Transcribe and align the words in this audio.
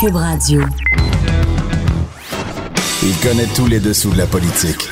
Cube 0.00 0.14
Radio. 0.14 0.60
Il 3.02 3.16
connaît 3.16 3.48
tous 3.56 3.66
les 3.66 3.80
dessous 3.80 4.10
de 4.10 4.18
la 4.18 4.26
politique. 4.26 4.88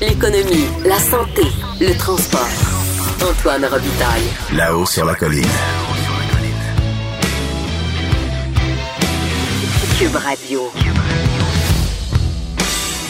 L'économie, 0.00 0.64
la 0.86 0.98
santé, 0.98 1.42
le 1.80 1.94
transport. 1.98 2.48
Antoine 3.22 3.66
Robitaille. 3.66 4.22
Là-haut 4.54 4.86
sur 4.86 5.04
la 5.04 5.14
colline. 5.16 5.44
Cube 9.98 10.16
Radio. 10.16 10.62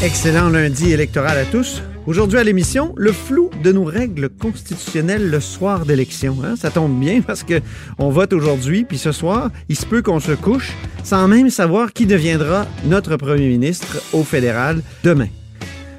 Excellent 0.03 0.49
lundi 0.49 0.93
électoral 0.93 1.39
à 1.39 1.45
tous. 1.45 1.83
Aujourd'hui 2.07 2.39
à 2.39 2.45
l'émission, 2.45 2.95
le 2.97 3.11
flou 3.11 3.51
de 3.65 3.73
nos 3.73 3.83
règles 3.83 4.29
constitutionnelles 4.29 5.29
le 5.29 5.41
soir 5.41 5.85
d'élection. 5.85 6.37
Hein? 6.45 6.55
Ça 6.55 6.71
tombe 6.71 6.97
bien 7.01 7.21
parce 7.21 7.43
que 7.43 7.61
on 7.99 8.11
vote 8.11 8.33
aujourd'hui, 8.33 8.85
puis 8.85 8.97
ce 8.97 9.11
soir, 9.11 9.51
il 9.69 9.77
se 9.77 9.87
peut 9.87 10.03
qu'on 10.03 10.21
se 10.21 10.31
couche 10.31 10.73
sans 11.03 11.27
même 11.27 11.51
savoir 11.51 11.93
qui 11.93 12.07
deviendra 12.07 12.67
notre 12.85 13.17
premier 13.17 13.49
ministre 13.49 14.01
au 14.13 14.23
fédéral 14.23 14.83
demain. 15.03 15.27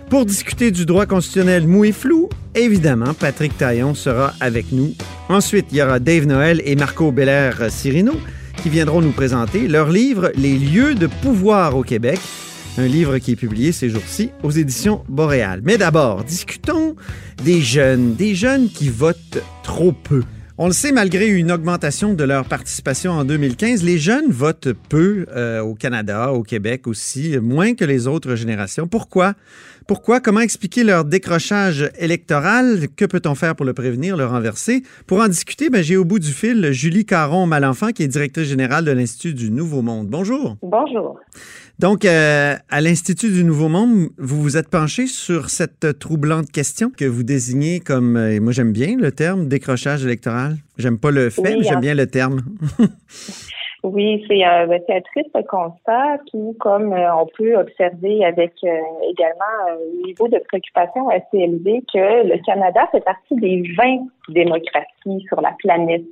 Pour 0.09 0.25
discuter 0.25 0.71
du 0.71 0.85
droit 0.85 1.05
constitutionnel 1.05 1.67
mou 1.67 1.83
et 1.83 1.91
flou, 1.91 2.29
évidemment, 2.55 3.13
Patrick 3.13 3.57
Taillon 3.57 3.93
sera 3.93 4.33
avec 4.39 4.71
nous. 4.71 4.93
Ensuite, 5.27 5.65
il 5.71 5.79
y 5.79 5.81
aura 5.81 5.99
Dave 5.99 6.25
Noël 6.25 6.61
et 6.63 6.77
Marco 6.77 7.11
Belair 7.11 7.69
Cirino 7.69 8.13
qui 8.63 8.69
viendront 8.69 9.01
nous 9.01 9.11
présenter 9.11 9.67
leur 9.67 9.89
livre 9.89 10.31
Les 10.35 10.57
lieux 10.57 10.95
de 10.95 11.07
pouvoir 11.07 11.75
au 11.75 11.83
Québec 11.83 12.19
un 12.79 12.87
livre 12.87 13.17
qui 13.17 13.31
est 13.31 13.35
publié 13.35 13.71
ces 13.71 13.89
jours-ci 13.89 14.29
aux 14.43 14.51
éditions 14.51 15.03
Boréal. 15.09 15.61
Mais 15.63 15.77
d'abord, 15.77 16.23
discutons 16.23 16.95
des 17.43 17.61
jeunes, 17.61 18.13
des 18.13 18.35
jeunes 18.35 18.69
qui 18.69 18.89
votent 18.89 19.41
trop 19.63 19.91
peu. 19.91 20.23
On 20.59 20.67
le 20.67 20.73
sait, 20.73 20.91
malgré 20.91 21.27
une 21.27 21.51
augmentation 21.51 22.13
de 22.13 22.23
leur 22.23 22.45
participation 22.45 23.11
en 23.11 23.25
2015, 23.25 23.83
les 23.83 23.99
jeunes 23.99 24.31
votent 24.31 24.73
peu 24.89 25.27
euh, 25.35 25.61
au 25.61 25.75
Canada, 25.75 26.33
au 26.33 26.41
Québec 26.41 26.87
aussi, 26.87 27.37
moins 27.37 27.75
que 27.75 27.85
les 27.85 28.07
autres 28.07 28.35
générations. 28.35 28.87
Pourquoi? 28.87 29.33
Pourquoi? 29.87 30.19
Comment 30.19 30.41
expliquer 30.41 30.83
leur 30.83 31.05
décrochage 31.05 31.89
électoral? 31.97 32.87
Que 32.95 33.05
peut-on 33.05 33.35
faire 33.35 33.55
pour 33.55 33.65
le 33.65 33.73
prévenir, 33.73 34.17
le 34.17 34.25
renverser? 34.25 34.83
Pour 35.05 35.19
en 35.19 35.27
discuter, 35.27 35.69
ben, 35.69 35.81
j'ai 35.81 35.95
au 35.95 36.03
bout 36.03 36.19
du 36.19 36.31
fil 36.31 36.71
Julie 36.71 37.05
Caron-Malenfant, 37.05 37.91
qui 37.91 38.03
est 38.03 38.07
directrice 38.07 38.47
générale 38.47 38.83
de 38.83 38.91
l'Institut 38.91 39.33
du 39.33 39.49
Nouveau 39.49 39.81
Monde. 39.81 40.07
Bonjour. 40.07 40.57
Bonjour. 40.61 41.19
Donc, 41.79 42.05
euh, 42.05 42.55
à 42.69 42.81
l'Institut 42.81 43.29
du 43.29 43.43
Nouveau 43.43 43.69
Monde, 43.69 44.09
vous 44.17 44.41
vous 44.41 44.57
êtes 44.57 44.67
penché 44.67 45.05
sur 45.05 45.51
cette 45.51 45.99
troublante 45.99 46.51
question 46.51 46.89
que 46.89 47.05
vous 47.05 47.21
désignez 47.21 47.79
comme, 47.79 48.17
euh, 48.17 48.33
et 48.33 48.39
moi 48.39 48.51
j'aime 48.51 48.71
bien 48.71 48.97
le 48.97 49.11
terme 49.11 49.47
décrochage 49.47 50.03
électoral. 50.03 50.57
J'aime 50.79 50.97
pas 50.97 51.11
le 51.11 51.29
fait, 51.29 51.55
mais 51.55 51.63
j'aime 51.63 51.81
bien 51.81 51.93
le 51.93 52.07
terme. 52.07 52.41
Oui, 53.93 54.25
c'est 54.27 54.45
euh, 54.45 54.65
ben, 54.65 54.81
un 54.89 55.01
triste 55.01 55.47
constat 55.47 56.17
qui, 56.29 56.57
comme 56.59 56.91
euh, 56.91 57.15
on 57.15 57.25
peut 57.25 57.55
observer 57.55 58.25
avec 58.25 58.51
euh, 58.65 58.79
également 59.09 59.55
un 59.69 60.05
niveau 60.05 60.27
de 60.27 60.39
préoccupation 60.39 61.07
assez 61.07 61.37
élevé, 61.37 61.81
que 61.93 62.27
le 62.27 62.37
Canada 62.45 62.89
fait 62.91 63.03
partie 63.03 63.35
des 63.35 63.63
20 63.77 64.07
démocraties 64.27 65.25
sur 65.29 65.39
la 65.39 65.53
planète, 65.59 66.03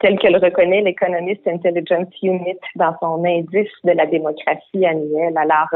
tel 0.00 0.18
que 0.18 0.26
le 0.26 0.38
reconnaît 0.38 0.80
l'Economist 0.80 1.46
Intelligence 1.46 2.08
Unit 2.20 2.58
dans 2.74 2.96
son 3.00 3.24
indice 3.24 3.70
de 3.84 3.92
la 3.92 4.06
démocratie 4.06 4.84
annuelle. 4.84 5.38
Alors, 5.38 5.68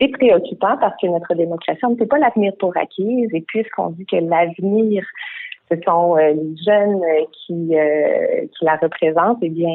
c'est 0.00 0.08
préoccupant 0.08 0.76
parce 0.78 0.94
que 1.02 1.08
notre 1.08 1.34
démocratie, 1.34 1.84
on 1.84 1.90
ne 1.90 1.96
peut 1.96 2.06
pas 2.06 2.18
l'avenir 2.18 2.52
pour 2.60 2.76
acquise, 2.76 3.30
et 3.32 3.40
puisqu'on 3.40 3.90
dit 3.90 4.06
que 4.06 4.16
l'avenir 4.16 5.04
ce 5.74 5.82
sont 5.84 6.16
euh, 6.16 6.32
les 6.32 6.56
jeunes 6.64 7.02
euh, 7.02 7.24
qui, 7.32 7.76
euh, 7.76 8.46
qui 8.46 8.64
la 8.64 8.76
représentent, 8.76 9.38
eh 9.42 9.48
bien, 9.48 9.68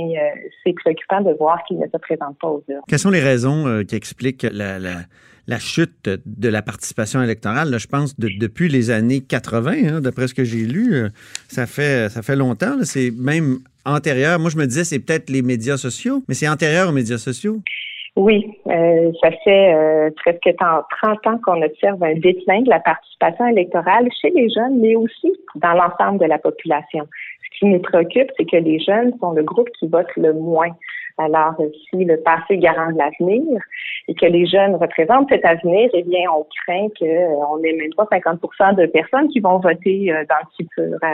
c'est 0.63 0.73
préoccupant 0.73 1.21
de 1.21 1.33
voir 1.33 1.63
qu'ils 1.67 1.79
ne 1.79 1.87
se 1.87 1.97
présentent 1.97 2.37
pas 2.39 2.47
aux 2.47 2.63
urnes. 2.67 2.81
Quelles 2.87 2.99
sont 2.99 3.09
les 3.09 3.21
raisons 3.21 3.83
qui 3.87 3.95
expliquent 3.95 4.47
la, 4.51 4.79
la, 4.79 5.59
chute 5.59 6.09
de 6.25 6.49
la 6.49 6.61
participation 6.61 7.21
électorale? 7.21 7.69
Là, 7.69 7.77
je 7.77 7.87
pense 7.87 8.17
de, 8.19 8.29
depuis 8.39 8.69
les 8.69 8.91
années 8.91 9.21
80, 9.21 9.71
hein, 9.71 10.01
d'après 10.01 10.27
ce 10.27 10.33
que 10.33 10.43
j'ai 10.43 10.65
lu, 10.65 11.07
ça 11.47 11.65
fait, 11.65 12.09
ça 12.09 12.21
fait 12.21 12.35
longtemps. 12.35 12.77
C'est 12.83 13.11
même 13.11 13.59
antérieur. 13.85 14.39
Moi, 14.39 14.49
je 14.49 14.57
me 14.57 14.65
disais, 14.65 14.83
c'est 14.83 14.99
peut-être 14.99 15.29
les 15.29 15.41
médias 15.41 15.77
sociaux, 15.77 16.23
mais 16.27 16.33
c'est 16.33 16.47
antérieur 16.47 16.89
aux 16.89 16.93
médias 16.93 17.17
sociaux. 17.17 17.61
Oui, 18.17 18.51
euh, 18.65 19.11
ça 19.21 19.29
fait 19.43 19.75
euh, 19.75 20.09
presque 20.15 20.49
30 20.57 21.27
ans 21.27 21.39
qu'on 21.45 21.61
observe 21.61 22.01
un 22.03 22.15
déclin 22.15 22.61
de 22.61 22.69
la 22.69 22.79
participation 22.79 23.45
électorale 23.45 24.09
chez 24.19 24.31
les 24.31 24.49
jeunes, 24.49 24.79
mais 24.79 24.95
aussi 24.95 25.33
dans 25.53 25.73
l'ensemble 25.73 26.17
de 26.17 26.25
la 26.25 26.39
population. 26.39 27.07
Ce 27.43 27.59
qui 27.59 27.65
nous 27.67 27.79
préoccupe, 27.79 28.31
c'est 28.35 28.49
que 28.49 28.57
les 28.57 28.79
jeunes 28.79 29.13
sont 29.19 29.33
le 29.33 29.43
groupe 29.43 29.69
qui 29.77 29.87
vote 29.87 30.07
le 30.17 30.33
moins. 30.33 30.71
Alors, 31.17 31.55
si 31.89 32.05
le 32.05 32.17
passé 32.17 32.57
garant 32.57 32.91
de 32.91 32.97
l'avenir 32.97 33.59
et 34.07 34.13
que 34.13 34.25
les 34.25 34.45
jeunes 34.45 34.75
représentent 34.75 35.29
cet 35.29 35.43
avenir, 35.45 35.89
eh 35.93 36.03
bien, 36.03 36.29
on 36.31 36.45
craint 36.65 36.87
qu'on 36.99 37.57
n'ait 37.59 37.73
même 37.73 37.93
pas 37.95 38.07
50 38.11 38.39
de 38.77 38.85
personnes 38.85 39.27
qui 39.29 39.39
vont 39.39 39.57
voter 39.57 40.11
euh, 40.11 40.23
dans 40.29 40.35
le 40.41 40.55
futur 40.55 40.97
à, 41.01 41.13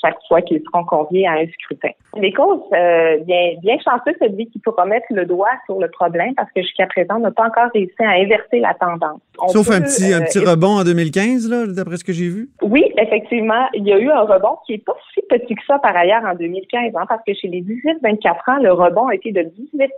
chaque 0.00 0.16
fois 0.28 0.40
qu'ils 0.42 0.62
seront 0.62 0.84
conviés 0.84 1.26
à 1.26 1.32
un 1.32 1.46
scrutin. 1.46 1.90
Les 2.16 2.32
causes, 2.32 2.60
euh, 2.72 3.18
bien, 3.24 3.54
bien 3.60 3.76
chanceux 3.78 4.16
celui 4.20 4.46
qui 4.50 4.58
pourra 4.60 4.84
mettre 4.86 5.06
le 5.10 5.26
doigt 5.26 5.50
sur 5.66 5.80
le 5.80 5.88
problème 5.90 6.34
parce 6.34 6.50
que 6.52 6.62
jusqu'à 6.62 6.86
présent, 6.86 7.16
on 7.16 7.20
n'a 7.20 7.30
pas 7.30 7.46
encore 7.46 7.70
réussi 7.74 7.94
à 8.00 8.10
inverser 8.10 8.60
la 8.60 8.74
tendance. 8.74 9.20
Sauf 9.48 9.70
un 9.70 9.80
petit, 9.80 10.12
un 10.12 10.22
petit 10.22 10.38
euh, 10.38 10.50
rebond 10.50 10.78
en 10.78 10.84
2015, 10.84 11.50
là, 11.50 11.66
d'après 11.66 11.96
ce 11.96 12.04
que 12.04 12.12
j'ai 12.12 12.28
vu? 12.28 12.48
Oui, 12.62 12.84
effectivement, 12.98 13.66
il 13.74 13.86
y 13.86 13.92
a 13.92 13.98
eu 13.98 14.10
un 14.10 14.22
rebond 14.22 14.56
qui 14.66 14.74
est 14.74 14.84
pas 14.84 14.94
si 15.12 15.20
petit 15.28 15.54
que 15.54 15.64
ça 15.66 15.78
par 15.78 15.96
ailleurs 15.96 16.22
en 16.24 16.34
2015, 16.34 16.92
hein, 16.94 17.04
parce 17.08 17.22
que 17.26 17.34
chez 17.34 17.48
les 17.48 17.62
18-24 17.62 18.28
ans, 18.46 18.62
le 18.62 18.72
rebond 18.72 19.08
a 19.08 19.14
été 19.24 19.42
de 19.42 19.48
18 19.72 19.90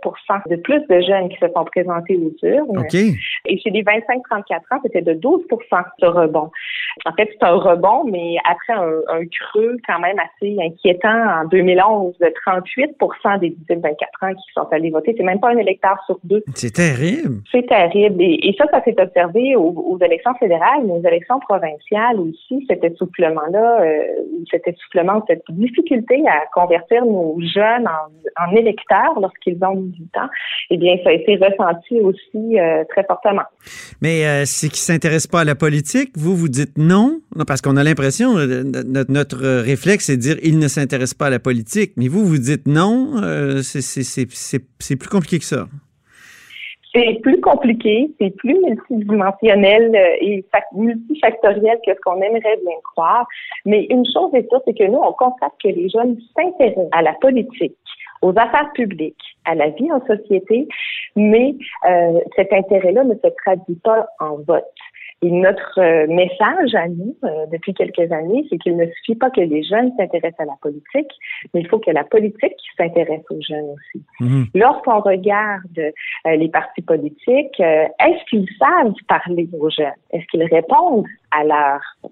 de 0.49 0.55
plus 0.57 0.81
de 0.87 1.01
jeunes 1.01 1.29
qui 1.29 1.37
se 1.37 1.47
sont 1.47 1.65
présentés 1.65 2.17
aux 2.17 2.45
urnes. 2.45 2.85
Et 3.45 3.57
chez 3.59 3.69
les 3.69 3.83
25-34 3.83 4.55
ans, 4.71 4.79
c'était 4.83 5.01
de 5.01 5.13
12 5.13 5.45
ce 5.99 6.05
rebond. 6.05 6.49
En 7.05 7.13
fait, 7.13 7.29
c'est 7.31 7.43
un 7.43 7.55
rebond, 7.55 8.05
mais 8.05 8.35
après 8.49 8.73
un, 8.73 9.25
creux 9.51 9.77
quand 9.87 9.99
même 9.99 10.17
assez 10.19 10.57
inquiétant 10.59 11.41
en 11.41 11.45
2011 11.45 12.17
de 12.19 12.33
38% 12.47 13.39
des 13.39 13.55
18-24 13.69 13.91
ans 14.21 14.33
qui 14.33 14.53
sont 14.53 14.67
allés 14.71 14.89
voter. 14.89 15.13
C'est 15.17 15.23
même 15.23 15.39
pas 15.39 15.49
un 15.49 15.57
électeur 15.57 15.97
sur 16.05 16.19
deux. 16.23 16.43
C'est 16.55 16.73
terrible. 16.73 17.41
C'est 17.51 17.67
terrible. 17.67 18.21
Et, 18.21 18.55
ça, 18.57 18.65
ça 18.71 18.83
s'est 18.83 18.99
observé 18.99 19.55
aux, 19.55 19.97
élections 20.01 20.33
fédérales, 20.35 20.83
mais 20.85 20.93
aux 20.93 21.07
élections 21.07 21.39
provinciales 21.39 22.19
aussi, 22.19 22.65
cet 22.67 22.83
essoufflement-là, 22.83 23.81
euh, 23.81 24.03
cet 24.49 24.67
essoufflement, 24.67 25.23
cette 25.27 25.43
difficulté 25.49 26.23
à 26.27 26.45
convertir 26.53 27.05
nos 27.05 27.39
jeunes 27.41 27.87
en, 27.87 28.43
en 28.43 28.55
électeurs 28.55 29.16
lorsqu'ils 29.19 29.57
ont 29.63 29.75
18 29.75 30.17
ans, 30.17 30.29
eh 30.69 30.77
bien, 30.77 30.95
ça 31.03 31.09
a 31.09 31.13
été 31.13 31.35
ressenti 31.35 31.99
aussi 32.01 32.59
euh, 32.59 32.83
très 32.89 33.03
fortement. 33.03 33.43
Mais 34.01 34.25
euh, 34.25 34.43
c'est 34.45 34.67
qu'ils 34.67 34.81
ne 34.91 34.97
s'intéressent 34.97 35.27
pas 35.27 35.41
à 35.41 35.45
la 35.45 35.55
politique. 35.55 36.11
Vous, 36.17 36.35
vous 36.35 36.49
dites 36.49 36.77
non, 36.77 37.19
parce 37.47 37.61
qu'on 37.61 37.77
a 37.77 37.83
l'impression, 37.83 38.37
euh, 38.37 38.63
notre, 39.09 39.61
réflexe, 39.61 40.05
c'est 40.05 40.17
de 40.17 40.21
dire 40.21 40.35
ils 40.43 40.59
ne 40.59 40.67
s'intéressent 40.67 41.15
pas 41.15 41.27
à 41.27 41.29
la 41.29 41.39
politique. 41.39 41.93
Mais 41.97 42.07
vous, 42.07 42.25
vous 42.25 42.37
dites 42.37 42.67
non, 42.67 43.13
c'est 43.61 44.95
plus 44.97 45.09
compliqué 45.09 45.39
que 45.39 45.45
ça. 45.45 45.67
C'est 46.93 47.19
plus 47.21 47.39
compliqué, 47.41 48.09
c'est 48.19 48.35
plus 48.37 48.55
multidimensionnel 48.65 49.95
et 50.21 50.43
multifactoriel 50.73 51.77
que 51.85 51.93
ce 51.93 51.99
qu'on 52.03 52.19
aimerait 52.21 52.57
bien 52.65 52.77
croire. 52.83 53.27
Mais 53.65 53.85
une 53.89 54.05
chose 54.05 54.33
est 54.33 54.47
sûre, 54.49 54.61
c'est 54.65 54.75
que 54.75 54.85
nous, 54.85 54.97
on 54.97 55.11
constate 55.13 55.51
que 55.61 55.67
les 55.67 55.89
jeunes 55.89 56.17
s'intéressent 56.35 56.87
à 56.93 57.01
la 57.03 57.13
politique 57.13 57.75
aux 58.21 58.31
affaires 58.37 58.71
publiques, 58.73 59.37
à 59.45 59.55
la 59.55 59.69
vie 59.69 59.91
en 59.91 60.05
société, 60.05 60.67
mais 61.15 61.55
euh, 61.89 62.19
cet 62.35 62.53
intérêt-là 62.53 63.03
ne 63.03 63.15
se 63.15 63.27
traduit 63.43 63.79
pas 63.83 64.07
en 64.19 64.37
vote. 64.37 64.65
Et 65.23 65.31
notre 65.31 65.79
euh, 65.79 66.05
message 66.07 66.75
à 66.75 66.87
nous, 66.87 67.15
euh, 67.23 67.47
depuis 67.51 67.73
quelques 67.73 68.11
années, 68.11 68.45
c'est 68.51 68.59
qu'il 68.59 68.77
ne 68.77 68.85
suffit 68.85 69.15
pas 69.15 69.31
que 69.31 69.41
les 69.41 69.63
jeunes 69.63 69.91
s'intéressent 69.97 70.41
à 70.41 70.45
la 70.45 70.57
politique, 70.61 71.11
mais 71.53 71.61
il 71.61 71.67
faut 71.67 71.79
que 71.79 71.89
la 71.89 72.03
politique 72.03 72.53
s'intéresse 72.77 73.23
aux 73.31 73.41
jeunes 73.41 73.73
aussi. 73.73 74.05
Mhm. 74.19 74.45
Lorsqu'on 74.53 74.99
regarde 74.99 75.91
les 76.25 76.49
partis 76.49 76.83
politiques, 76.83 77.59
est-ce 77.59 78.29
qu'ils 78.29 78.47
savent 78.59 78.93
parler 79.07 79.49
aux 79.59 79.71
jeunes? 79.71 79.87
Est-ce 80.11 80.25
qu'ils 80.27 80.43
répondent 80.43 81.07
à 81.31 81.43
leurs 81.43 82.11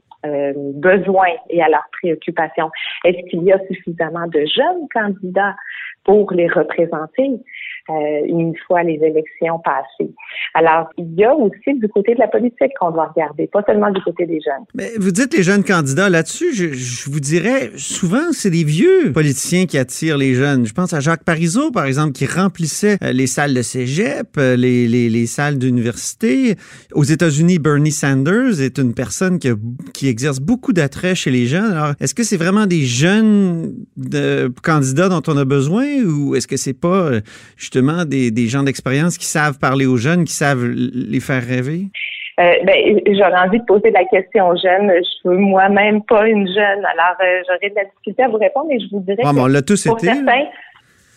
besoins 0.73 1.35
et 1.51 1.61
à 1.61 1.69
leurs 1.69 1.87
préoccupations? 1.91 2.71
Est-ce 3.03 3.29
qu'il 3.29 3.43
y 3.43 3.51
a 3.51 3.59
suffisamment 3.67 4.25
de 4.25 4.43
jeunes 4.45 4.87
candidats 4.91 5.55
pour 6.05 6.31
les 6.31 6.47
représenter 6.47 7.41
euh, 7.89 7.93
une 8.27 8.53
fois 8.65 8.83
les 8.83 8.99
élections 9.03 9.59
passées. 9.63 10.11
Alors, 10.53 10.89
il 10.97 11.13
y 11.15 11.23
a 11.23 11.35
aussi 11.35 11.73
du 11.75 11.87
côté 11.87 12.15
de 12.15 12.19
la 12.19 12.27
politique 12.27 12.71
qu'on 12.79 12.91
doit 12.91 13.11
regarder, 13.15 13.47
pas 13.47 13.63
seulement 13.67 13.91
du 13.91 14.01
côté 14.01 14.25
des 14.25 14.39
jeunes. 14.41 14.65
Mais 14.73 14.91
vous 14.97 15.11
dites 15.11 15.35
les 15.35 15.43
jeunes 15.43 15.63
candidats 15.63 16.09
là-dessus, 16.09 16.53
je, 16.53 17.09
vous 17.09 17.19
dirais, 17.19 17.71
souvent, 17.75 18.31
c'est 18.31 18.49
les 18.49 18.63
vieux 18.63 19.11
politiciens 19.11 19.65
qui 19.65 19.77
attirent 19.77 20.17
les 20.17 20.33
jeunes. 20.33 20.65
Je 20.65 20.73
pense 20.73 20.93
à 20.93 20.99
Jacques 20.99 21.23
Parizeau, 21.23 21.71
par 21.71 21.85
exemple, 21.85 22.13
qui 22.13 22.25
remplissait 22.25 22.97
euh, 23.03 23.11
les 23.11 23.27
salles 23.27 23.53
de 23.53 23.61
cégep, 23.61 24.29
euh, 24.37 24.55
les, 24.55 24.87
les, 24.87 25.09
les 25.09 25.25
salles 25.25 25.57
d'université. 25.57 26.55
Aux 26.93 27.03
États-Unis, 27.03 27.59
Bernie 27.59 27.91
Sanders 27.91 28.61
est 28.61 28.77
une 28.77 28.93
personne 28.93 29.39
qui, 29.39 29.49
qui 29.93 30.07
exerce 30.07 30.39
beaucoup 30.39 30.73
d'attrait 30.73 31.15
chez 31.15 31.31
les 31.31 31.45
jeunes. 31.45 31.71
Alors, 31.71 31.93
est-ce 31.99 32.15
que 32.15 32.23
c'est 32.23 32.37
vraiment 32.37 32.65
des 32.65 32.81
jeunes 32.81 33.73
de, 33.97 34.51
candidats 34.63 35.09
dont 35.09 35.21
on 35.27 35.37
a 35.37 35.45
besoin? 35.45 35.94
Ou 36.03 36.35
est-ce 36.35 36.47
que 36.47 36.57
c'est 36.57 36.79
pas 36.79 37.11
justement 37.57 38.05
des, 38.05 38.31
des 38.31 38.47
gens 38.47 38.63
d'expérience 38.63 39.17
qui 39.17 39.25
savent 39.25 39.59
parler 39.59 39.85
aux 39.85 39.97
jeunes, 39.97 40.25
qui 40.25 40.33
savent 40.33 40.65
les 40.65 41.19
faire 41.19 41.43
rêver? 41.43 41.89
Euh, 42.37 42.51
ben, 42.65 42.99
j'aurais 43.07 43.39
envie 43.47 43.59
de 43.59 43.65
poser 43.65 43.91
la 43.91 44.03
question 44.05 44.49
aux 44.49 44.57
jeunes. 44.57 44.91
Je 44.93 45.03
suis 45.03 45.37
moi-même 45.37 46.03
pas 46.03 46.27
une 46.27 46.45
jeune, 46.47 46.85
alors 46.85 47.15
euh, 47.23 47.41
j'aurais 47.47 47.69
de 47.69 47.75
la 47.75 47.85
difficulté 47.85 48.23
à 48.23 48.27
vous 48.27 48.37
répondre, 48.37 48.65
mais 48.67 48.79
je 48.79 48.87
vous 48.91 48.99
dirais 48.99 49.23
ah, 49.23 49.31
que 49.31 49.39
on 49.39 49.47
l'a 49.47 49.61
tous 49.61 49.87
pour 49.87 49.97
été. 49.97 50.07
certains, 50.07 50.43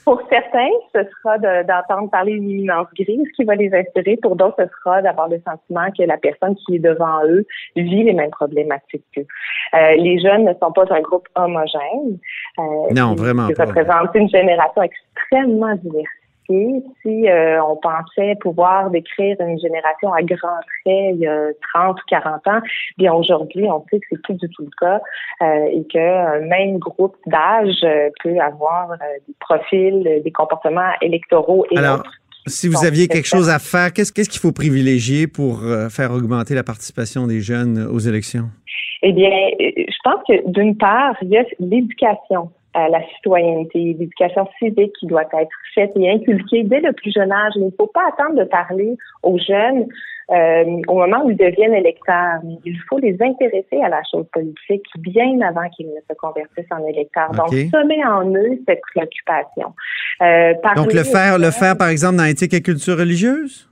pour 0.08 0.22
certains, 0.30 0.70
ce 0.94 1.00
sera 1.04 1.36
d'entendre 1.36 2.08
parler 2.10 2.40
d'une 2.40 2.60
immense 2.60 2.86
grise 2.98 3.28
qui 3.36 3.44
va 3.44 3.54
les 3.56 3.70
inspirer. 3.74 4.16
Pour 4.22 4.36
d'autres, 4.36 4.56
ce 4.58 4.66
sera 4.78 5.02
d'avoir 5.02 5.28
le 5.28 5.38
sentiment 5.46 5.90
que 5.90 6.02
la 6.04 6.16
personne 6.16 6.56
qui 6.56 6.76
est 6.76 6.78
devant 6.78 7.26
eux 7.26 7.44
vit 7.76 8.04
les 8.04 8.14
mêmes 8.14 8.30
problématiques 8.30 9.04
qu'eux. 9.14 9.26
Euh, 9.74 9.96
les 9.96 10.18
jeunes 10.18 10.46
ne 10.46 10.54
sont 10.54 10.72
pas 10.72 10.86
un 10.88 11.02
groupe 11.02 11.28
homogène. 11.34 12.18
Euh, 12.58 12.62
non, 12.94 13.16
vraiment. 13.16 13.48
Ils 13.50 13.60
représentent 13.60 14.14
une 14.14 14.30
génération 14.30 14.80
extrêmement 14.80 15.74
si 16.48 17.28
euh, 17.28 17.62
on 17.62 17.76
pensait 17.76 18.34
pouvoir 18.40 18.90
décrire 18.90 19.36
une 19.40 19.58
génération 19.58 20.12
à 20.12 20.22
grands 20.22 20.60
traits 20.82 21.14
il 21.14 21.18
y 21.18 21.26
a 21.26 21.48
30 21.74 21.98
ou 21.98 22.04
40 22.08 22.46
ans, 22.46 22.60
bien 22.96 23.12
aujourd'hui, 23.12 23.64
on 23.70 23.84
sait 23.90 24.00
que 24.00 24.06
c'est 24.10 24.22
plus 24.22 24.34
du 24.34 24.48
tout 24.48 24.62
le 24.62 24.70
cas 24.80 25.00
euh, 25.42 25.68
et 25.70 25.84
qu'un 25.88 26.40
même 26.40 26.78
groupe 26.78 27.16
d'âge 27.26 27.82
euh, 27.84 28.08
peut 28.22 28.38
avoir 28.40 28.92
des 29.26 29.34
profils, 29.40 30.22
des 30.24 30.32
comportements 30.32 30.92
électoraux 31.02 31.66
et 31.70 31.78
Alors, 31.78 32.02
Si 32.46 32.66
vous 32.66 32.82
aviez 32.84 33.08
quelque 33.08 33.28
chose 33.28 33.50
à 33.50 33.58
faire, 33.58 33.92
qu'est-ce 33.92 34.12
qu'il 34.12 34.40
faut 34.40 34.52
privilégier 34.52 35.26
pour 35.26 35.60
faire 35.90 36.12
augmenter 36.12 36.54
la 36.54 36.64
participation 36.64 37.26
des 37.26 37.40
jeunes 37.40 37.86
aux 37.90 37.98
élections? 37.98 38.48
Eh 39.02 39.12
bien, 39.12 39.30
je 39.60 39.98
pense 40.02 40.22
que 40.26 40.50
d'une 40.50 40.76
part, 40.76 41.14
il 41.20 41.28
y 41.28 41.36
a 41.36 41.44
l'éducation 41.60 42.50
à 42.74 42.88
la 42.88 43.02
citoyenneté, 43.16 43.78
l'éducation 43.78 44.46
civique 44.58 44.92
qui 44.98 45.06
doit 45.06 45.22
être 45.22 45.50
faite 45.74 45.92
et 45.96 46.10
inculquée 46.10 46.64
dès 46.64 46.80
le 46.80 46.92
plus 46.92 47.12
jeune 47.12 47.32
âge. 47.32 47.52
il 47.56 47.66
ne 47.66 47.70
faut 47.70 47.86
pas 47.86 48.08
attendre 48.08 48.38
de 48.38 48.44
parler 48.44 48.96
aux 49.22 49.38
jeunes 49.38 49.86
euh, 50.30 50.82
au 50.88 50.98
moment 50.98 51.24
où 51.24 51.30
ils 51.30 51.36
deviennent 51.36 51.72
électeurs. 51.72 52.40
Il 52.64 52.78
faut 52.88 52.98
les 52.98 53.16
intéresser 53.20 53.80
à 53.82 53.88
la 53.88 54.02
chose 54.10 54.26
politique 54.32 54.84
bien 54.98 55.40
avant 55.40 55.68
qu'ils 55.70 55.86
ne 55.86 56.00
se 56.08 56.14
convertissent 56.18 56.70
en 56.70 56.86
électeurs. 56.86 57.30
Donc, 57.32 57.48
semer 57.48 58.04
en 58.04 58.30
eux 58.34 58.58
cette 58.68 58.82
préoccupation. 58.92 59.72
Euh, 60.20 60.52
Donc, 60.76 60.92
le 60.92 61.04
faire, 61.04 61.38
le 61.38 61.50
faire, 61.50 61.78
par 61.78 61.88
exemple, 61.88 62.16
dans 62.16 62.24
éthique 62.24 62.52
et 62.52 62.60
culture 62.60 62.98
religieuse? 62.98 63.70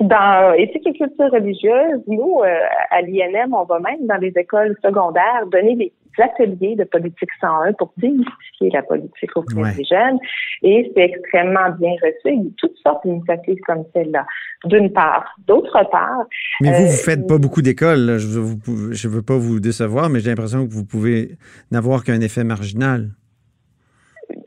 Dans 0.00 0.52
éthique 0.52 0.86
et 0.86 0.92
culture 0.92 1.30
religieuse, 1.32 2.02
nous, 2.06 2.40
euh, 2.42 2.58
à 2.90 3.00
l'INM, 3.00 3.54
on 3.54 3.64
va 3.64 3.78
même 3.78 4.06
dans 4.06 4.18
les 4.18 4.32
écoles 4.36 4.76
secondaires 4.84 5.46
donner 5.50 5.76
des 5.76 5.92
ateliers 6.22 6.76
de 6.76 6.84
politique 6.84 7.30
101 7.40 7.72
pour 7.74 7.92
démystifier 7.96 8.70
la 8.72 8.82
politique 8.82 9.36
auprès 9.36 9.74
des 9.74 9.84
jeunes. 9.84 10.18
Et 10.62 10.90
c'est 10.94 11.04
extrêmement 11.04 11.70
bien 11.78 11.92
reçu. 12.02 12.34
Il 12.36 12.44
y 12.44 12.46
a 12.46 12.50
toutes 12.56 12.76
sortes 12.82 13.06
d'initiatives 13.06 13.60
comme 13.66 13.84
celle-là, 13.92 14.26
d'une 14.64 14.92
part. 14.92 15.24
D'autre 15.46 15.78
part... 15.90 16.24
Mais 16.60 16.72
vous, 16.72 16.86
vous 16.86 16.92
euh, 16.92 16.96
faites 16.96 17.26
pas 17.26 17.38
beaucoup 17.38 17.62
d'écoles. 17.62 18.18
Je 18.18 18.38
ne 18.38 19.12
veux 19.12 19.22
pas 19.22 19.36
vous 19.36 19.60
décevoir, 19.60 20.08
mais 20.10 20.20
j'ai 20.20 20.30
l'impression 20.30 20.66
que 20.66 20.72
vous 20.72 20.84
pouvez 20.84 21.36
n'avoir 21.70 22.04
qu'un 22.04 22.20
effet 22.20 22.44
marginal 22.44 23.10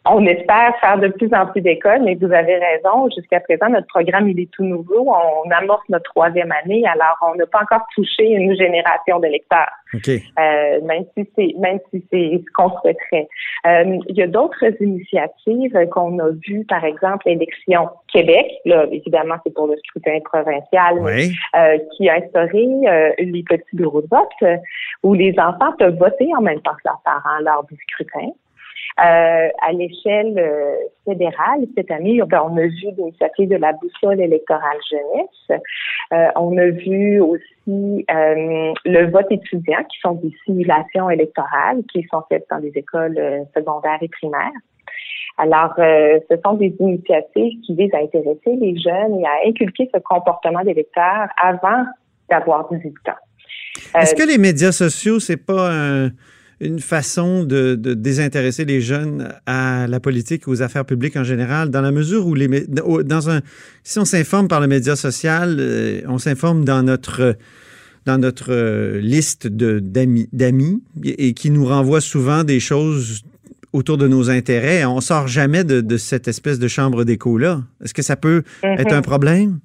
on 0.06 0.26
espère 0.26 0.74
faire 0.80 0.98
de 0.98 1.10
plus 1.10 1.34
en 1.34 1.46
plus 1.48 1.62
d'écoles, 1.62 2.02
mais 2.04 2.16
vous 2.16 2.32
avez 2.32 2.58
raison. 2.58 3.10
Jusqu'à 3.16 3.40
présent, 3.40 3.70
notre 3.70 3.88
programme, 3.88 4.30
il 4.30 4.40
est 4.40 4.52
tout 4.52 4.64
nouveau. 4.64 5.14
On 5.14 5.50
amorce 5.52 5.84
notre 5.90 6.10
troisième 6.12 6.52
année, 6.52 6.84
alors 6.86 7.18
on 7.22 7.36
n'a 7.36 7.46
pas 7.46 7.62
encore 7.62 7.86
touché 7.96 8.26
une 8.26 8.56
génération 8.56 9.20
de 9.20 9.28
lecteurs. 9.28 9.72
Euh, 9.96 10.82
même 10.84 11.06
si 11.16 11.30
c'est 11.36 11.54
même 11.60 11.80
si 11.92 12.04
c'est 12.12 12.44
ce 12.46 12.52
qu'on 12.54 12.70
souhaiterait. 12.80 13.28
Euh, 13.66 13.98
il 14.10 14.18
y 14.18 14.22
a 14.22 14.28
d'autres 14.28 14.66
initiatives 14.82 15.78
qu'on 15.92 16.20
a 16.20 16.30
vues, 16.46 16.66
par 16.66 16.84
exemple, 16.84 17.24
l'élection 17.26 17.90
Québec. 18.12 18.48
Là, 18.66 18.86
évidemment, 18.92 19.36
c'est 19.46 19.54
pour 19.54 19.68
le 19.68 19.78
scrutin 19.78 20.20
provincial, 20.26 20.98
euh, 21.56 21.78
qui 21.96 22.10
a 22.10 22.16
instauré 22.16 22.68
les 23.20 23.44
petits 23.44 23.76
bureaux 23.76 24.02
de 24.02 24.08
vote 24.08 24.60
où 25.04 25.14
les 25.14 25.34
enfants 25.38 25.74
peuvent 25.78 25.98
voter 25.98 26.30
en 26.38 26.42
même 26.42 26.62
temps 26.62 26.74
que 26.74 26.86
leurs 26.86 27.02
parents 27.04 27.40
lors 27.42 27.66
du 27.66 27.78
scrutin. 27.90 28.30
Euh, 29.00 29.50
à 29.62 29.72
l'échelle 29.74 30.40
euh, 30.40 30.76
fédérale, 31.06 31.68
cette 31.76 31.92
année, 31.92 32.20
ben, 32.26 32.42
on 32.50 32.58
a 32.58 32.62
vu 32.62 32.88
l'initiative 32.98 33.50
de 33.50 33.56
la 33.58 33.74
boussole 33.74 34.20
électorale 34.20 34.78
jeunesse. 34.90 35.62
Euh, 36.14 36.28
on 36.36 36.58
a 36.58 36.68
vu 36.68 37.22
aussi 37.22 38.06
le 38.08 39.12
vote 39.12 39.28
étudiant, 39.30 39.84
qui 39.84 40.00
sont 40.00 40.14
des 40.14 40.34
simulations 40.46 41.12
électorales 41.12 41.84
qui 41.92 42.08
sont 42.10 42.24
faites 42.28 42.48
dans 42.50 42.58
les 42.58 42.72
écoles 42.76 43.46
secondaires 43.56 44.00
et 44.02 44.08
primaires. 44.08 44.52
Alors, 45.38 45.74
ce 45.78 46.36
sont 46.44 46.54
des 46.54 46.74
initiatives 46.80 47.62
qui 47.66 47.76
visent 47.76 47.94
à 47.94 48.00
intéresser 48.00 48.56
les 48.56 48.80
jeunes 48.80 49.20
et 49.20 49.26
à 49.26 49.48
inculquer 49.48 49.90
ce 49.94 50.00
comportement 50.00 50.64
d'électeur 50.64 51.28
avant 51.40 51.86
d'avoir 52.30 52.68
18 52.72 52.94
ans. 53.10 54.00
Est-ce 54.00 54.16
que 54.16 54.28
les 54.28 54.40
médias 54.40 54.72
sociaux, 54.72 55.20
c'est 55.20 55.38
pas 55.46 55.70
un 55.72 56.10
une 56.60 56.80
façon 56.80 57.44
de, 57.44 57.76
désintéresser 57.76 58.66
les 58.66 58.82
jeunes 58.82 59.34
à 59.46 59.86
la 59.88 60.00
politique, 60.00 60.48
aux 60.48 60.62
affaires 60.62 60.86
publiques 60.86 61.16
en 61.16 61.24
général, 61.24 61.70
dans 61.70 61.82
la 61.82 61.92
mesure 61.92 62.26
où 62.26 62.34
les 62.34 62.48
dans 62.68 63.30
un 63.30 63.42
si 63.84 64.00
on 64.00 64.06
s'informe 64.06 64.48
par 64.48 64.60
le 64.60 64.68
média 64.68 64.96
social, 64.96 65.58
euh, 65.60 66.02
on 66.08 66.18
s'informe 66.18 66.66
dans 66.66 66.84
notre 66.84 67.36
dans 68.06 68.18
notre 68.18 68.52
euh, 68.52 69.00
liste 69.00 69.48
d'amis 69.48 70.30
d'amis 70.34 70.82
et 71.04 71.34
qui 71.34 71.52
nous 71.52 71.66
renvoie 71.66 72.02
souvent 72.02 72.44
des 72.44 72.60
choses 72.60 73.24
autour 73.74 73.98
de 73.98 74.08
nos 74.08 74.30
intérêts. 74.30 74.86
On 74.86 75.02
sort 75.02 75.28
jamais 75.28 75.64
de, 75.64 75.98
cette 75.98 76.28
espèce 76.28 76.58
de 76.58 76.68
chambre 76.68 77.04
d'écho 77.04 77.38
là. 77.38 77.62
Est-ce 77.84 77.94
que 77.94 78.02
ça 78.02 78.16
peut 78.16 78.44
être 78.64 78.94
un 78.94 79.00
mm-hmm. 79.00 79.04
problème? 79.04 79.60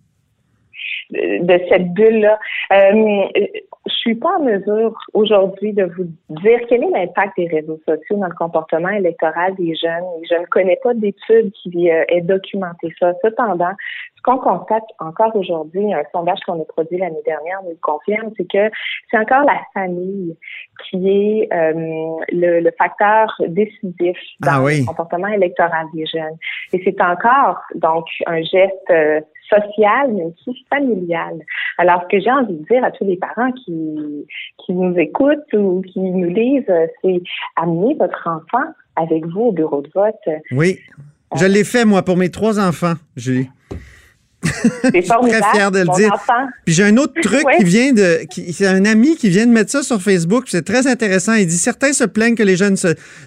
de 1.13 1.61
cette 1.69 1.93
bulle-là. 1.93 2.39
Euh, 2.73 3.43
je 3.87 3.95
suis 3.95 4.15
pas 4.15 4.39
en 4.39 4.45
mesure 4.45 4.97
aujourd'hui 5.13 5.73
de 5.73 5.85
vous 5.85 6.05
dire 6.29 6.61
quel 6.69 6.85
est 6.85 6.91
l'impact 6.91 7.37
des 7.37 7.49
réseaux 7.49 7.81
sociaux 7.85 8.17
dans 8.17 8.29
le 8.29 8.35
comportement 8.35 8.91
électoral 8.91 9.55
des 9.57 9.75
jeunes. 9.75 10.05
Je 10.29 10.41
ne 10.41 10.47
connais 10.47 10.79
pas 10.83 10.95
d'études 10.95 11.51
qui 11.53 11.91
euh, 11.91 12.05
aient 12.09 12.21
documenté 12.21 12.95
ça. 13.01 13.13
Cependant, 13.25 13.73
ce 14.25 14.31
qu'on 14.31 14.39
constate 14.39 14.85
encore 15.01 15.35
aujourd'hui, 15.35 15.93
un 15.93 16.03
sondage 16.13 16.39
qu'on 16.47 16.61
a 16.61 16.65
produit 16.65 16.99
l'année 16.99 17.23
dernière 17.27 17.61
nous 17.65 17.71
le 17.71 17.79
confirme, 17.81 18.31
c'est 18.37 18.47
que 18.47 18.71
c'est 19.11 19.19
encore 19.19 19.45
la 19.45 19.61
famille 19.75 20.37
qui 20.89 21.09
est 21.09 21.49
euh, 21.53 21.73
le, 22.31 22.71
facteur 22.79 23.35
décisif 23.49 24.17
dans 24.41 24.65
ah 24.65 24.71
le 24.71 24.87
comportement 24.87 25.29
électoral 25.29 25.87
des 25.95 26.07
jeunes. 26.07 26.37
Et 26.73 26.81
c'est 26.85 27.01
encore 27.01 27.61
donc 27.75 28.07
un 28.27 28.43
geste 28.43 28.91
euh, 28.91 29.21
social, 29.49 30.13
mais 30.13 30.25
aussi 30.25 30.65
familial. 30.71 31.39
Alors, 31.79 32.03
ce 32.05 32.17
que 32.17 32.23
j'ai 32.23 32.31
envie 32.31 32.55
de 32.55 32.65
dire 32.65 32.85
à 32.85 32.91
tous 32.91 33.05
les 33.05 33.17
parents 33.17 33.53
qui, 33.53 34.27
qui 34.65 34.73
nous 34.73 34.97
écoutent 34.99 35.53
ou 35.53 35.83
qui 35.83 36.01
nous 36.01 36.29
lisent, 36.29 36.73
c'est 37.03 37.23
amener 37.57 37.95
votre 37.95 38.29
enfant 38.29 38.71
avec 38.97 39.27
vous 39.27 39.47
au 39.47 39.53
bureau 39.53 39.83
de 39.83 39.91
vote. 39.95 40.15
Oui. 40.53 40.79
Je 41.37 41.47
l'ai 41.47 41.65
fait, 41.65 41.85
moi, 41.85 42.03
pour 42.03 42.17
mes 42.17 42.31
trois 42.31 42.61
enfants, 42.61 42.95
Julie. 43.17 43.49
C'est 44.83 45.03
très 45.03 45.43
fier 45.53 45.71
de 45.71 45.79
le 45.81 45.97
dire. 45.97 46.15
Puis 46.65 46.75
j'ai 46.75 46.85
un 46.85 46.97
autre 46.97 47.15
truc 47.21 47.45
qui 47.59 47.65
vient 47.65 47.93
de. 47.93 48.21
C'est 48.53 48.67
un 48.67 48.85
ami 48.85 49.17
qui 49.17 49.29
vient 49.29 49.47
de 49.47 49.53
mettre 49.53 49.71
ça 49.71 49.83
sur 49.83 50.01
Facebook. 50.01 50.45
C'est 50.49 50.65
très 50.65 50.87
intéressant. 50.87 51.35
Il 51.35 51.47
dit 51.47 51.57
Certains 51.57 51.93
se 51.93 52.05
plaignent 52.05 52.35
que 52.35 52.43
les 52.43 52.57
jeunes 52.57 52.77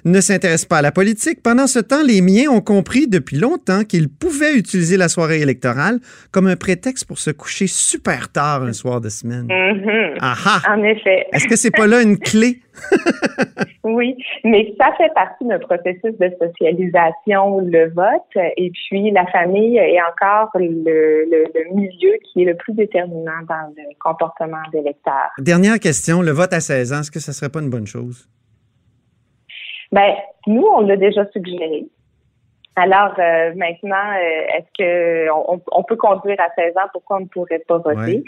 ne 0.04 0.22
s'intéressent 0.22 0.66
pas 0.66 0.78
à 0.78 0.82
la 0.82 0.92
politique. 0.92 1.42
Pendant 1.42 1.68
ce 1.68 1.80
temps, 1.80 2.04
les 2.04 2.22
miens 2.22 2.50
ont 2.50 2.62
compris 2.62 3.08
depuis 3.08 3.38
longtemps 3.38 3.84
qu'ils 3.84 4.10
pouvaient 4.10 4.56
utiliser 4.56 4.98
la 4.98 5.10
soirée 5.10 5.42
électorale 5.42 6.00
comme 6.32 6.48
un 6.48 6.56
prétexte 6.56 7.06
pour 7.06 7.20
se 7.20 7.32
coucher 7.32 7.68
super 7.68 8.30
tard 8.30 8.64
un 8.64 8.74
soir 8.74 9.02
de 9.02 9.10
semaine. 9.10 9.48
Mm-hmm. 9.48 10.70
En 10.70 10.84
effet. 10.84 11.28
Est-ce 11.34 11.48
que 11.48 11.56
c'est 11.56 11.72
pas 11.72 11.88
là 11.88 12.02
une 12.02 12.18
clé? 12.18 12.62
oui, 13.84 14.18
mais 14.44 14.74
ça 14.80 14.92
fait 14.98 15.14
partie 15.14 15.46
d'un 15.46 15.60
processus 15.60 16.18
de 16.20 16.32
socialisation, 16.42 17.60
le 17.60 17.90
vote, 17.90 18.44
et 18.58 18.72
puis 18.72 19.12
la 19.12 19.26
famille 19.28 19.78
est 19.78 20.02
encore 20.02 20.50
le, 20.56 21.26
le, 21.30 21.76
milieu 21.76 22.18
qui 22.24 22.44
est 22.44 22.46
le 22.46 22.56
plus 22.56 22.74
déterminant 22.74 23.42
dans 23.48 23.74
le 23.76 23.84
comportement 24.00 24.62
des 24.72 24.82
lecteurs. 24.82 25.32
Dernière 25.40 25.80
question, 25.80 26.22
le 26.22 26.32
vote 26.32 26.54
à 26.54 26.60
16 26.60 26.94
ans, 26.94 27.00
est-ce 27.02 27.12
que 27.12 27.20
ça 27.20 27.34
serait 27.34 27.50
pas 27.50 27.62
une 27.62 27.70
bonne 27.70 27.88
chose? 27.88 28.30
Ben, 29.92 30.14
nous, 30.48 30.66
on 30.66 30.82
l'a 30.82 30.98
déjà 30.98 31.26
suggéré. 31.32 31.86
Alors 32.76 33.14
euh, 33.20 33.54
maintenant, 33.56 33.96
euh, 33.96 34.58
est-ce 34.58 34.68
que 34.78 35.30
on, 35.32 35.84
peut 35.84 35.96
conduire 35.96 36.38
à 36.40 36.50
16 36.56 36.76
ans? 36.76 36.90
Pourquoi 36.92 37.18
on 37.18 37.22
ne 37.22 37.28
pourrait 37.28 37.64
pas 37.66 37.78
voter? 37.78 38.22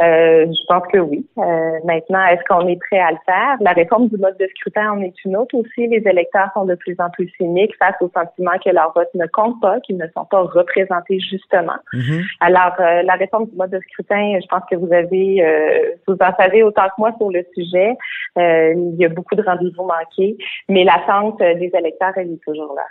Euh, 0.00 0.46
je 0.46 0.66
pense 0.66 0.82
que 0.90 0.98
oui. 0.98 1.26
Euh, 1.38 1.78
maintenant, 1.84 2.24
est-ce 2.26 2.42
qu'on 2.48 2.66
est 2.66 2.78
prêt 2.88 2.98
à 2.98 3.10
le 3.10 3.18
faire? 3.26 3.56
La 3.60 3.72
réforme 3.72 4.08
du 4.08 4.16
mode 4.16 4.36
de 4.38 4.48
scrutin 4.56 4.92
en 4.92 5.02
est 5.02 5.12
une 5.24 5.36
autre 5.36 5.54
aussi. 5.54 5.86
Les 5.88 6.02
électeurs 6.06 6.48
sont 6.54 6.64
de 6.64 6.74
plus 6.74 6.96
en 6.98 7.10
plus 7.10 7.28
cyniques 7.36 7.74
face 7.78 7.96
au 8.00 8.10
sentiment 8.14 8.52
que 8.64 8.70
leur 8.70 8.92
vote 8.94 9.10
ne 9.14 9.26
compte 9.26 9.60
pas, 9.60 9.78
qu'ils 9.80 9.98
ne 9.98 10.06
sont 10.16 10.24
pas 10.24 10.42
représentés 10.42 11.20
justement. 11.20 11.76
Mm-hmm. 11.92 12.24
Alors, 12.40 12.74
euh, 12.80 13.02
la 13.02 13.14
réforme 13.14 13.46
du 13.46 13.56
mode 13.56 13.70
de 13.70 13.80
scrutin, 13.90 14.38
je 14.40 14.46
pense 14.46 14.62
que 14.70 14.76
vous 14.76 14.92
avez, 14.92 15.44
vous 16.06 16.16
en 16.20 16.34
savez 16.38 16.62
autant 16.62 16.86
que 16.86 16.94
moi 16.98 17.12
sur 17.18 17.30
le 17.30 17.44
sujet. 17.54 17.94
il 18.36 18.96
y 18.98 19.04
a 19.04 19.08
beaucoup 19.08 19.34
de 19.34 19.42
rendez-vous 19.42 19.84
manqués, 19.84 20.38
mais 20.68 20.84
l'attente 20.84 21.38
des 21.40 21.70
électeurs, 21.74 22.12
elle 22.16 22.32
est 22.32 22.44
toujours 22.44 22.74
là. 22.74 22.84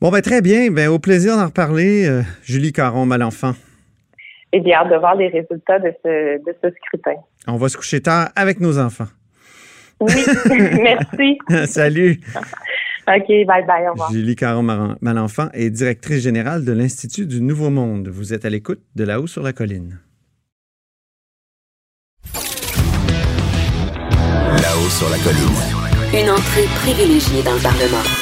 Bon, 0.00 0.10
ben 0.10 0.20
très 0.20 0.42
bien. 0.42 0.70
Ben, 0.70 0.88
au 0.88 0.98
plaisir 0.98 1.36
d'en 1.36 1.46
reparler. 1.46 2.22
Julie 2.42 2.72
Caron, 2.72 3.06
Et 4.52 4.60
bien 4.60 4.78
hâte 4.80 4.90
de 4.90 4.96
voir 4.96 5.14
les 5.14 5.28
résultats 5.28 5.78
de 5.78 5.92
ce, 6.04 6.38
de 6.38 6.56
ce 6.62 6.70
scrutin. 6.70 7.20
On 7.46 7.56
va 7.56 7.68
se 7.68 7.76
coucher 7.76 8.00
tard 8.00 8.28
avec 8.36 8.60
nos 8.60 8.78
enfants. 8.78 9.08
Oui, 10.00 10.24
merci. 10.82 11.38
Salut. 11.66 12.20
OK, 13.08 13.28
bye 13.28 13.66
bye, 13.66 13.88
au 13.88 13.92
revoir. 13.92 14.12
Julie 14.12 14.36
Caron-Malenfant 14.36 15.48
est 15.54 15.70
directrice 15.70 16.22
générale 16.22 16.64
de 16.64 16.72
l'Institut 16.72 17.26
du 17.26 17.40
Nouveau 17.40 17.70
Monde. 17.70 18.08
Vous 18.08 18.32
êtes 18.32 18.44
à 18.44 18.50
l'écoute 18.50 18.80
de 18.94 19.04
là-haut 19.04 19.26
sur 19.26 19.42
la 19.42 19.52
colline. 19.52 19.98
Là-haut 24.62 24.90
sur 24.90 25.10
la 25.10 25.18
colline. 25.18 26.22
Une 26.22 26.30
entrée 26.30 26.66
privilégiée 26.82 27.42
dans 27.42 27.54
le 27.54 27.62
Parlement. 27.62 28.21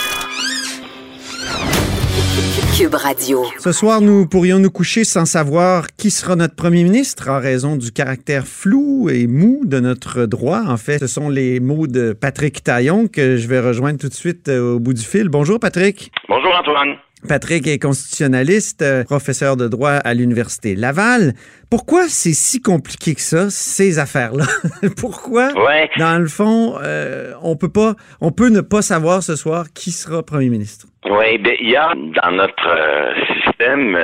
Cube 2.80 2.94
Radio. 2.94 3.44
Ce 3.58 3.72
soir, 3.72 4.00
nous 4.00 4.26
pourrions 4.26 4.58
nous 4.58 4.70
coucher 4.70 5.04
sans 5.04 5.26
savoir 5.26 5.88
qui 5.98 6.10
sera 6.10 6.34
notre 6.34 6.54
premier 6.54 6.82
ministre 6.82 7.28
en 7.28 7.38
raison 7.38 7.76
du 7.76 7.92
caractère 7.92 8.46
flou 8.46 9.10
et 9.10 9.26
mou 9.26 9.64
de 9.66 9.80
notre 9.80 10.24
droit. 10.24 10.62
En 10.66 10.78
fait, 10.78 10.98
ce 10.98 11.06
sont 11.06 11.28
les 11.28 11.60
mots 11.60 11.86
de 11.86 12.14
Patrick 12.14 12.64
Taillon 12.64 13.06
que 13.06 13.36
je 13.36 13.46
vais 13.48 13.60
rejoindre 13.60 13.98
tout 13.98 14.08
de 14.08 14.14
suite 14.14 14.48
euh, 14.48 14.76
au 14.76 14.78
bout 14.78 14.94
du 14.94 15.02
fil. 15.02 15.28
Bonjour, 15.28 15.60
Patrick. 15.60 16.10
Bonjour, 16.26 16.54
Antoine. 16.58 16.96
Patrick 17.28 17.66
est 17.66 17.78
constitutionnaliste, 17.78 18.80
euh, 18.80 19.04
professeur 19.04 19.58
de 19.58 19.68
droit 19.68 19.90
à 19.90 20.14
l'Université 20.14 20.74
Laval. 20.74 21.34
Pourquoi 21.68 22.08
c'est 22.08 22.32
si 22.32 22.62
compliqué 22.62 23.14
que 23.14 23.20
ça, 23.20 23.50
ces 23.50 23.98
affaires-là? 23.98 24.46
Pourquoi, 24.96 25.52
dans 25.98 26.18
le 26.18 26.28
fond, 26.28 26.78
euh, 26.82 27.34
on 27.42 27.56
peut 27.56 27.68
pas, 27.68 27.94
on 28.22 28.32
peut 28.32 28.48
ne 28.48 28.62
pas 28.62 28.80
savoir 28.80 29.22
ce 29.22 29.36
soir 29.36 29.66
qui 29.74 29.90
sera 29.90 30.22
premier 30.22 30.48
ministre? 30.48 30.86
Oui, 31.06 31.38
ben, 31.38 31.56
il 31.60 31.70
y 31.70 31.76
a 31.76 31.94
dans 31.94 32.30
notre 32.32 32.68
euh, 32.68 33.14
système 33.42 33.98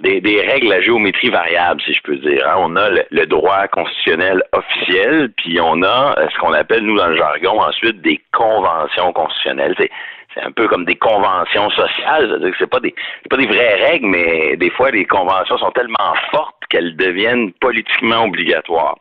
des, 0.00 0.40
règles 0.40 0.72
à 0.72 0.80
géométrie 0.80 1.30
variable, 1.30 1.80
si 1.82 1.94
je 1.94 2.02
peux 2.02 2.16
dire. 2.16 2.44
Hein. 2.48 2.56
On 2.58 2.76
a 2.76 2.90
le, 3.10 3.26
droit 3.26 3.68
constitutionnel 3.68 4.42
officiel, 4.52 5.30
puis 5.36 5.60
on 5.60 5.82
a 5.82 6.16
ce 6.32 6.38
qu'on 6.38 6.52
appelle, 6.52 6.82
nous, 6.82 6.96
dans 6.96 7.06
le 7.06 7.16
jargon, 7.16 7.60
ensuite, 7.60 8.02
des 8.02 8.20
conventions 8.32 9.12
constitutionnelles 9.12 9.76
c'est 10.34 10.42
un 10.42 10.52
peu 10.52 10.68
comme 10.68 10.84
des 10.84 10.96
conventions 10.96 11.70
sociales. 11.70 12.28
C'est-à-dire 12.28 12.50
que 12.50 12.56
c'est 12.58 12.70
pas 12.70 12.80
des 12.80 12.94
pas 13.30 13.36
des 13.36 13.46
vraies 13.46 13.86
règles, 13.86 14.06
mais 14.06 14.56
des 14.56 14.70
fois 14.70 14.90
les 14.90 15.04
conventions 15.04 15.58
sont 15.58 15.70
tellement 15.70 16.14
fortes 16.30 16.54
qu'elles 16.74 16.96
deviennent 16.96 17.52
politiquement 17.54 18.24
obligatoires. 18.24 18.96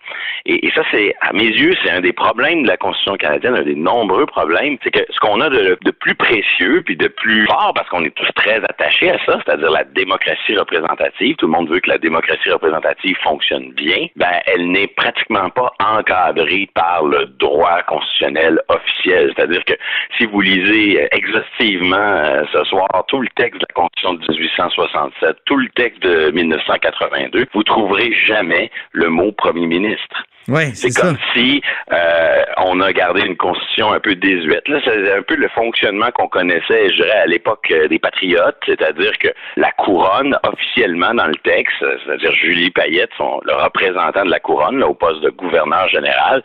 Et, 0.46 0.70
ça, 0.75 0.84
c'est 0.92 1.16
à 1.22 1.32
mes 1.34 1.48
yeux, 1.48 1.74
c'est 1.84 1.92
un 1.92 2.02
des 2.02 2.13
problèmes 2.13 2.63
de 2.63 2.68
la 2.68 2.78
Constitution 2.78 3.16
canadienne, 3.16 3.56
un 3.56 3.63
des 3.63 3.75
nombreux 3.75 4.25
problèmes. 4.25 4.78
C'est 4.84 4.92
que 4.92 5.00
ce 5.10 5.20
qu'on 5.20 5.40
a 5.40 5.50
de, 5.50 5.78
de, 5.82 5.92
plus 5.92 6.16
précieux 6.16 6.82
puis 6.86 6.98
de 6.98 7.08
plus 7.08 7.46
fort, 7.46 7.72
parce 7.74 7.88
qu'on 7.90 8.04
est 8.04 8.13
tous 8.13 8.30
très 8.36 8.58
attachés 8.58 9.10
à 9.10 9.18
ça, 9.25 9.40
c'est-à-dire 9.46 9.72
la 9.72 9.86
démocratie 9.86 10.58
représentative. 10.58 11.36
Tout 11.38 11.46
le 11.46 11.54
monde 11.54 11.70
veut 11.70 11.80
que 11.80 11.90
la 11.90 11.98
démocratie 11.98 12.50
représentative 12.50 13.16
fonctionne 13.24 13.72
bien. 13.72 14.08
Ben, 14.18 14.42
elle 14.48 14.70
n'est 14.70 14.88
pratiquement 14.88 15.50
pas 15.50 15.72
encadrée 15.80 16.70
par 16.74 17.06
le 17.06 17.25
droit 17.25 17.82
constitutionnel 17.84 18.60
officiel. 18.68 19.34
C'est-à-dire 19.36 19.63
que 19.66 19.74
si 20.18 20.25
vous 20.25 20.42
lisez 20.42 21.08
exhaustivement 21.24 21.96
euh, 21.98 22.44
ce 22.51 22.63
soir 22.65 22.88
tout 23.08 23.22
le 23.22 23.27
texte 23.36 23.60
de 23.60 23.65
la 23.70 23.74
Constitution 23.74 24.13
de 24.13 24.20
1867, 24.20 25.38
tout 25.46 25.58
le 25.58 25.70
texte 25.75 26.01
de 26.03 26.32
1982, 26.32 27.46
vous 27.53 27.63
trouverez 27.63 28.13
jamais 28.27 28.72
le 28.92 29.10
mot 29.10 29.32
premier 29.32 29.68
ministre. 29.68 30.25
Ouais, 30.50 30.72
c'est 30.74 30.92
comme 31.00 31.18
si 31.34 31.62
euh, 31.94 32.44
on 32.58 32.82
a 32.82 32.92
gardé 32.92 33.22
une 33.22 33.38
constitution 33.38 33.94
un 33.94 34.01
peu 34.01 34.13
désuète. 34.15 34.68
Là, 34.68 34.80
c'est 34.84 35.13
un 35.13 35.22
peu 35.22 35.36
le 35.36 35.48
fonctionnement 35.48 36.12
qu'on 36.12 36.27
connaissait, 36.27 36.89
je 36.89 36.96
dirais, 36.96 37.12
à 37.12 37.25
l'époque 37.27 37.65
euh, 37.72 37.88
des 37.88 38.00
patriotes, 38.00 38.58
c'est-à-dire 38.65 39.18
que 39.20 39.30
la 39.56 39.72
couronne, 39.72 40.38
officiellement 40.44 41.13
dans 41.13 41.27
le 41.27 41.36
texte, 41.46 41.77
c'est-à-dire 41.80 42.34
Julie 42.34 42.72
Payette, 42.72 43.12
son, 43.18 43.39
le 43.46 43.53
représentant 43.53 44.25
de 44.25 44.32
la 44.32 44.42
couronne, 44.42 44.80
là, 44.80 44.88
au 44.88 44.94
poste 44.94 45.22
de 45.22 45.30
gouverneur 45.30 45.88
général, 45.88 46.44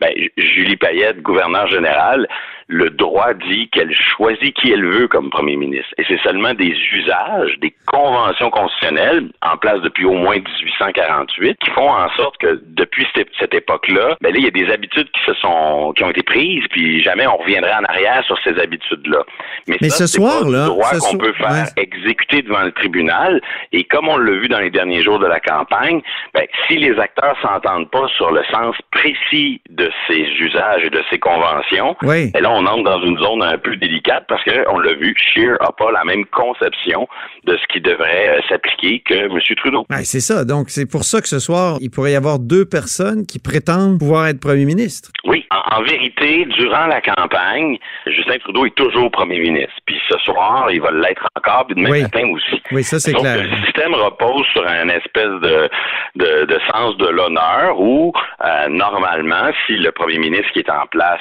ben, 0.00 0.12
Julie 0.36 0.76
Payette, 0.76 1.22
gouverneur 1.22 1.68
général, 1.68 2.26
le 2.68 2.90
droit 2.90 3.32
dit 3.34 3.68
qu'elle 3.70 3.94
choisit 3.94 4.54
qui 4.56 4.72
elle 4.72 4.84
veut 4.84 5.08
comme 5.08 5.30
premier 5.30 5.56
ministre. 5.56 5.92
Et 5.98 6.04
c'est 6.08 6.20
seulement 6.22 6.52
des 6.54 6.74
usages, 6.92 7.56
des 7.60 7.72
conventions 7.86 8.50
constitutionnelles 8.50 9.28
en 9.42 9.56
place 9.56 9.80
depuis 9.82 10.04
au 10.04 10.14
moins 10.14 10.36
1848 10.36 11.58
qui 11.58 11.70
font 11.70 11.90
en 11.90 12.08
sorte 12.16 12.36
que 12.38 12.60
depuis 12.64 13.06
cette, 13.14 13.54
époque-là, 13.54 14.16
ben 14.20 14.32
là, 14.32 14.38
il 14.38 14.44
y 14.44 14.48
a 14.48 14.50
des 14.50 14.72
habitudes 14.72 15.08
qui 15.12 15.24
se 15.24 15.34
sont, 15.34 15.92
qui 15.96 16.02
ont 16.02 16.10
été 16.10 16.22
prises, 16.22 16.64
puis 16.70 17.02
jamais 17.02 17.26
on 17.26 17.36
reviendrait 17.36 17.74
en 17.74 17.84
arrière 17.84 18.24
sur 18.24 18.36
ces 18.42 18.58
habitudes-là. 18.58 19.24
Mais, 19.68 19.88
ça, 19.88 20.06
ce 20.06 20.18
soir, 20.18 20.44
là, 20.48 20.66
droit 20.66 20.90
qu'on 20.98 21.16
peut 21.16 21.32
faire 21.34 21.68
exécuter 21.76 22.42
devant 22.42 22.62
le 22.62 22.72
tribunal. 22.72 23.40
Et 23.72 23.84
comme 23.84 24.08
on 24.08 24.16
l'a 24.16 24.32
vu 24.32 24.48
dans 24.48 24.58
les 24.58 24.70
derniers 24.70 25.02
jours 25.02 25.18
de 25.18 25.26
la 25.26 25.40
campagne, 25.40 26.02
ben, 26.34 26.44
si 26.66 26.76
les 26.76 26.98
acteurs 26.98 27.36
s'entendent 27.40 27.90
pas 27.90 28.08
sur 28.16 28.32
le 28.32 28.42
sens 28.52 28.74
précis 28.90 29.60
de 29.70 29.90
ces 30.08 30.22
usages 30.40 30.84
et 30.84 30.90
de 30.90 31.02
ces 31.10 31.18
conventions, 31.18 31.96
oui. 32.02 32.30
Ben 32.32 32.42
on 32.56 32.66
entre 32.66 32.84
dans 32.84 33.02
une 33.02 33.18
zone 33.18 33.42
un 33.42 33.58
peu 33.58 33.76
délicate 33.76 34.24
parce 34.28 34.42
qu'on 34.44 34.78
l'a 34.78 34.94
vu, 34.94 35.14
Scheer 35.16 35.56
n'a 35.60 35.70
pas 35.72 35.92
la 35.92 36.04
même 36.04 36.24
conception 36.26 37.06
de 37.44 37.56
ce 37.56 37.66
qui 37.72 37.80
devrait 37.80 38.28
euh, 38.28 38.40
s'appliquer 38.48 39.00
que 39.00 39.14
M. 39.14 39.38
Trudeau. 39.56 39.86
c'est 40.02 40.20
ça. 40.20 40.44
Donc, 40.44 40.70
c'est 40.70 40.90
pour 40.90 41.04
ça 41.04 41.20
que 41.20 41.28
ce 41.28 41.38
soir, 41.38 41.76
il 41.80 41.90
pourrait 41.90 42.12
y 42.12 42.16
avoir 42.16 42.38
deux 42.38 42.64
personnes 42.64 43.26
qui 43.26 43.38
prétendent 43.38 43.98
pouvoir 43.98 44.28
être 44.28 44.40
premier 44.40 44.64
ministre. 44.64 45.10
Oui. 45.24 45.44
En, 45.50 45.82
vérité, 45.82 46.46
durant 46.56 46.86
la 46.86 47.00
campagne, 47.00 47.78
Justin 48.06 48.38
Trudeau 48.38 48.66
est 48.66 48.74
toujours 48.74 49.10
premier 49.10 49.38
ministre. 49.38 49.74
Puis 49.84 49.95
ce 50.08 50.18
soir, 50.18 50.70
il 50.70 50.80
va 50.80 50.90
l'être 50.90 51.26
encore, 51.36 51.66
puis 51.66 51.74
demain 51.74 52.02
matin 52.02 52.28
aussi. 52.32 52.62
Oui, 52.72 52.82
ça, 52.82 52.98
c'est 52.98 53.12
clair. 53.12 53.42
Le 53.42 53.64
système 53.64 53.94
repose 53.94 54.46
sur 54.52 54.66
un 54.66 54.88
espèce 54.88 55.40
de, 55.42 55.68
de, 56.16 56.58
sens 56.72 56.96
de 56.96 57.08
l'honneur 57.08 57.78
où, 57.78 58.12
euh, 58.44 58.68
normalement, 58.68 59.50
si 59.66 59.76
le 59.76 59.92
premier 59.92 60.18
ministre 60.18 60.50
qui 60.52 60.60
est 60.60 60.70
en 60.70 60.86
place 60.86 61.20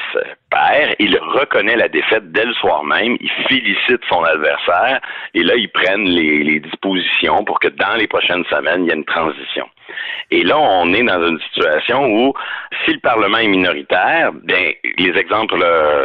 perd, 0.49 0.95
il 0.99 1.17
reconnaît 1.17 1.75
la 1.75 1.87
défaite 1.87 2.31
dès 2.31 2.45
le 2.45 2.53
soir 2.53 2.83
même, 2.83 3.17
il 3.19 3.31
félicite 3.47 4.01
son 4.09 4.23
adversaire 4.23 5.01
et 5.33 5.43
là, 5.43 5.55
ils 5.55 5.69
prennent 5.69 6.07
les, 6.07 6.43
les 6.43 6.59
dispositions 6.59 7.43
pour 7.43 7.59
que 7.59 7.67
dans 7.67 7.95
les 7.95 8.07
prochaines 8.07 8.45
semaines, 8.45 8.83
il 8.83 8.87
y 8.87 8.91
ait 8.91 8.95
une 8.95 9.05
transition. 9.05 9.67
Et 10.31 10.43
là, 10.43 10.57
on 10.57 10.91
est 10.93 11.03
dans 11.03 11.27
une 11.27 11.39
situation 11.41 12.05
où, 12.05 12.33
si 12.83 12.93
le 12.93 12.99
Parlement 12.99 13.37
est 13.37 13.47
minoritaire, 13.47 14.31
bien, 14.33 14.71
les 14.97 15.17
exemples, 15.17 15.63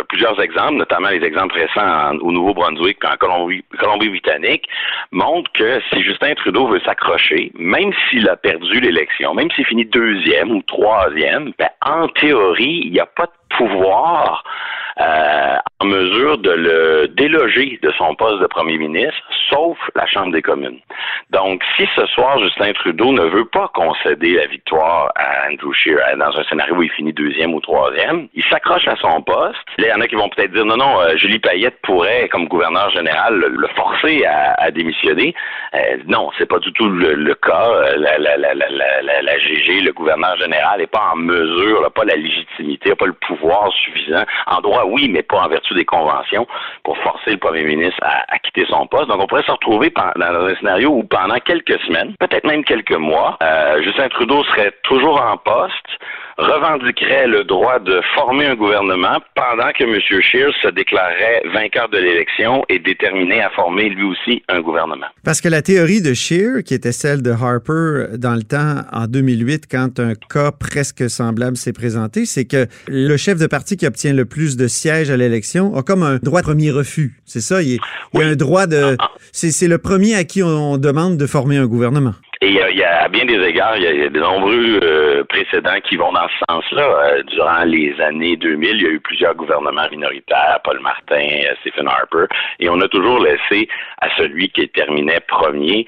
plusieurs 0.09 0.41
exemples, 0.41 0.75
notamment 0.75 1.09
les 1.09 1.25
exemples 1.25 1.55
récents 1.55 2.17
au 2.21 2.31
Nouveau-Brunswick 2.31 2.99
et 3.03 3.07
en 3.07 3.17
Colombie-Britannique, 3.17 4.69
montrent 5.11 5.51
que 5.53 5.81
si 5.91 6.03
Justin 6.03 6.35
Trudeau 6.35 6.69
veut 6.69 6.81
s'accrocher, 6.81 7.51
même 7.55 7.93
s'il 8.09 8.29
a 8.29 8.37
perdu 8.37 8.81
l'élection, 8.81 9.35
même 9.35 9.51
s'il 9.53 9.67
finit 9.67 9.87
deuxième 9.87 10.51
ou 10.51 10.63
troisième, 10.63 11.53
bien, 11.59 11.69
en 11.85 12.09
théorie, 12.09 12.83
il 12.85 12.93
n'y 12.93 13.01
a 13.01 13.07
pas 13.07 13.27
de 13.27 13.57
pouvoir 13.57 14.45
euh, 15.01 15.57
en 15.81 15.87
mesure 15.87 16.37
de 16.39 16.51
le 16.51 17.09
déloger 17.09 17.79
de 17.83 17.91
son 17.93 18.15
poste 18.15 18.41
de 18.43 18.47
premier 18.47 18.77
ministre, 18.77 19.23
sauf 19.49 19.79
la 19.95 20.07
Chambre 20.07 20.33
des 20.33 20.43
communes. 20.43 20.79
Donc, 21.31 21.63
si 21.77 21.89
ce 21.97 22.05
soir, 22.07 22.39
Justin 22.41 22.73
Trudeau 22.73 23.13
ne 23.13 23.23
veut 23.23 23.47
pas 23.47 23.71
concéder 23.73 24.35
la 24.35 24.47
victoire 24.47 25.11
à 25.17 25.49
Andrew 25.49 25.73
Scheer 25.73 25.99
euh, 25.99 26.17
dans 26.17 26.37
un 26.39 26.45
scénario 26.45 26.75
où 26.75 26.83
il 26.83 26.91
finit 26.91 27.13
deuxième 27.13 27.55
ou 27.55 27.61
troisième, 27.61 28.29
il 28.35 28.45
s'accroche 28.45 28.87
à 28.89 28.97
son 28.97 29.23
poste. 29.23 29.57
il 29.79 29.85
y 29.85 29.93
en 29.93 30.01
a 30.01 30.07
qui 30.07 30.17
vont 30.17 30.29
peut-être 30.29 30.53
dire 30.53 30.67
non, 30.67 30.77
non, 30.77 31.01
euh, 31.01 31.17
Julie 31.17 31.39
Payette 31.39 31.81
pourrait, 31.83 32.29
comme 32.29 32.47
gouverneur 32.49 32.91
général, 32.91 33.39
le, 33.39 33.69
forcer 33.69 34.25
à, 34.27 34.71
démissionner. 34.71 35.35
Euh, 35.75 35.99
non, 36.07 36.31
c'est 36.37 36.47
pas 36.47 36.59
du 36.59 36.73
tout 36.73 36.89
le, 36.89 37.35
cas. 37.37 37.69
La, 37.97 38.19
la, 38.19 38.37
la, 38.37 38.55
la, 38.55 39.39
GG, 39.39 39.81
le 39.81 39.93
gouverneur 39.93 40.37
général, 40.37 40.81
n'est 40.81 40.87
pas 40.87 41.13
en 41.13 41.17
mesure, 41.17 41.81
n'a 41.81 41.91
pas 41.91 42.05
la 42.05 42.17
légitimité, 42.17 42.91
n'a 42.91 42.97
pas 42.97 43.07
le 43.07 43.15
pouvoir 43.15 43.73
suffisant. 43.73 44.25
En 44.47 44.61
droit, 44.61 44.85
oui, 44.91 45.09
mais 45.09 45.23
pas 45.23 45.39
en 45.39 45.49
vertu 45.49 45.75
des 45.75 45.85
conventions 45.85 46.47
pour 46.85 46.97
forcer 46.99 47.33
le 47.33 47.39
premier 47.39 47.65
ministre 47.65 48.01
à, 48.03 48.39
quitter 48.39 48.67
son 48.69 48.87
poste. 48.87 49.09
Donc, 49.09 49.21
on 49.23 49.27
pourrait 49.27 49.43
se 49.43 49.51
retrouver 49.51 49.93
dans 50.17 50.47
un 50.47 50.55
scénario 50.57 50.91
où 50.91 51.05
pendant 51.05 51.39
quelques 51.39 51.79
semaines, 51.83 52.15
peut-être 52.19 52.47
même 52.47 52.65
quelques 52.65 52.97
mois, 52.97 53.37
euh, 53.43 53.83
Justin 53.83 54.09
Trudeau 54.09 54.43
serait 54.45 54.73
toujours 54.83 55.21
en 55.21 55.37
poste, 55.37 55.75
revendiquerait 56.41 57.27
le 57.27 57.45
droit 57.45 57.79
de 57.79 58.01
former 58.15 58.47
un 58.47 58.55
gouvernement 58.55 59.21
pendant 59.35 59.71
que 59.73 59.85
M. 59.85 60.01
Scheer 60.01 60.51
se 60.63 60.69
déclarerait 60.69 61.43
vainqueur 61.53 61.89
de 61.89 61.99
l'élection 61.99 62.65
et 62.69 62.79
déterminé 62.79 63.43
à 63.43 63.51
former 63.51 63.91
lui 63.91 64.05
aussi 64.05 64.43
un 64.49 64.61
gouvernement. 64.61 65.07
Parce 65.25 65.41
que 65.41 65.49
la 65.49 65.63
théorie 65.63 66.01
de 66.01 66.15
Scheer, 66.15 66.63
qui 66.65 66.75
était 66.75 66.93
celle 66.93 67.23
de 67.23 67.31
Harper 67.31 68.17
dans 68.19 68.35
le 68.35 68.43
temps 68.43 68.83
en 68.93 69.07
2008, 69.07 69.65
quand 69.71 70.01
un 70.01 70.15
cas 70.15 70.51
presque 70.53 71.09
semblable 71.11 71.57
s'est 71.57 71.73
présenté, 71.73 72.25
c'est 72.25 72.47
que 72.47 72.67
le 72.89 73.17
chef 73.17 73.39
de 73.39 73.47
parti 73.47 73.77
qui 73.77 73.87
obtient 73.87 74.13
le 74.13 74.25
plus 74.25 74.57
de 74.57 74.67
sièges 74.67 75.11
à 75.11 75.17
l'élection 75.17 75.77
a 75.77 75.83
comme 75.83 76.03
un 76.03 76.17
droit 76.17 76.41
de 76.41 76.47
premier 76.47 76.71
refus. 76.71 77.21
C'est 77.25 77.41
ça, 77.41 77.63
il, 77.63 77.79
y 78.15 78.23
a 78.23 78.27
un 78.27 78.37
droit 78.37 78.67
de... 78.67 78.97
Ah, 78.99 79.05
ah. 79.05 79.11
C'est 79.33 79.69
le 79.69 79.79
premier 79.79 80.15
à 80.15 80.25
qui 80.25 80.43
on 80.43 80.79
demande 80.79 81.17
de 81.17 81.27
former 81.27 81.57
un 81.57 81.67
gouvernement. 81.67 82.15
Et 82.43 82.49
il 82.49 82.55
y, 82.55 82.83
a, 82.83 83.03
à 83.03 83.09
bien 83.09 83.27
des 83.27 83.39
égards, 83.47 83.77
il 83.77 83.83
y 83.83 84.03
a, 84.03 84.09
de 84.09 84.19
nombreux 84.19 84.81
euh, 84.83 85.25
précédents 85.25 85.79
qui 85.87 85.97
vont 85.97 86.11
dans 86.11 86.27
ce 86.27 86.45
sens-là. 86.49 86.83
Euh, 86.83 87.23
durant 87.25 87.65
les 87.65 87.95
années 88.01 88.35
2000, 88.37 88.77
il 88.77 88.83
y 88.83 88.87
a 88.87 88.91
eu 88.93 89.01
plusieurs 89.01 89.35
gouvernements 89.35 89.87
minoritaires, 89.91 90.59
Paul 90.65 90.81
Martin, 90.81 91.21
euh, 91.21 91.55
Stephen 91.61 91.87
Harper, 91.87 92.25
et 92.59 92.71
on 92.71 92.81
a 92.81 92.89
toujours 92.89 93.21
laissé 93.21 93.69
à 94.01 94.09
celui 94.17 94.49
qui 94.49 94.67
terminait 94.71 95.21
premier 95.29 95.87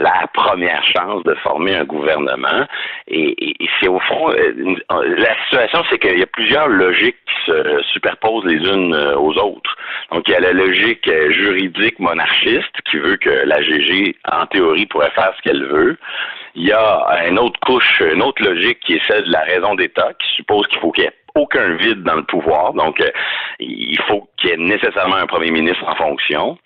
la 0.00 0.26
première 0.32 0.82
chance 0.84 1.22
de 1.24 1.34
former 1.34 1.74
un 1.74 1.84
gouvernement. 1.84 2.64
Et, 3.08 3.62
et 3.62 3.68
c'est 3.80 3.88
au 3.88 3.98
fond, 3.98 4.28
la 4.28 5.34
situation, 5.44 5.82
c'est 5.90 5.98
qu'il 5.98 6.18
y 6.18 6.22
a 6.22 6.26
plusieurs 6.26 6.68
logiques 6.68 7.16
qui 7.26 7.50
se 7.50 7.82
superposent 7.92 8.44
les 8.44 8.56
unes 8.56 8.94
aux 9.16 9.36
autres. 9.36 9.76
Donc, 10.12 10.26
il 10.28 10.32
y 10.32 10.36
a 10.36 10.40
la 10.40 10.52
logique 10.52 11.10
juridique 11.30 11.98
monarchiste 11.98 12.80
qui 12.88 12.98
veut 12.98 13.16
que 13.16 13.30
la 13.46 13.60
GG, 13.60 14.16
en 14.30 14.46
théorie, 14.46 14.86
pourrait 14.86 15.10
faire 15.10 15.34
ce 15.36 15.42
qu'elle 15.42 15.67
Il 16.54 16.66
y 16.66 16.72
a 16.72 17.26
une 17.28 17.38
autre 17.38 17.60
couche, 17.60 18.00
une 18.00 18.22
autre 18.22 18.42
logique 18.42 18.80
qui 18.80 18.94
est 18.94 19.06
celle 19.06 19.24
de 19.24 19.32
la 19.32 19.42
raison 19.42 19.74
d'État, 19.74 20.12
qui 20.18 20.28
suppose 20.34 20.66
qu'il 20.68 20.80
faut 20.80 20.90
qu'il 20.90 21.04
y 21.04 21.06
ait 21.06 21.12
aucun 21.34 21.74
vide 21.76 22.02
dans 22.02 22.16
le 22.16 22.24
pouvoir. 22.24 22.72
Donc, 22.72 23.00
euh, 23.00 23.10
il 23.60 23.98
faut 24.08 24.28
qu'il 24.36 24.50
y 24.50 24.52
ait 24.52 24.56
nécessairement 24.56 25.16
un 25.16 25.26
premier 25.26 25.50
ministre 25.50 25.84
en 25.86 25.94
fonction. 25.94 26.58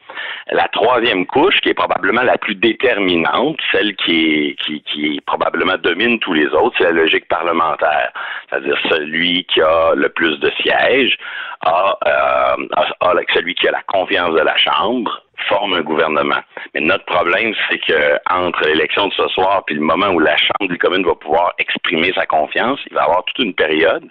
La 0.50 0.68
troisième 0.68 1.26
couche, 1.26 1.60
qui 1.60 1.70
est 1.70 1.74
probablement 1.74 2.22
la 2.22 2.38
plus 2.38 2.54
déterminante, 2.54 3.58
celle 3.70 3.94
qui, 3.96 4.56
qui 4.86 5.20
probablement 5.26 5.76
domine 5.76 6.18
tous 6.20 6.32
les 6.32 6.46
autres, 6.46 6.74
c'est 6.78 6.84
la 6.84 6.92
logique 6.92 7.28
parlementaire. 7.28 8.12
C'est-à-dire 8.48 8.78
celui 8.90 9.44
qui 9.44 9.60
a 9.60 9.94
le 9.94 10.08
plus 10.08 10.38
de 10.40 10.50
sièges 10.62 11.16
a, 11.62 11.98
euh, 12.06 12.66
a 13.00 13.14
celui 13.34 13.54
qui 13.54 13.68
a 13.68 13.72
la 13.72 13.82
confiance 13.82 14.34
de 14.34 14.40
la 14.40 14.56
Chambre 14.56 15.22
forme 15.48 15.74
un 15.74 15.82
gouvernement. 15.82 16.40
Mais 16.74 16.80
notre 16.80 17.04
problème, 17.04 17.54
c'est 17.68 17.78
que 17.78 18.18
entre 18.30 18.66
l'élection 18.66 19.08
de 19.08 19.12
ce 19.14 19.28
soir 19.28 19.62
puis 19.66 19.76
le 19.76 19.82
moment 19.82 20.10
où 20.10 20.20
la 20.20 20.36
Chambre 20.36 20.70
des 20.70 20.78
communes 20.78 21.04
va 21.04 21.14
pouvoir 21.14 21.52
exprimer 21.58 22.12
sa 22.14 22.26
confiance, 22.26 22.78
il 22.90 22.94
va 22.94 23.02
y 23.02 23.04
avoir 23.04 23.24
toute 23.24 23.44
une 23.44 23.54
période. 23.54 24.04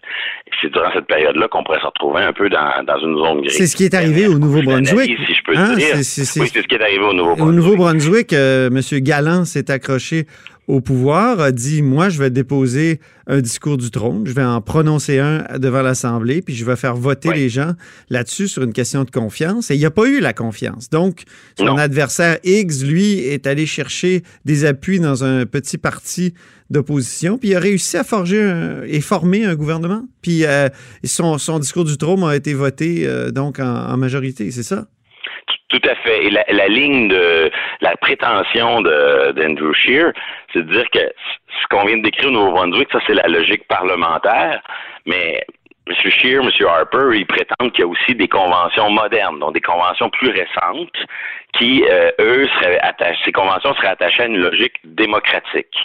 Et 0.47 0.51
c'est 0.61 0.71
durant 0.71 0.91
cette 0.93 1.07
période-là 1.07 1.47
qu'on 1.47 1.63
pourrait 1.63 1.79
se 1.79 1.85
retrouver 1.85 2.23
un 2.23 2.33
peu 2.33 2.49
dans, 2.49 2.83
dans 2.85 2.99
une 2.99 3.17
zone 3.17 3.41
grise. 3.41 3.57
C'est 3.57 3.67
ce 3.67 3.75
qui 3.75 3.85
est 3.85 3.93
arrivé 3.93 4.27
au 4.27 4.37
Nouveau-Brunswick. 4.37 5.17
Si 5.27 5.33
je 5.33 5.43
peux 5.43 5.57
hein? 5.57 5.75
dire. 5.75 5.95
oui, 5.95 6.03
c'est 6.03 6.25
ce 6.25 6.67
qui 6.67 6.75
est 6.75 6.83
arrivé 6.83 7.03
au 7.03 7.13
Nouveau-Brunswick. 7.13 7.49
Au 7.49 7.51
Nouveau-Brunswick, 7.51 8.33
euh, 8.33 8.67
M. 8.67 8.99
Galland 9.01 9.45
s'est 9.45 9.69
accroché 9.71 10.25
au 10.71 10.79
pouvoir 10.79 11.41
a 11.41 11.51
dit 11.51 11.81
Moi, 11.81 12.07
je 12.07 12.17
vais 12.17 12.29
déposer 12.29 13.01
un 13.27 13.41
discours 13.41 13.77
du 13.77 13.91
trône, 13.91 14.25
je 14.25 14.31
vais 14.31 14.43
en 14.43 14.61
prononcer 14.61 15.19
un 15.19 15.43
devant 15.59 15.81
l'Assemblée, 15.81 16.41
puis 16.41 16.55
je 16.55 16.63
vais 16.63 16.77
faire 16.77 16.95
voter 16.95 17.33
les 17.33 17.49
gens 17.49 17.73
là-dessus 18.09 18.47
sur 18.47 18.63
une 18.63 18.71
question 18.71 19.03
de 19.03 19.11
confiance. 19.11 19.69
Et 19.69 19.75
il 19.75 19.79
n'y 19.79 19.85
a 19.85 19.91
pas 19.91 20.07
eu 20.07 20.21
la 20.21 20.31
confiance. 20.31 20.89
Donc, 20.89 21.23
son 21.57 21.77
adversaire 21.77 22.39
Higgs, 22.45 22.83
lui, 22.85 23.19
est 23.19 23.47
allé 23.47 23.65
chercher 23.65 24.23
des 24.45 24.63
appuis 24.63 25.01
dans 25.01 25.25
un 25.25 25.45
petit 25.45 25.77
parti 25.77 26.33
d'opposition, 26.69 27.37
puis 27.37 27.49
il 27.49 27.55
a 27.55 27.59
réussi 27.59 27.97
à 27.97 28.05
forger 28.05 28.41
et 28.87 29.01
former 29.01 29.43
un 29.43 29.55
gouvernement. 29.55 30.05
Puis 30.21 30.45
euh, 30.45 30.69
son, 31.03 31.59
discours 31.59 31.83
du 31.83 31.97
trône 31.97 32.23
a 32.23 32.33
été 32.33 32.53
voté 32.53 33.05
euh, 33.05 33.29
donc 33.31 33.59
en 33.59 33.97
majorité, 33.97 34.49
c'est 34.51 34.63
ça? 34.63 34.87
Tout 35.71 35.81
à 35.89 35.95
fait. 35.95 36.25
Et 36.25 36.29
la, 36.29 36.43
la 36.49 36.67
ligne 36.67 37.07
de 37.07 37.49
la 37.79 37.95
prétention 37.95 38.81
d'Andrew 38.81 39.73
Scheer, 39.73 40.11
c'est 40.51 40.65
de 40.65 40.73
dire 40.73 40.89
que 40.91 40.99
ce 40.99 41.67
qu'on 41.69 41.85
vient 41.85 41.97
de 41.97 42.03
décrire 42.03 42.27
au 42.27 42.33
Nouveau-Brunswick, 42.33 42.89
ça 42.91 42.99
c'est 43.07 43.13
la 43.13 43.27
logique 43.27 43.65
parlementaire, 43.69 44.61
mais 45.05 45.41
M. 45.87 45.95
Scheer, 45.95 46.41
M. 46.41 46.49
Harper, 46.67 47.17
ils 47.17 47.25
prétendent 47.25 47.71
qu'il 47.71 47.81
y 47.81 47.87
a 47.87 47.87
aussi 47.87 48.15
des 48.15 48.27
conventions 48.27 48.89
modernes, 48.91 49.39
donc 49.39 49.53
des 49.53 49.61
conventions 49.61 50.09
plus 50.09 50.29
récentes, 50.29 50.97
qui, 51.57 51.83
euh, 51.89 52.11
eux, 52.19 52.47
seraient 52.59 52.79
attachés, 52.79 53.19
ces 53.25 53.31
conventions 53.31 53.73
seraient 53.75 53.89
attachées 53.89 54.23
à 54.23 54.25
une 54.27 54.37
logique 54.37 54.75
démocratique. 54.83 55.75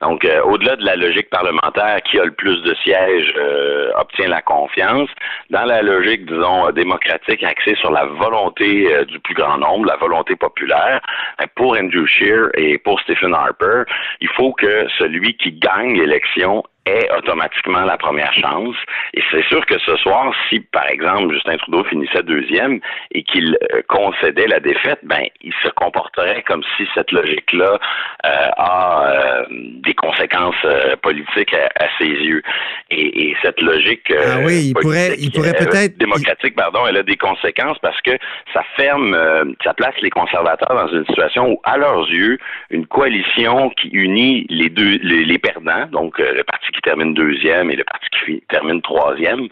Donc, 0.00 0.24
euh, 0.24 0.42
au-delà 0.42 0.76
de 0.76 0.84
la 0.84 0.96
logique 0.96 1.30
parlementaire, 1.30 2.02
qui 2.02 2.18
a 2.18 2.24
le 2.24 2.32
plus 2.32 2.62
de 2.62 2.74
sièges 2.74 3.32
euh, 3.36 3.90
obtient 3.96 4.28
la 4.28 4.42
confiance, 4.42 5.08
dans 5.50 5.64
la 5.64 5.82
logique, 5.82 6.26
disons, 6.26 6.70
démocratique 6.72 7.42
axée 7.42 7.74
sur 7.76 7.90
la 7.90 8.04
volonté 8.04 9.04
du 9.06 9.18
plus 9.20 9.34
grand 9.34 9.58
nombre, 9.58 9.86
la 9.86 9.96
volonté 9.96 10.36
populaire, 10.36 11.00
ben, 11.38 11.46
pour 11.54 11.76
Andrew 11.76 12.06
Scheer 12.06 12.50
et 12.54 12.78
pour 12.78 13.00
Stephen 13.00 13.34
Harper, 13.34 13.84
il 14.20 14.28
faut 14.28 14.52
que 14.52 14.86
celui 14.98 15.36
qui 15.36 15.52
gagne 15.52 15.98
l'élection 15.98 16.62
est 16.86 17.10
automatiquement 17.16 17.84
la 17.84 17.96
première 17.96 18.32
chance. 18.34 18.76
Et 19.14 19.22
c'est 19.30 19.44
sûr 19.44 19.64
que 19.66 19.78
ce 19.78 19.96
soir, 19.96 20.34
si 20.48 20.60
par 20.60 20.86
exemple 20.88 21.32
Justin 21.32 21.56
Trudeau 21.56 21.84
finissait 21.84 22.22
deuxième 22.22 22.80
et 23.12 23.22
qu'il 23.22 23.56
euh, 23.72 23.82
concédait 23.88 24.46
la 24.46 24.60
défaite, 24.60 25.00
ben 25.02 25.22
il 25.42 25.52
se 25.62 25.68
comporterait 25.68 26.42
comme 26.42 26.62
si 26.76 26.86
cette 26.94 27.10
logique-là 27.12 27.78
euh, 28.24 28.48
a 28.56 29.06
euh, 29.06 29.44
des 29.50 29.94
conséquences 29.94 30.54
politiques 31.02 31.54
à, 31.54 31.86
ses 31.98 32.06
yeux. 32.06 32.42
Et, 32.90 33.30
et 33.30 33.36
cette 33.42 33.60
logique 33.60 34.12
ah 34.12 34.38
oui, 34.44 34.68
il 34.68 34.74
pourrait, 34.74 35.14
il 35.18 35.30
pourrait 35.32 35.54
peut-être 35.54 35.96
démocratique, 35.98 36.54
pardon, 36.54 36.80
elle 36.86 36.98
a 36.98 37.02
des 37.02 37.16
conséquences 37.16 37.78
parce 37.80 38.00
que 38.02 38.12
ça 38.52 38.62
ferme, 38.76 39.16
ça 39.62 39.74
place 39.74 39.94
les 40.02 40.10
conservateurs 40.10 40.74
dans 40.74 40.88
une 40.88 41.06
situation 41.06 41.52
où, 41.52 41.60
à 41.64 41.76
leurs 41.76 42.08
yeux, 42.10 42.38
une 42.70 42.86
coalition 42.86 43.70
qui 43.70 43.88
unit 43.88 44.46
les 44.48 44.68
deux, 44.68 44.98
les, 45.02 45.24
les 45.24 45.38
perdants, 45.38 45.86
donc 45.90 46.18
le 46.18 46.42
parti 46.44 46.70
qui 46.74 46.80
termine 46.82 47.14
deuxième 47.14 47.70
et 47.70 47.76
le 47.76 47.84
parti 47.84 48.08
qui 48.24 48.42
termine 48.48 48.82
troisième, 48.82 49.48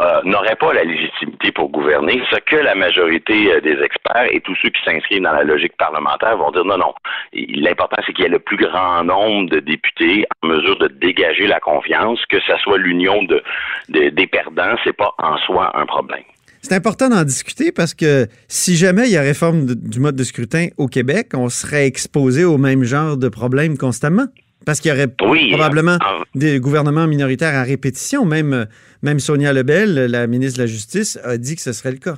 euh, 0.00 0.20
n'aurait 0.24 0.56
pas 0.56 0.72
la 0.72 0.84
légitimité 0.84 1.52
pour 1.52 1.68
gouverner. 1.70 2.22
Ce 2.30 2.38
que 2.38 2.56
la 2.56 2.74
majorité 2.74 3.52
euh, 3.52 3.60
des 3.60 3.78
experts 3.82 4.28
et 4.30 4.40
tous 4.40 4.56
ceux 4.62 4.70
qui 4.70 4.82
s'inscrivent 4.84 5.22
dans 5.22 5.32
la 5.32 5.44
logique 5.44 5.76
parlementaire 5.76 6.36
vont 6.36 6.50
dire 6.50 6.64
non, 6.64 6.78
non. 6.78 6.94
L'important, 7.32 8.00
c'est 8.06 8.12
qu'il 8.12 8.24
y 8.24 8.26
ait 8.26 8.30
le 8.30 8.38
plus 8.38 8.56
grand 8.56 9.04
nombre 9.04 9.50
de 9.50 9.60
députés 9.60 10.26
en 10.42 10.48
mesure 10.48 10.78
de 10.78 10.88
dégager 10.88 11.46
la 11.46 11.60
confiance, 11.60 12.24
que 12.26 12.40
ce 12.40 12.56
soit 12.58 12.78
l'union 12.78 13.22
de, 13.24 13.42
des 13.88 14.26
perdants, 14.26 14.76
c'est 14.84 14.96
pas 14.96 15.12
en 15.18 15.36
soi 15.38 15.70
un 15.74 15.86
problème. 15.86 16.22
C'est 16.62 16.74
important 16.74 17.08
d'en 17.08 17.24
discuter 17.24 17.72
parce 17.72 17.94
que 17.94 18.26
si 18.48 18.76
jamais 18.76 19.08
il 19.08 19.12
y 19.12 19.16
a 19.16 19.22
réforme 19.22 19.64
du 19.64 19.98
mode 19.98 20.14
de 20.14 20.24
scrutin 20.24 20.68
au 20.76 20.88
Québec, 20.88 21.30
on 21.34 21.48
serait 21.48 21.86
exposé 21.86 22.44
au 22.44 22.58
même 22.58 22.84
genre 22.84 23.16
de 23.16 23.28
problèmes 23.28 23.78
constamment. 23.78 24.26
Parce 24.66 24.80
qu'il 24.80 24.90
y 24.90 24.94
aurait 24.94 25.08
probablement 25.08 25.98
des 26.34 26.60
gouvernements 26.60 27.06
minoritaires 27.06 27.54
à 27.54 27.62
répétition. 27.62 28.24
Même, 28.24 28.66
même 29.02 29.18
Sonia 29.18 29.52
Lebel, 29.52 30.06
la 30.10 30.26
ministre 30.26 30.58
de 30.58 30.64
la 30.64 30.66
Justice, 30.66 31.18
a 31.24 31.38
dit 31.38 31.56
que 31.56 31.62
ce 31.62 31.72
serait 31.72 31.92
le 31.92 31.98
cas. 31.98 32.16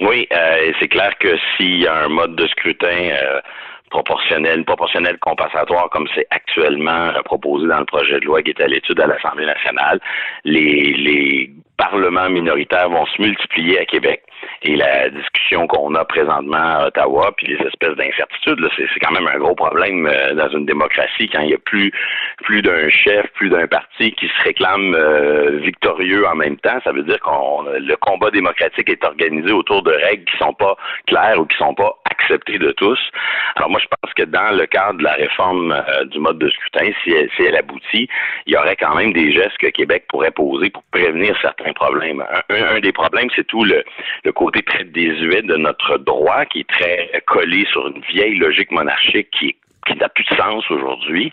Oui, 0.00 0.26
euh, 0.32 0.72
c'est 0.80 0.88
clair 0.88 1.12
que 1.18 1.36
s'il 1.56 1.80
y 1.80 1.86
a 1.86 2.04
un 2.04 2.08
mode 2.08 2.34
de 2.34 2.46
scrutin 2.46 2.86
euh, 2.88 3.40
proportionnel, 3.90 4.64
proportionnel 4.64 5.18
compensatoire 5.18 5.90
comme 5.90 6.08
c'est 6.14 6.26
actuellement 6.30 7.08
euh, 7.08 7.22
proposé 7.22 7.66
dans 7.68 7.80
le 7.80 7.84
projet 7.84 8.18
de 8.18 8.24
loi 8.24 8.42
qui 8.42 8.50
est 8.50 8.60
à 8.62 8.66
l'étude 8.66 8.98
à 9.00 9.06
l'Assemblée 9.06 9.44
nationale, 9.44 10.00
les, 10.44 10.94
les 10.94 11.50
parlements 11.76 12.30
minoritaires 12.30 12.88
vont 12.88 13.04
se 13.06 13.20
multiplier 13.20 13.80
à 13.80 13.84
Québec. 13.84 14.22
Et 14.62 14.76
la 14.76 15.08
discussion 15.08 15.66
qu'on 15.66 15.94
a 15.94 16.04
présentement 16.04 16.56
à 16.56 16.86
Ottawa, 16.88 17.32
puis 17.36 17.46
les 17.46 17.66
espèces 17.66 17.96
d'incertitudes, 17.96 18.68
c'est 18.76 19.00
quand 19.00 19.12
même 19.12 19.26
un 19.26 19.38
gros 19.38 19.54
problème 19.54 20.06
euh, 20.06 20.34
dans 20.34 20.50
une 20.50 20.66
démocratie 20.66 21.30
quand 21.30 21.40
il 21.40 21.48
n'y 21.48 21.54
a 21.54 21.58
plus 21.58 21.92
plus 22.42 22.62
d'un 22.62 22.88
chef, 22.88 23.26
plus 23.34 23.48
d'un 23.48 23.66
parti 23.66 24.12
qui 24.12 24.28
se 24.28 24.42
réclame 24.44 24.94
euh, 24.94 25.58
victorieux 25.62 26.26
en 26.26 26.34
même 26.34 26.56
temps. 26.58 26.78
Ça 26.84 26.92
veut 26.92 27.02
dire 27.02 27.20
qu'on 27.20 27.62
le 27.62 27.96
combat 27.96 28.30
démocratique 28.30 28.90
est 28.90 29.04
organisé 29.04 29.50
autour 29.52 29.82
de 29.82 29.92
règles 29.92 30.24
qui 30.24 30.36
sont 30.38 30.52
pas 30.52 30.76
claires 31.06 31.40
ou 31.40 31.46
qui 31.46 31.56
sont 31.56 31.74
pas 31.74 31.94
acceptées 32.10 32.58
de 32.58 32.72
tous. 32.72 32.98
Alors 33.56 33.70
moi, 33.70 33.80
je 33.80 33.86
pense 33.86 34.14
que 34.14 34.24
dans 34.24 34.56
le 34.56 34.66
cadre 34.66 34.98
de 34.98 35.04
la 35.04 35.14
réforme 35.14 35.72
euh, 35.72 36.04
du 36.04 36.18
mode 36.18 36.38
de 36.38 36.50
scrutin, 36.50 36.90
si 37.02 37.12
elle, 37.12 37.30
si 37.36 37.42
elle 37.42 37.56
aboutit, 37.56 38.08
il 38.46 38.52
y 38.52 38.56
aurait 38.56 38.76
quand 38.76 38.94
même 38.94 39.12
des 39.12 39.32
gestes 39.32 39.58
que 39.58 39.68
Québec 39.68 40.04
pourrait 40.08 40.30
poser 40.30 40.70
pour 40.70 40.82
prévenir 40.92 41.36
certains 41.40 41.72
problèmes. 41.72 42.24
Un, 42.48 42.80
des 42.80 42.92
problèmes, 42.92 43.28
c'est 43.34 43.46
tout 43.46 43.64
le, 43.64 43.84
le 44.24 44.32
très 44.50 44.84
de 45.42 45.56
notre 45.56 45.98
droit, 45.98 46.44
qui 46.46 46.60
est 46.60 46.68
très 46.68 47.22
collé 47.26 47.64
sur 47.70 47.86
une 47.86 48.02
vieille 48.12 48.36
logique 48.36 48.70
monarchique 48.70 49.30
qui 49.38 49.56
qui 49.86 49.96
n'a 49.96 50.08
plus 50.08 50.24
de 50.24 50.36
sens 50.36 50.70
aujourd'hui. 50.70 51.32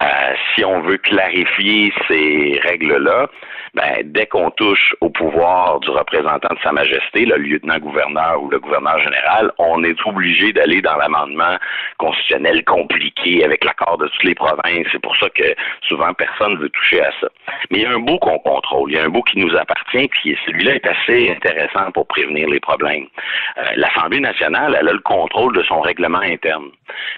Euh, 0.00 0.34
si 0.54 0.64
on 0.64 0.80
veut 0.80 0.98
clarifier 0.98 1.92
ces 2.08 2.60
règles-là, 2.62 3.28
ben, 3.74 4.02
dès 4.04 4.26
qu'on 4.26 4.50
touche 4.50 4.94
au 5.00 5.10
pouvoir 5.10 5.80
du 5.80 5.90
représentant 5.90 6.54
de 6.54 6.60
Sa 6.62 6.72
Majesté, 6.72 7.26
le 7.26 7.36
lieutenant-gouverneur 7.36 8.40
ou 8.40 8.48
le 8.48 8.60
gouverneur 8.60 9.00
général, 9.00 9.50
on 9.58 9.82
est 9.82 9.98
obligé 10.06 10.52
d'aller 10.52 10.80
dans 10.80 10.96
l'amendement 10.96 11.56
constitutionnel 11.98 12.64
compliqué 12.64 13.44
avec 13.44 13.64
l'accord 13.64 13.98
de 13.98 14.06
toutes 14.06 14.24
les 14.24 14.34
provinces. 14.34 14.86
C'est 14.92 15.02
pour 15.02 15.16
ça 15.16 15.28
que 15.30 15.54
souvent 15.88 16.12
personne 16.14 16.54
ne 16.54 16.58
veut 16.58 16.70
toucher 16.70 17.02
à 17.02 17.10
ça. 17.20 17.28
Mais 17.70 17.78
il 17.78 17.82
y 17.82 17.86
a 17.86 17.90
un 17.90 17.98
bout 17.98 18.18
qu'on 18.18 18.38
contrôle, 18.38 18.92
il 18.92 18.96
y 18.96 18.98
a 18.98 19.04
un 19.04 19.08
bout 19.08 19.22
qui 19.22 19.38
nous 19.38 19.54
appartient, 19.56 20.08
puis 20.08 20.38
celui-là 20.46 20.76
est 20.76 20.86
assez 20.86 21.30
intéressant 21.30 21.90
pour 21.92 22.06
prévenir 22.06 22.48
les 22.48 22.60
problèmes. 22.60 23.06
Euh, 23.58 23.62
L'Assemblée 23.76 24.20
nationale, 24.20 24.76
elle 24.78 24.88
a 24.88 24.92
le 24.92 25.00
contrôle 25.00 25.52
de 25.52 25.62
son 25.64 25.80
règlement 25.80 26.20
interne. 26.20 26.70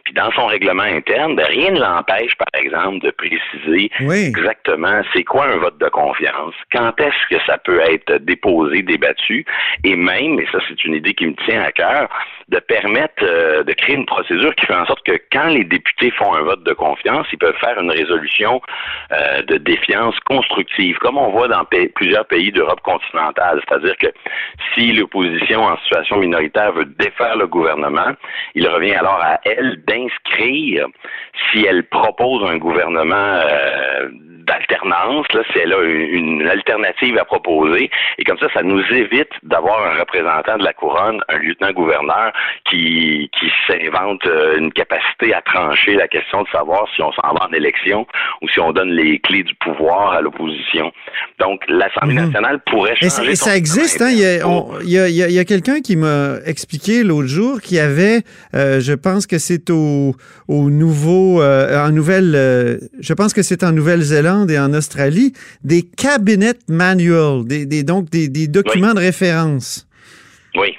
Puis 0.05 0.15
dans 0.15 0.31
son 0.33 0.47
règlement 0.47 0.83
interne, 0.83 1.37
ben, 1.37 1.47
rien 1.47 1.71
ne 1.71 1.81
l'empêche, 1.81 2.35
par 2.37 2.61
exemple, 2.61 3.01
de 3.01 3.11
préciser 3.11 3.91
exactement 4.01 5.03
c'est 5.15 5.25
quoi 5.25 5.47
un 5.47 5.57
vote 5.57 5.79
de 5.79 5.89
confiance 5.89 6.55
quand 6.73 6.99
est-ce 7.01 7.37
que 7.37 7.43
ça 7.47 7.59
peut 7.59 7.81
être 7.81 8.19
déposé, 8.23 8.83
débattu, 8.83 9.45
et 9.85 9.97
même, 9.97 10.39
et 10.41 10.47
ça 10.53 10.59
c'est 10.69 10.85
une 10.85 10.95
idée 10.95 11.15
qui 11.15 11.27
me 11.27 11.35
tient 11.47 11.63
à 11.63 11.73
cœur, 11.73 12.09
de 12.49 12.59
permettre 12.61 13.23
euh, 13.23 13.65
de 13.65 13.73
créer 13.73 13.97
une 13.97 14.07
procédure 14.07 14.55
qui 14.55 14.67
fait 14.67 14.75
en 14.75 14.87
sorte 14.87 15.03
que 15.05 15.19
quand 15.33 15.49
les 15.49 15.65
députés 15.65 16.13
font 16.13 16.35
un 16.35 16.43
vote 16.43 16.63
de 16.63 16.73
confiance, 16.73 17.27
ils 17.33 17.39
peuvent 17.39 17.59
faire 17.59 17.79
une 17.81 17.91
résolution 17.91 18.61
euh, 19.13 19.43
de 19.43 19.57
défiance 19.57 20.19
constructive, 20.21 20.97
comme 20.99 21.19
on 21.19 21.31
voit 21.31 21.49
dans 21.49 21.65
plusieurs 21.95 22.27
pays 22.27 22.53
d'Europe 22.53 22.81
continentale. 22.83 23.61
C'est-à-dire 23.69 23.97
que 23.97 24.07
si 24.75 24.93
l'opposition 24.93 25.65
en 25.65 25.77
situation 25.79 26.19
minoritaire 26.19 26.73
veut 26.73 26.85
défaire 26.85 27.37
le 27.37 27.49
gouvernement, 27.49 28.13
il 28.55 28.69
revient 28.69 28.95
alors 28.95 29.21
à 29.21 29.41
elle 29.45 29.83
d'inscrire 29.85 30.87
si 31.51 31.65
elle 31.65 31.85
propose 31.85 32.49
un 32.49 32.59
gouvernement 32.59 33.15
euh, 33.17 34.09
d'alternance, 34.47 35.27
là, 35.35 35.43
si 35.53 35.59
elle 35.59 35.73
a 35.73 35.83
une, 35.83 36.47
alternative 36.47 37.19
à 37.19 37.25
proposer. 37.25 37.91
Et 38.19 38.25
comme 38.25 38.39
ça, 38.39 38.49
ça 38.55 38.63
nous 38.63 38.83
évite 38.93 39.33
d'avoir 39.43 39.83
un 39.85 39.99
représentant 39.99 40.57
de 40.59 40.65
la 40.65 40.73
couronne, 40.73 41.21
un 41.29 41.39
lieutenant-gouverneur, 41.39 42.33
qui, 42.69 43.31
qui 43.39 43.47
s'invente 43.67 44.27
euh, 44.27 44.59
une 44.59 44.73
capacité 44.73 45.35
à 45.35 45.43
trancher 45.43 45.95
la 45.95 46.09
question 46.09 46.43
de 46.43 46.49
savoir 46.49 46.87
si 46.95 47.03
on 47.03 47.13
s'en 47.13 47.35
va 47.35 47.47
en 47.49 47.53
élection 47.53 48.07
ou 48.43 48.49
si 48.49 48.61
on 48.61 48.73
donne 48.73 48.91
les 48.91 49.19
clés 49.21 49.43
du 49.43 49.55
pouvoir 49.55 50.13
à 50.13 50.21
l'opposition. 50.21 50.93
Donc, 51.39 51.61
l'Assemblée 51.69 52.15
mhm. 52.15 52.27
nationale 52.27 52.61
pourrait 52.67 52.97
changer. 52.97 53.31
Et, 53.31 53.37
ça, 53.37 53.57
existe, 53.57 54.03
hein? 54.03 54.11
Il 54.11 54.91
y 54.91 55.39
a, 55.39 55.45
quelqu'un 55.45 55.81
qui 55.81 55.97
m'a 55.97 56.37
expliqué 56.45 57.03
l'autre 57.05 57.29
jour 57.29 57.61
qu'il 57.61 57.77
y 57.77 57.81
avait, 57.81 58.23
euh, 58.55 58.81
je 58.81 58.93
pense 58.93 59.27
que 59.27 59.39
c'est 59.39 59.71
au, 59.71 60.15
au 60.49 60.71
nouveau, 60.71 61.41
euh, 61.43 61.87
en 61.87 61.91
Nouvelle, 61.91 62.81
je 63.01 63.15
pense 63.15 63.33
que 63.33 63.43
c'est 63.43 63.63
en 63.63 63.73
Nouvelle-Zélande 63.73 64.51
et 64.51 64.59
en 64.59 64.73
Australie, 64.75 65.33
des 65.63 65.83
cabinet 65.83 66.55
manuals, 66.69 67.45
des, 67.47 67.83
donc 67.83 68.11
des, 68.11 68.49
documents 68.49 68.95
de 68.95 69.01
référence. 69.01 69.87
Oui. 70.55 70.77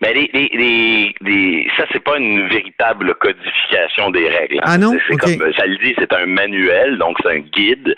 Mais 0.00 0.12
les, 0.12 0.30
les, 0.32 1.14
les, 1.20 1.70
ça, 1.76 1.84
c'est 1.92 2.02
pas 2.02 2.18
une 2.18 2.48
véritable 2.48 3.14
codification 3.14 4.10
des 4.10 4.28
règles. 4.28 4.58
Hein. 4.58 4.64
Ah 4.66 4.78
non? 4.78 4.92
C'est 5.08 5.16
comme 5.16 5.52
ça 5.52 5.66
le 5.66 5.76
dit, 5.76 5.94
c'est 5.98 6.12
un 6.12 6.26
manuel, 6.26 6.98
donc 6.98 7.16
c'est 7.22 7.30
un 7.30 7.38
guide. 7.38 7.94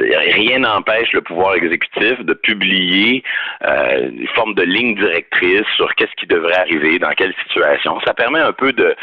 Rien 0.00 0.60
n'empêche 0.60 1.12
le 1.12 1.20
pouvoir 1.20 1.54
exécutif 1.54 2.20
de 2.20 2.34
publier 2.34 3.22
euh, 3.66 4.08
une 4.10 4.28
forme 4.28 4.54
de 4.54 4.62
ligne 4.62 4.94
directrice 4.96 5.66
sur 5.76 5.94
qu'est-ce 5.94 6.14
qui 6.18 6.26
devrait 6.26 6.56
arriver, 6.56 6.98
dans 6.98 7.10
quelle 7.10 7.34
situation. 7.46 8.00
Ça 8.06 8.14
permet 8.14 8.40
un 8.40 8.52
peu 8.52 8.72
de, 8.72 8.94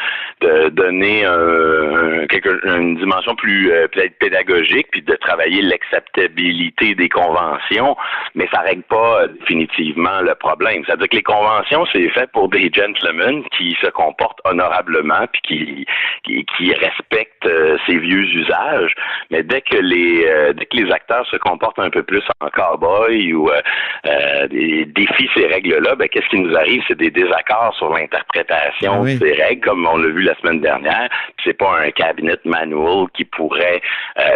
de 0.42 0.70
donner 0.70 1.26
un, 1.26 2.26
quelque, 2.28 2.60
une 2.66 2.98
dimension 2.98 3.36
plus 3.36 3.72
euh, 3.72 3.88
pédagogique, 4.20 4.88
puis 4.92 5.02
de 5.02 5.16
travailler 5.16 5.62
l'acceptabilité 5.62 6.96
des 6.96 7.10
conventions, 7.10 7.96
mais 8.36 8.48
ça 8.52 8.62
règle 8.62 8.84
pas 8.84 9.22
euh, 9.22 9.28
définitivement 9.40 10.22
le 10.22 10.36
problème. 10.36 10.84
C'est-à-dire 10.86 11.10
que 11.10 11.16
les 11.16 11.24
conventions, 11.24 11.86
c'est 11.94 12.10
fait 12.10 12.31
pour 12.34 12.50
des 12.50 12.72
gentlemen 12.74 13.44
qui 13.58 13.76
se 13.82 13.88
comportent 13.88 14.39
honorablement 14.46 15.26
puis 15.32 15.41
qui 15.41 15.86
qui, 16.24 16.46
qui 16.58 16.74
respectent 16.74 17.46
euh, 17.46 17.78
ces 17.86 17.98
vieux 17.98 18.24
usages. 18.24 18.94
Mais 19.30 19.44
dès 19.44 19.62
que 19.62 19.78
les 19.78 20.26
euh, 20.28 20.54
dès 20.54 20.65
que 20.65 20.78
les 20.78 20.91
acteurs 20.91 21.26
se 21.28 21.38
comportent 21.38 21.80
un 21.80 21.89
peu 21.89 22.04
plus 22.04 22.24
en 22.39 22.50
cowboy 22.50 23.34
ou 23.34 23.50
euh, 23.50 24.48
défient 24.48 25.30
ces 25.36 25.48
règles-là, 25.48 25.96
ben 25.96 26.08
qu'est-ce 26.10 26.28
qui 26.28 26.39
nous 26.39 26.56
arrive? 26.56 26.84
C'est 26.88 26.98
des 26.98 27.12
désaccords 27.12 27.76
sur 27.78 27.94
l'interprétation 27.94 29.04
de 29.04 29.10
ces 29.10 29.34
règles, 29.34 29.65
comme 29.65 29.86
on 29.86 29.98
l'a 29.98 30.10
vu 30.10 30.22
la 30.22 30.36
semaine 30.36 30.62
dernière. 30.62 31.10
C'est 31.44 31.58
pas 31.58 31.80
un 31.80 31.91
cabinet 31.91 32.38
manual 32.46 33.08
qui 33.13 33.26
pourrait 33.26 33.82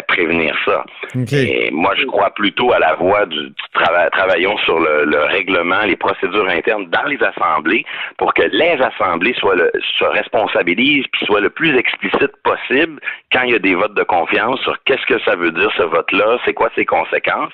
prévenir 0.08 0.56
ça. 0.66 0.84
Et 1.32 1.70
moi, 1.72 1.94
je 1.98 2.06
crois 2.06 2.32
plutôt 2.32 2.72
à 2.74 2.80
la 2.80 2.96
voie 2.96 3.26
du, 3.26 3.54
travail. 3.74 4.10
Travaillons 4.12 4.58
sur 4.60 4.80
le, 4.80 5.06
le 5.06 5.24
règlement, 5.24 5.82
les 5.82 5.96
procédures 5.96 6.48
internes 6.50 6.88
dans 6.90 7.04
les 7.04 7.22
assemblées 7.22 7.85
pour 8.18 8.34
que 8.34 8.44
les 8.44 8.78
assemblées 8.82 9.34
soient 9.36 9.56
le, 9.56 9.72
se 9.98 10.06
responsabilisent 10.06 11.06
puis 11.12 11.26
soient 11.26 11.42
le 11.42 11.50
plus 11.50 11.76
explicite 11.78 12.36
possible 12.44 13.00
quand 13.32 13.44
il 13.44 13.52
y 13.52 13.56
a 13.56 13.60
des 13.60 13.76
votes 13.76 13.96
de 13.96 14.04
confiance 14.04 14.60
sur 14.62 14.78
qu'est-ce 14.86 15.06
que 15.06 15.20
ça 15.24 15.36
veut 15.36 15.52
dire 15.52 15.72
ce 15.78 15.84
vote-là, 15.84 16.38
c'est 16.46 16.54
quoi 16.54 16.70
ses 16.76 16.86
conséquences, 16.86 17.54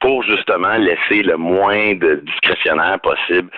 pour 0.00 0.22
justement 0.24 0.76
laisser 0.76 1.22
le 1.22 1.36
moins 1.36 1.94
de 1.94 2.16
discrétionnaire 2.26 2.98
possible 3.00 3.50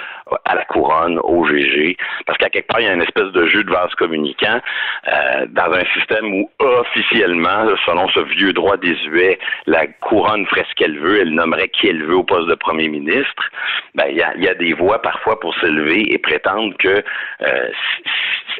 à 0.44 0.55
la 0.57 0.64
couronne, 0.64 1.20
au 1.22 1.46
GG, 1.46 1.96
parce 2.26 2.38
qu'à 2.38 2.50
quelque 2.50 2.66
part, 2.66 2.81
il 2.81 2.87
y 2.87 2.88
a 2.88 2.94
une 2.94 3.02
espèce 3.02 3.31
de 3.33 3.46
jeu 3.46 3.62
de 3.62 3.70
vase 3.70 3.94
communicant 3.94 4.61
euh, 5.09 5.46
dans 5.50 5.72
un 5.72 5.85
système 5.94 6.26
où 6.35 6.50
officiellement, 6.59 7.66
selon 7.87 8.09
ce 8.09 8.20
vieux 8.20 8.52
droit 8.52 8.76
désuet, 8.76 9.38
la 9.66 9.87
couronne 9.87 10.46
ferait 10.46 10.66
ce 10.68 10.74
qu'elle 10.74 10.98
veut, 10.98 11.20
elle 11.20 11.31
nommerait 11.31 11.68
qui 11.68 11.88
elle 11.88 12.02
veut 12.05 12.16
au 12.16 12.24
poste 12.24 12.48
de 12.48 12.55
premier 12.55 12.88
ministre. 12.88 13.50
Ben, 13.94 14.07
il 14.11 14.16
y 14.16 14.22
a, 14.22 14.37
y 14.37 14.48
a 14.48 14.55
des 14.55 14.72
voix 14.72 15.00
parfois 15.00 15.38
pour 15.38 15.55
s'élever 15.61 16.05
et 16.12 16.18
prétendre 16.18 16.76
que 16.78 17.02
euh, 17.42 17.68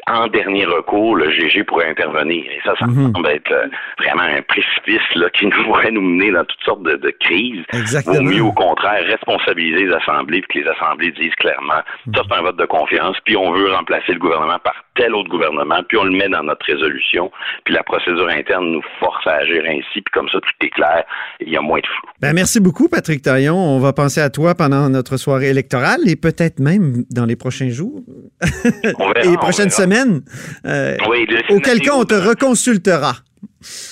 en 0.09 0.27
dernier 0.27 0.65
recours, 0.65 1.15
le 1.15 1.29
GG 1.31 1.63
pourrait 1.65 1.89
intervenir. 1.89 2.43
Et 2.45 2.59
ça, 2.63 2.73
ça 2.79 2.87
mhm. 2.87 3.13
semble 3.13 3.27
être 3.27 3.51
euh, 3.51 3.67
vraiment 3.99 4.23
un 4.23 4.41
précipice 4.41 5.15
là, 5.15 5.29
qui 5.31 5.45
nous 5.45 5.63
pourrait 5.65 5.91
nous 5.91 6.01
mener 6.01 6.31
dans 6.31 6.45
toutes 6.45 6.63
sortes 6.63 6.83
de, 6.83 6.95
de 6.95 7.13
crises. 7.19 7.63
Exactement. 7.73 8.17
Au 8.17 8.21
mieux, 8.21 8.41
au 8.41 8.53
contraire, 8.53 9.05
responsabiliser 9.05 9.85
les 9.85 9.93
assemblées, 9.93 10.41
puis 10.41 10.61
que 10.61 10.65
les 10.65 10.71
assemblées 10.71 11.11
disent 11.11 11.35
clairement, 11.35 11.81
ça 12.15 12.21
c'est 12.27 12.35
un 12.35 12.41
vote 12.41 12.57
de 12.57 12.65
confiance, 12.65 13.17
puis 13.25 13.35
on 13.35 13.51
veut 13.51 13.71
remplacer 13.73 14.13
le 14.13 14.19
gouvernement 14.19 14.59
par 14.63 14.75
tel 14.95 15.13
autre 15.13 15.29
gouvernement, 15.29 15.81
puis 15.87 15.97
on 15.97 16.05
le 16.05 16.11
met 16.11 16.29
dans 16.29 16.43
notre 16.43 16.65
résolution, 16.65 17.31
puis 17.65 17.73
la 17.73 17.83
procédure 17.83 18.29
interne 18.29 18.71
nous 18.71 18.81
force 18.99 19.25
à 19.27 19.35
agir 19.35 19.63
ainsi, 19.67 20.01
puis 20.01 20.11
comme 20.13 20.27
ça, 20.29 20.39
tout 20.39 20.65
est 20.65 20.69
clair, 20.69 21.03
il 21.39 21.49
y 21.49 21.57
a 21.57 21.61
moins 21.61 21.79
de 21.79 21.85
flou. 21.85 22.09
Ben, 22.19 22.33
merci 22.33 22.59
beaucoup, 22.59 22.87
Patrick 22.89 23.21
Taillon. 23.21 23.55
On 23.55 23.79
va 23.79 23.93
penser 23.93 24.21
à 24.21 24.29
toi 24.29 24.55
pendant 24.55 24.89
notre 24.89 25.17
soirée 25.17 25.49
électorale 25.49 25.99
et 26.07 26.15
peut-être 26.15 26.59
même 26.59 27.03
dans 27.11 27.25
les 27.25 27.35
prochains 27.35 27.69
jours 27.69 28.01
et 28.41 29.27
les 29.27 29.37
prochaines 29.37 29.69
semaines. 29.69 30.21
Euh, 30.65 30.95
oui, 31.09 31.27
auquel 31.49 31.81
cas, 31.81 31.93
on 31.95 32.05
te 32.05 32.13
reconsultera. 32.13 33.15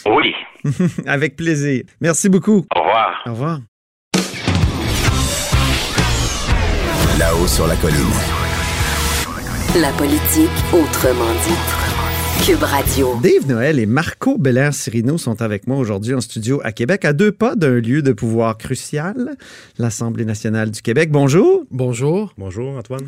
Oui. 0.05 0.33
Avec 1.05 1.35
plaisir. 1.35 1.83
Merci 2.01 2.29
beaucoup. 2.29 2.65
Au 2.75 2.79
revoir. 2.79 3.23
Au 3.25 3.31
revoir. 3.31 3.59
Là-haut 7.19 7.47
sur 7.47 7.67
la 7.67 7.75
colline. 7.75 7.95
La 9.79 9.91
politique 9.91 10.49
autrement 10.73 11.31
dit. 11.45 11.85
Cube 12.45 12.61
Radio. 12.61 13.15
Dave 13.23 13.47
Noël 13.47 13.79
et 13.79 13.85
Marco 13.85 14.37
Belair 14.37 14.73
Cirino 14.73 15.17
sont 15.17 15.41
avec 15.41 15.65
moi 15.65 15.77
aujourd'hui 15.77 16.13
en 16.13 16.21
studio 16.21 16.61
à 16.63 16.71
Québec, 16.71 17.03
à 17.03 17.13
deux 17.13 17.31
pas 17.31 17.55
d'un 17.55 17.79
lieu 17.79 18.01
de 18.01 18.11
pouvoir 18.11 18.57
crucial, 18.57 19.35
l'Assemblée 19.79 20.25
nationale 20.25 20.69
du 20.69 20.81
Québec. 20.81 21.09
Bonjour. 21.11 21.63
Bonjour. 21.71 22.33
Bonjour, 22.37 22.77
Antoine. 22.77 23.07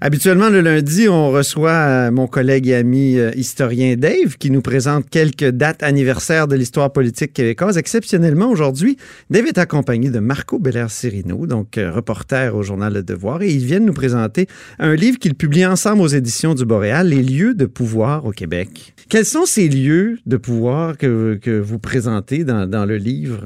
Habituellement, 0.00 0.48
le 0.48 0.60
lundi, 0.60 1.08
on 1.08 1.30
reçoit 1.30 1.70
euh, 1.70 2.10
mon 2.10 2.26
collègue 2.26 2.68
et 2.68 2.74
ami 2.74 3.18
euh, 3.18 3.30
historien 3.34 3.96
Dave 3.96 4.36
qui 4.38 4.50
nous 4.50 4.62
présente 4.62 5.08
quelques 5.10 5.50
dates 5.50 5.82
anniversaires 5.82 6.48
de 6.48 6.56
l'histoire 6.56 6.92
politique 6.92 7.32
québécoise. 7.32 7.76
Exceptionnellement, 7.76 8.50
aujourd'hui, 8.50 8.96
Dave 9.30 9.46
est 9.46 9.58
accompagné 9.58 10.10
de 10.10 10.18
Marco 10.18 10.58
Belair-Cirino, 10.58 11.46
donc 11.46 11.76
euh, 11.78 11.90
reporter 11.90 12.54
au 12.54 12.62
journal 12.62 12.94
Le 12.94 13.02
Devoir, 13.02 13.42
et 13.42 13.50
ils 13.50 13.64
viennent 13.64 13.86
nous 13.86 13.92
présenter 13.92 14.46
un 14.78 14.94
livre 14.94 15.18
qu'ils 15.18 15.34
publient 15.34 15.66
ensemble 15.66 16.02
aux 16.02 16.08
éditions 16.08 16.54
du 16.54 16.64
Boréal, 16.64 17.08
Les 17.08 17.22
lieux 17.22 17.54
de 17.54 17.66
pouvoir 17.66 18.24
au 18.24 18.30
Québec. 18.30 18.94
Quels 19.08 19.24
sont 19.24 19.44
ces 19.44 19.68
lieux 19.68 20.18
de 20.26 20.36
pouvoir 20.36 20.96
que, 20.96 21.60
vous 21.60 21.78
présentez 21.78 22.44
dans, 22.44 22.66
dans 22.66 22.84
le 22.84 22.96
livre? 22.96 23.40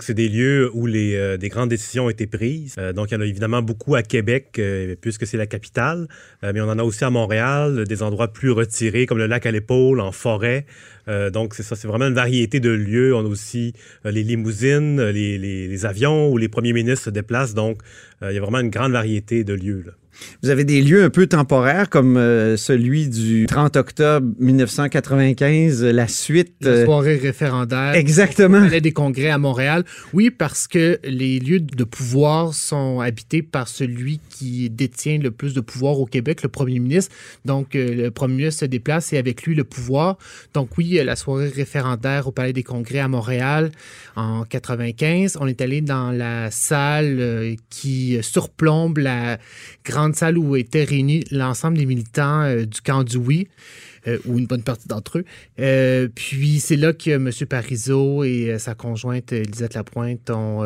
C'est 0.00 0.14
des 0.14 0.28
lieux 0.28 0.70
où 0.74 0.86
les, 0.86 1.14
euh, 1.14 1.36
des 1.36 1.48
grandes 1.48 1.68
décisions 1.68 2.06
ont 2.06 2.10
été 2.10 2.26
prises. 2.26 2.74
Euh, 2.78 2.92
donc, 2.92 3.10
il 3.10 3.14
y 3.14 3.16
en 3.16 3.20
a 3.20 3.26
évidemment 3.26 3.62
beaucoup 3.62 3.94
à 3.94 4.02
Québec, 4.02 4.56
euh, 4.58 4.96
puisque 5.00 5.24
c'est 5.24 5.36
la 5.36 5.46
capitale, 5.46 6.08
mais 6.42 6.60
on 6.60 6.68
en 6.68 6.78
a 6.78 6.82
aussi 6.82 7.04
à 7.04 7.10
Montréal, 7.10 7.84
des 7.86 8.02
endroits 8.02 8.28
plus 8.28 8.50
retirés, 8.50 9.06
comme 9.06 9.18
le 9.18 9.26
lac 9.26 9.46
à 9.46 9.52
l'épaule, 9.52 10.00
en 10.00 10.12
forêt. 10.12 10.66
donc, 11.32 11.54
c'est 11.54 11.62
ça, 11.62 11.76
c'est 11.76 11.88
vraiment 11.88 12.06
une 12.06 12.14
variété 12.14 12.60
de 12.60 12.70
lieux. 12.70 13.14
On 13.14 13.24
a 13.24 13.28
aussi 13.28 13.72
les 14.04 14.22
limousines, 14.22 15.00
les, 15.00 15.38
les, 15.38 15.68
les, 15.68 15.86
avions 15.86 16.30
où 16.30 16.38
les 16.38 16.48
premiers 16.48 16.72
ministres 16.72 17.06
se 17.06 17.10
déplacent. 17.10 17.54
Donc, 17.54 17.80
il 18.22 18.32
y 18.32 18.38
a 18.38 18.40
vraiment 18.40 18.60
une 18.60 18.70
grande 18.70 18.92
variété 18.92 19.44
de 19.44 19.54
lieux. 19.54 19.84
Là. 19.86 19.92
Vous 20.42 20.50
avez 20.50 20.64
des 20.64 20.82
lieux 20.82 21.04
un 21.04 21.10
peu 21.10 21.26
temporaires 21.26 21.88
comme 21.90 22.16
euh, 22.16 22.56
celui 22.56 23.08
du 23.08 23.46
30 23.46 23.76
octobre 23.76 24.26
1995, 24.38 25.82
la 25.84 26.08
suite. 26.08 26.54
La 26.60 26.70
euh, 26.70 26.84
soirée 26.84 27.16
référendaire. 27.16 27.94
Exactement. 27.94 28.60
Palais 28.60 28.80
des 28.80 28.92
congrès 28.92 29.30
à 29.30 29.38
Montréal. 29.38 29.84
Oui, 30.12 30.30
parce 30.30 30.66
que 30.66 30.98
les 31.04 31.38
lieux 31.38 31.60
de 31.60 31.84
pouvoir 31.84 32.54
sont 32.54 33.00
habités 33.00 33.42
par 33.42 33.68
celui 33.68 34.20
qui 34.30 34.70
détient 34.70 35.18
le 35.18 35.30
plus 35.30 35.54
de 35.54 35.60
pouvoir 35.60 35.98
au 36.00 36.06
Québec, 36.06 36.42
le 36.42 36.48
premier 36.48 36.78
ministre. 36.78 37.14
Donc, 37.44 37.74
euh, 37.74 37.94
le 37.94 38.10
premier 38.10 38.34
ministre 38.34 38.60
se 38.60 38.66
déplace 38.66 39.12
et 39.12 39.18
avec 39.18 39.42
lui 39.44 39.54
le 39.54 39.64
pouvoir. 39.64 40.18
Donc, 40.52 40.76
oui, 40.78 41.00
la 41.02 41.16
soirée 41.16 41.48
référendaire 41.48 42.28
au 42.28 42.32
Palais 42.32 42.52
des 42.52 42.62
congrès 42.62 43.00
à 43.00 43.08
Montréal 43.08 43.70
en 44.16 44.44
95. 44.44 45.38
On 45.40 45.46
est 45.46 45.60
allé 45.60 45.80
dans 45.80 46.10
la 46.10 46.50
salle 46.50 47.56
qui 47.70 48.18
surplombe 48.22 48.98
la 48.98 49.38
grande 49.84 50.03
salle 50.12 50.36
où 50.36 50.56
étaient 50.56 50.84
réunis 50.84 51.24
l'ensemble 51.30 51.78
des 51.78 51.86
militants 51.86 52.42
euh, 52.42 52.64
du 52.64 52.80
camp 52.80 53.04
du 53.04 53.16
oui. 53.16 53.48
Euh, 54.06 54.18
ou 54.26 54.38
une 54.38 54.46
bonne 54.46 54.62
partie 54.62 54.86
d'entre 54.86 55.18
eux. 55.18 55.24
Euh, 55.60 56.08
puis 56.14 56.60
c'est 56.60 56.76
là 56.76 56.92
que 56.92 57.10
M. 57.10 57.30
Parizeau 57.48 58.22
et 58.22 58.50
euh, 58.50 58.58
sa 58.58 58.74
conjointe 58.74 59.32
Elisette 59.32 59.74
Lapointe 59.74 60.30
ont 60.30 60.64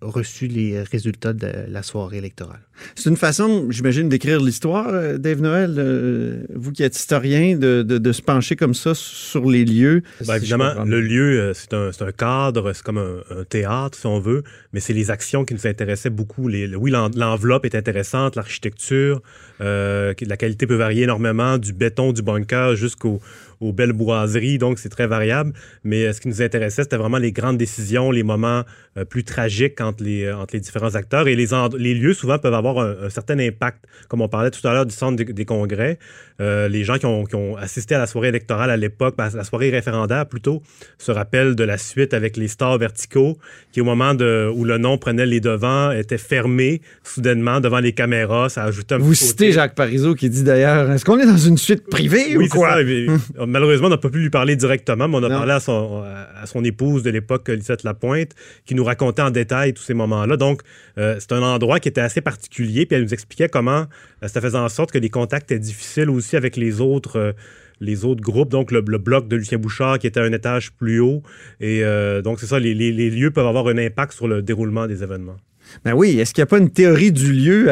reçu 0.00 0.46
les 0.46 0.82
résultats 0.82 1.32
de 1.32 1.48
la 1.68 1.82
soirée 1.82 2.18
électorale. 2.18 2.60
C'est 2.94 3.10
une 3.10 3.16
façon, 3.16 3.66
j'imagine, 3.70 4.08
d'écrire 4.08 4.40
l'histoire, 4.40 5.18
Dave 5.18 5.40
Noël, 5.40 6.46
vous 6.54 6.72
qui 6.72 6.82
êtes 6.82 6.96
historien, 6.96 7.56
de, 7.56 7.82
de, 7.82 8.12
se 8.12 8.22
pencher 8.22 8.56
comme 8.56 8.74
ça 8.74 8.94
sur 8.94 9.48
les 9.48 9.64
lieux. 9.64 10.02
Ben, 10.26 10.36
évidemment, 10.36 10.84
le 10.84 11.00
lieu, 11.00 11.52
c'est 11.54 11.74
un, 11.74 11.90
un, 12.00 12.12
cadre, 12.12 12.72
c'est 12.72 12.84
comme 12.84 12.98
un, 12.98 13.44
théâtre, 13.48 13.98
si 13.98 14.06
on 14.06 14.20
veut, 14.20 14.42
mais 14.72 14.80
c'est 14.80 14.92
les 14.92 15.10
actions 15.10 15.44
qui 15.44 15.54
nous 15.54 15.66
intéressaient 15.66 16.10
beaucoup. 16.10 16.48
Les, 16.48 16.74
oui, 16.74 16.90
l'enveloppe 16.90 17.64
est 17.64 17.74
intéressante, 17.74 18.36
l'architecture, 18.36 19.22
la 19.60 20.14
qualité 20.14 20.66
peut 20.66 20.76
varier 20.76 21.02
énormément 21.02 21.58
du 21.58 21.72
béton 21.72 22.12
du 22.12 22.22
bunker 22.22 22.47
jusqu'au 22.74 23.20
aux 23.60 23.72
belles 23.72 23.92
boiseries, 23.92 24.58
donc 24.58 24.78
c'est 24.78 24.88
très 24.88 25.06
variable. 25.06 25.52
Mais 25.84 26.04
euh, 26.04 26.12
ce 26.12 26.20
qui 26.20 26.28
nous 26.28 26.42
intéressait, 26.42 26.82
c'était 26.82 26.96
vraiment 26.96 27.18
les 27.18 27.32
grandes 27.32 27.58
décisions, 27.58 28.10
les 28.10 28.22
moments 28.22 28.62
euh, 28.96 29.04
plus 29.04 29.24
tragiques 29.24 29.80
entre 29.80 30.04
les, 30.04 30.24
euh, 30.24 30.36
entre 30.36 30.54
les 30.54 30.60
différents 30.60 30.94
acteurs. 30.94 31.28
Et 31.28 31.34
les, 31.34 31.48
les 31.78 31.94
lieux, 31.94 32.14
souvent, 32.14 32.38
peuvent 32.38 32.54
avoir 32.54 32.78
un, 32.78 33.10
certain 33.10 33.38
impact. 33.38 33.84
Comme 34.08 34.20
on 34.20 34.28
parlait 34.28 34.50
tout 34.50 34.66
à 34.66 34.72
l'heure 34.72 34.86
du 34.86 34.94
centre 34.94 35.22
des, 35.22 35.44
congrès, 35.44 35.98
les 36.38 36.84
gens 36.84 36.98
qui 36.98 37.06
ont, 37.06 37.24
qui 37.24 37.34
ont, 37.34 37.56
assisté 37.56 37.94
à 37.94 37.98
la 37.98 38.06
soirée 38.06 38.28
électorale 38.28 38.70
à 38.70 38.76
l'époque, 38.76 39.16
ben, 39.16 39.28
la 39.34 39.44
soirée 39.44 39.70
référendaire 39.70 40.26
plutôt, 40.26 40.62
se 40.98 41.10
rappellent 41.10 41.54
de 41.54 41.64
la 41.64 41.78
suite 41.78 42.14
avec 42.14 42.36
les 42.36 42.48
stars 42.48 42.78
verticaux, 42.78 43.38
qui 43.72 43.80
au 43.80 43.84
moment 43.84 44.14
de, 44.14 44.50
où 44.54 44.64
le 44.64 44.78
nom 44.78 44.98
prenait 44.98 45.26
les 45.26 45.40
devants, 45.40 45.90
était 45.90 46.18
fermé 46.18 46.80
soudainement 47.02 47.60
devant 47.60 47.80
les 47.80 47.92
caméras. 47.92 48.48
Ça 48.48 48.64
ajoutait 48.64 48.96
un 48.96 48.98
Vous 48.98 49.14
citez 49.14 49.52
Jacques 49.52 49.74
Parizeau 49.74 50.14
qui 50.14 50.30
dit 50.30 50.44
d'ailleurs, 50.44 50.90
est-ce 50.90 51.04
qu'on 51.04 51.18
est 51.18 51.26
dans 51.26 51.36
une 51.36 51.58
suite 51.58 51.88
privée 51.88 52.36
ou 52.36 52.46
quoi? 52.48 52.76
Ça, 52.76 53.46
malheureusement, 53.48 53.88
on 53.88 53.90
n'a 53.90 53.98
pas 53.98 54.10
pu 54.10 54.18
lui 54.18 54.30
parler 54.30 54.54
directement, 54.54 55.08
mais 55.08 55.16
on 55.16 55.22
a 55.22 55.28
parlé 55.28 55.52
à 55.52 55.60
son, 55.60 56.02
à 56.04 56.46
son 56.46 56.62
épouse 56.64 57.02
de 57.02 57.10
l'époque, 57.10 57.48
Lisette 57.48 57.82
Lapointe, 57.82 58.34
qui 58.64 58.74
nous 58.74 58.84
racontait 58.84 59.22
en 59.22 59.30
détail 59.30 59.72
tous 59.72 59.82
ces 59.82 59.94
moments-là. 59.94 60.36
Donc, 60.36 60.62
euh, 60.98 61.16
c'est 61.18 61.32
un 61.32 61.42
endroit 61.42 61.80
qui 61.80 61.88
était 61.88 62.00
assez 62.00 62.20
particulier, 62.20 62.86
puis 62.86 62.96
elle 62.96 63.02
nous 63.02 63.14
expliquait 63.14 63.48
comment 63.48 63.86
euh, 64.22 64.28
ça 64.28 64.40
faisait 64.40 64.58
en 64.58 64.68
sorte 64.68 64.92
que 64.92 64.98
les 64.98 65.10
contacts 65.10 65.50
étaient 65.50 65.60
difficiles 65.60 66.10
aussi 66.10 66.36
avec 66.36 66.56
les 66.56 66.80
autres. 66.80 67.16
Euh, 67.16 67.32
les 67.80 68.04
autres 68.04 68.22
groupes, 68.22 68.48
donc 68.48 68.72
le, 68.72 68.80
bloc 68.80 69.28
de 69.28 69.36
Lucien 69.36 69.56
Bouchard 69.56 70.00
qui 70.00 70.08
était 70.08 70.18
à 70.18 70.24
un 70.24 70.32
étage 70.32 70.72
plus 70.72 70.98
haut. 70.98 71.22
Et 71.60 71.84
donc, 72.24 72.40
c'est 72.40 72.46
ça, 72.46 72.58
les, 72.58 72.74
les 72.74 73.10
lieux 73.10 73.30
peuvent 73.30 73.46
avoir 73.46 73.68
un 73.68 73.78
impact 73.78 74.14
sur 74.14 74.26
le 74.26 74.42
déroulement 74.42 74.88
des 74.88 75.04
événements. 75.04 75.36
Ben 75.84 75.92
oui, 75.94 76.18
est-ce 76.18 76.34
qu'il 76.34 76.42
n'y 76.42 76.44
a 76.44 76.46
pas 76.46 76.58
une 76.58 76.70
théorie 76.70 77.12
du 77.12 77.32
lieu 77.32 77.70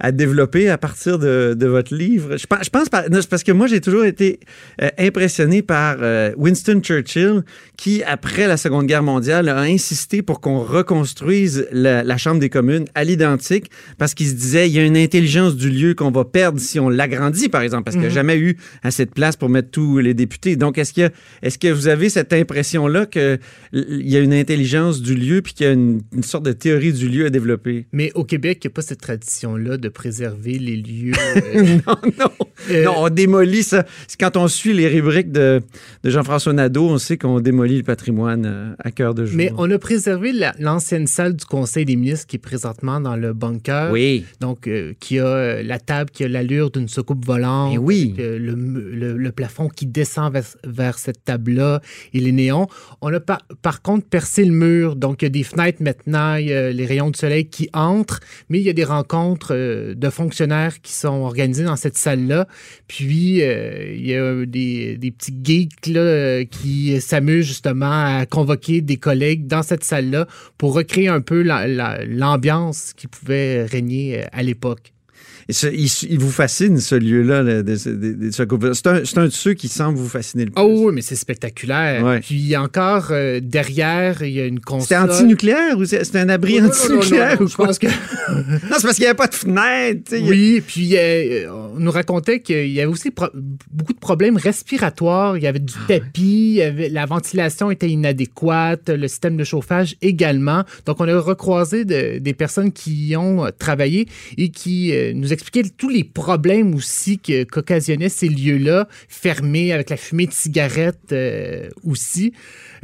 à, 0.00 0.12
développer 0.12 0.68
à 0.68 0.78
partir 0.78 1.18
de, 1.18 1.66
votre 1.66 1.94
livre? 1.94 2.36
Je, 2.36 2.46
je 2.62 2.70
pense 2.70 2.88
parce 2.88 3.42
que 3.42 3.52
moi, 3.52 3.66
j'ai 3.66 3.80
toujours 3.80 4.04
été 4.04 4.40
euh, 4.82 4.88
impressionné 4.98 5.62
par 5.62 5.96
euh, 6.00 6.32
Winston 6.36 6.80
Churchill, 6.80 7.42
qui, 7.76 8.02
après 8.02 8.46
la 8.46 8.56
Seconde 8.56 8.86
Guerre 8.86 9.02
mondiale, 9.02 9.48
a 9.48 9.60
insisté 9.60 10.22
pour 10.22 10.40
qu'on 10.40 10.60
reconstruise 10.60 11.66
la, 11.72 12.14
Chambre 12.16 12.38
des 12.40 12.48
communes 12.48 12.84
à 12.94 13.02
l'identique, 13.02 13.70
parce 13.98 14.14
qu'il 14.14 14.28
se 14.28 14.34
disait, 14.34 14.68
il 14.68 14.72
y 14.72 14.78
a 14.78 14.84
une 14.84 14.96
intelligence 14.96 15.56
du 15.56 15.68
lieu 15.68 15.94
qu'on 15.94 16.12
va 16.12 16.24
perdre 16.24 16.60
si 16.60 16.78
on 16.78 16.88
l'agrandit, 16.88 17.48
par 17.48 17.60
exemple, 17.62 17.84
parce 17.84 17.96
qu'il 17.96 18.02
n'y 18.02 18.06
a 18.06 18.10
mhm. 18.10 18.14
jamais 18.14 18.38
eu 18.38 18.56
assez 18.82 19.04
de 19.04 19.10
place 19.10 19.36
pour 19.36 19.48
mettre 19.48 19.70
tous 19.70 19.98
les 19.98 20.14
députés. 20.14 20.56
Donc, 20.56 20.78
est-ce 20.78 20.94
que, 20.94 21.10
est 21.42 21.58
que 21.58 21.68
vous 21.68 21.88
avez 21.88 22.08
cette 22.08 22.32
impression-là 22.32 23.06
qu'il 23.06 23.38
y 23.72 24.16
a 24.16 24.20
une 24.20 24.32
intelligence 24.32 25.02
du 25.02 25.14
lieu, 25.14 25.42
puis 25.42 25.54
qu'il 25.54 25.66
y 25.66 25.68
a 25.68 25.72
une, 25.72 26.02
une 26.14 26.22
sorte 26.22 26.44
de 26.44 26.52
théorie 26.52 26.92
du 26.92 27.08
lieu 27.08 27.26
à 27.26 27.30
mais 27.92 28.12
au 28.14 28.24
Québec, 28.24 28.60
il 28.62 28.68
n'y 28.68 28.72
a 28.72 28.74
pas 28.74 28.82
cette 28.82 29.00
tradition-là 29.00 29.76
de 29.76 29.88
préserver 29.88 30.58
les 30.58 30.76
lieux. 30.76 31.12
Euh, 31.54 31.78
non, 31.86 31.96
non. 32.18 32.30
Euh, 32.70 32.84
non. 32.84 32.94
on 32.96 33.08
démolit 33.10 33.62
ça. 33.62 33.84
Quand 34.18 34.36
on 34.36 34.48
suit 34.48 34.72
les 34.72 34.88
rubriques 34.88 35.30
de, 35.30 35.60
de 36.02 36.10
Jean-François 36.10 36.52
Nadeau, 36.52 36.88
on 36.88 36.98
sait 36.98 37.16
qu'on 37.18 37.40
démolit 37.40 37.78
le 37.78 37.82
patrimoine 37.82 38.44
euh, 38.46 38.74
à 38.78 38.90
cœur 38.90 39.14
de 39.14 39.26
jour. 39.26 39.36
Mais 39.36 39.52
on 39.56 39.70
a 39.70 39.78
préservé 39.78 40.32
l'ancienne 40.58 41.06
salle 41.06 41.36
du 41.36 41.44
Conseil 41.44 41.84
des 41.84 41.96
ministres 41.96 42.26
qui 42.26 42.36
est 42.36 42.40
présentement 42.40 43.00
dans 43.00 43.16
le 43.16 43.32
bunker. 43.32 43.90
Oui. 43.92 44.24
Donc, 44.40 44.68
qui 45.00 45.18
a 45.18 45.62
la 45.62 45.78
table 45.78 46.10
qui 46.10 46.24
a 46.24 46.28
l'allure 46.28 46.70
d'une 46.70 46.88
soucoupe 46.88 47.24
volante. 47.24 47.74
Et 47.74 47.78
oui. 47.78 48.14
Le, 48.16 48.54
le, 48.54 49.32
plafond 49.32 49.68
qui 49.68 49.86
descend 49.86 50.32
vers, 50.64 50.98
cette 50.98 51.24
table-là 51.24 51.80
et 52.12 52.20
les 52.20 52.32
néons. 52.32 52.68
On 53.00 53.12
a 53.12 53.20
par, 53.20 53.40
par, 53.62 53.82
contre 53.82 54.06
percé 54.06 54.44
le 54.44 54.52
mur. 54.52 54.96
Donc, 54.96 55.22
il 55.22 55.26
y 55.26 55.26
a 55.26 55.30
des 55.30 55.42
fenêtres 55.42 55.82
maintenant, 55.82 56.36
il 56.36 56.46
y 56.46 56.52
a 56.52 56.70
les 56.70 56.86
rayons 56.86 57.10
de 57.10 57.16
qui 57.50 57.68
entrent, 57.72 58.20
mais 58.48 58.58
il 58.60 58.64
y 58.64 58.70
a 58.70 58.72
des 58.72 58.84
rencontres 58.84 59.54
euh, 59.54 59.94
de 59.94 60.10
fonctionnaires 60.10 60.80
qui 60.80 60.92
sont 60.92 61.22
organisées 61.22 61.64
dans 61.64 61.76
cette 61.76 61.96
salle-là. 61.96 62.46
Puis, 62.88 63.42
euh, 63.42 63.94
il 63.94 64.06
y 64.06 64.14
a 64.14 64.46
des, 64.46 65.14
petits 65.16 65.36
geeks 65.42 65.96
euh, 65.96 66.44
qui 66.44 67.00
s'amusent 67.00 67.46
justement 67.46 68.18
à 68.18 68.26
convoquer 68.26 68.80
des 68.80 68.96
collègues 68.96 69.46
dans 69.46 69.62
cette 69.62 69.84
salle-là 69.84 70.26
pour 70.58 70.74
recréer 70.74 71.08
un 71.08 71.20
peu 71.20 71.42
l'ambiance 71.42 72.92
qui 72.94 73.06
pouvait 73.06 73.64
régner 73.64 74.24
à 74.32 74.42
l'époque 74.42 74.93
il, 75.48 76.18
vous 76.18 76.30
fascine, 76.30 76.78
ce 76.78 76.94
lieu-là. 76.94 77.44
C'est 77.76 78.86
un, 78.86 79.22
un, 79.22 79.26
de 79.26 79.30
ceux 79.30 79.54
qui 79.54 79.68
semble 79.68 79.98
vous 79.98 80.08
fasciner 80.08 80.46
le 80.46 80.50
plus. 80.50 80.62
Oh 80.62 80.86
oui, 80.86 80.92
mais 80.94 81.02
c'est 81.02 81.16
spectaculaire. 81.16 82.20
Puis 82.22 82.56
encore, 82.56 83.08
euh, 83.10 83.40
derrière, 83.42 84.22
il 84.22 84.32
y 84.32 84.40
a 84.40 84.46
une 84.46 84.60
console. 84.60 84.88
C'est 84.88 84.96
anti-nucléaire 84.96 85.78
ou 85.78 85.84
c'est 85.84 86.16
un 86.16 86.28
abri 86.28 86.60
anti-nucléaire? 86.60 87.38
je 87.46 87.54
pense 87.54 87.78
que... 87.78 87.86
non, 88.32 88.76
c'est 88.76 88.82
parce 88.82 88.94
qu'il 88.94 89.02
n'y 89.02 89.08
avait 89.08 89.16
pas 89.16 89.26
de 89.26 89.34
fenêtre. 89.34 90.12
Oui, 90.12 90.62
puis 90.66 90.96
euh, 90.96 91.52
on 91.52 91.80
nous 91.80 91.90
racontait 91.90 92.40
qu'il 92.40 92.70
y 92.70 92.80
avait 92.80 92.90
aussi 92.90 93.10
beaucoup 93.70 93.92
de 93.92 93.98
problèmes 93.98 94.36
respiratoires. 94.36 95.36
Il 95.36 95.42
y 95.42 95.46
avait 95.46 95.58
du 95.58 95.74
ah 95.76 95.88
tapis, 95.88 96.60
la 96.90 97.06
ventilation 97.06 97.70
était 97.70 97.88
inadéquate, 97.88 98.88
le 98.88 99.08
système 99.08 99.36
de 99.36 99.44
chauffage 99.44 99.96
également. 100.00 100.64
Donc, 100.86 101.00
on 101.00 101.08
a 101.08 101.18
recroisé 101.18 101.84
des 101.84 102.34
personnes 102.34 102.72
qui 102.72 103.08
y 103.08 103.16
ont 103.16 103.46
travaillé 103.58 104.08
et 104.38 104.48
qui 104.48 104.92
euh, 104.92 105.12
nous 105.14 105.33
expliquer 105.34 105.68
tous 105.68 105.88
les 105.88 106.04
problèmes 106.04 106.74
aussi 106.74 107.18
qu'occasionnaient 107.18 108.08
ces 108.08 108.28
lieux-là, 108.28 108.88
fermés 109.08 109.72
avec 109.72 109.90
la 109.90 109.96
fumée 109.96 110.26
de 110.26 110.32
cigarettes 110.32 111.12
euh, 111.12 111.68
aussi. 111.84 112.32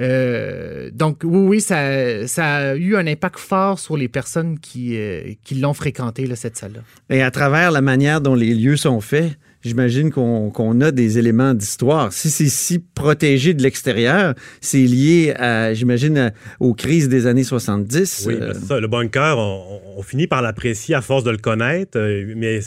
Euh, 0.00 0.90
donc 0.92 1.20
oui, 1.24 1.40
oui, 1.40 1.60
ça, 1.60 1.78
a 1.78 2.74
eu 2.74 2.96
un 2.96 3.06
impact 3.06 3.38
fort 3.38 3.78
sur 3.78 3.96
les 3.96 4.08
personnes 4.08 4.58
qui, 4.58 4.96
euh, 4.96 5.34
l'ont 5.52 5.74
fréquenté, 5.74 6.28
cette 6.36 6.56
salle-là. 6.56 6.80
Et 7.10 7.22
à 7.22 7.30
travers 7.30 7.70
la 7.70 7.80
manière 7.80 8.20
dont 8.20 8.34
les 8.34 8.54
lieux 8.54 8.76
sont 8.76 9.00
faits, 9.00 9.32
j'imagine 9.62 10.10
qu'on 10.10 10.80
a 10.80 10.90
des 10.90 11.18
éléments 11.18 11.54
d'histoire. 11.54 12.12
Si 12.12 12.30
c'est 12.30 12.48
si 12.48 12.78
protégé 12.78 13.54
de 13.54 13.62
l'extérieur, 13.62 14.34
c'est 14.60 14.78
lié, 14.78 15.34
à, 15.36 15.74
j'imagine, 15.74 16.32
aux 16.60 16.74
crises 16.74 17.08
des 17.08 17.26
années 17.26 17.44
70. 17.44 18.24
Oui, 18.26 18.36
euh. 18.40 18.54
ça, 18.54 18.80
le 18.80 18.88
bunker, 18.88 19.38
on, 19.38 20.02
finit 20.02 20.26
par 20.26 20.40
l'apprécier 20.40 20.94
à 20.94 21.02
force 21.02 21.24
de 21.24 21.30
le 21.30 21.36
connaître, 21.36 21.98
euh, 21.98 22.32
mais 22.34 22.60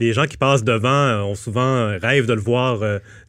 les 0.00 0.12
gens 0.12 0.26
qui 0.26 0.36
passent 0.36 0.64
devant 0.64 0.88
euh, 0.88 1.22
ont 1.22 1.34
souvent 1.34 1.96
rêve 1.98 2.26
de 2.26 2.34
le 2.34 2.40
voir 2.40 2.80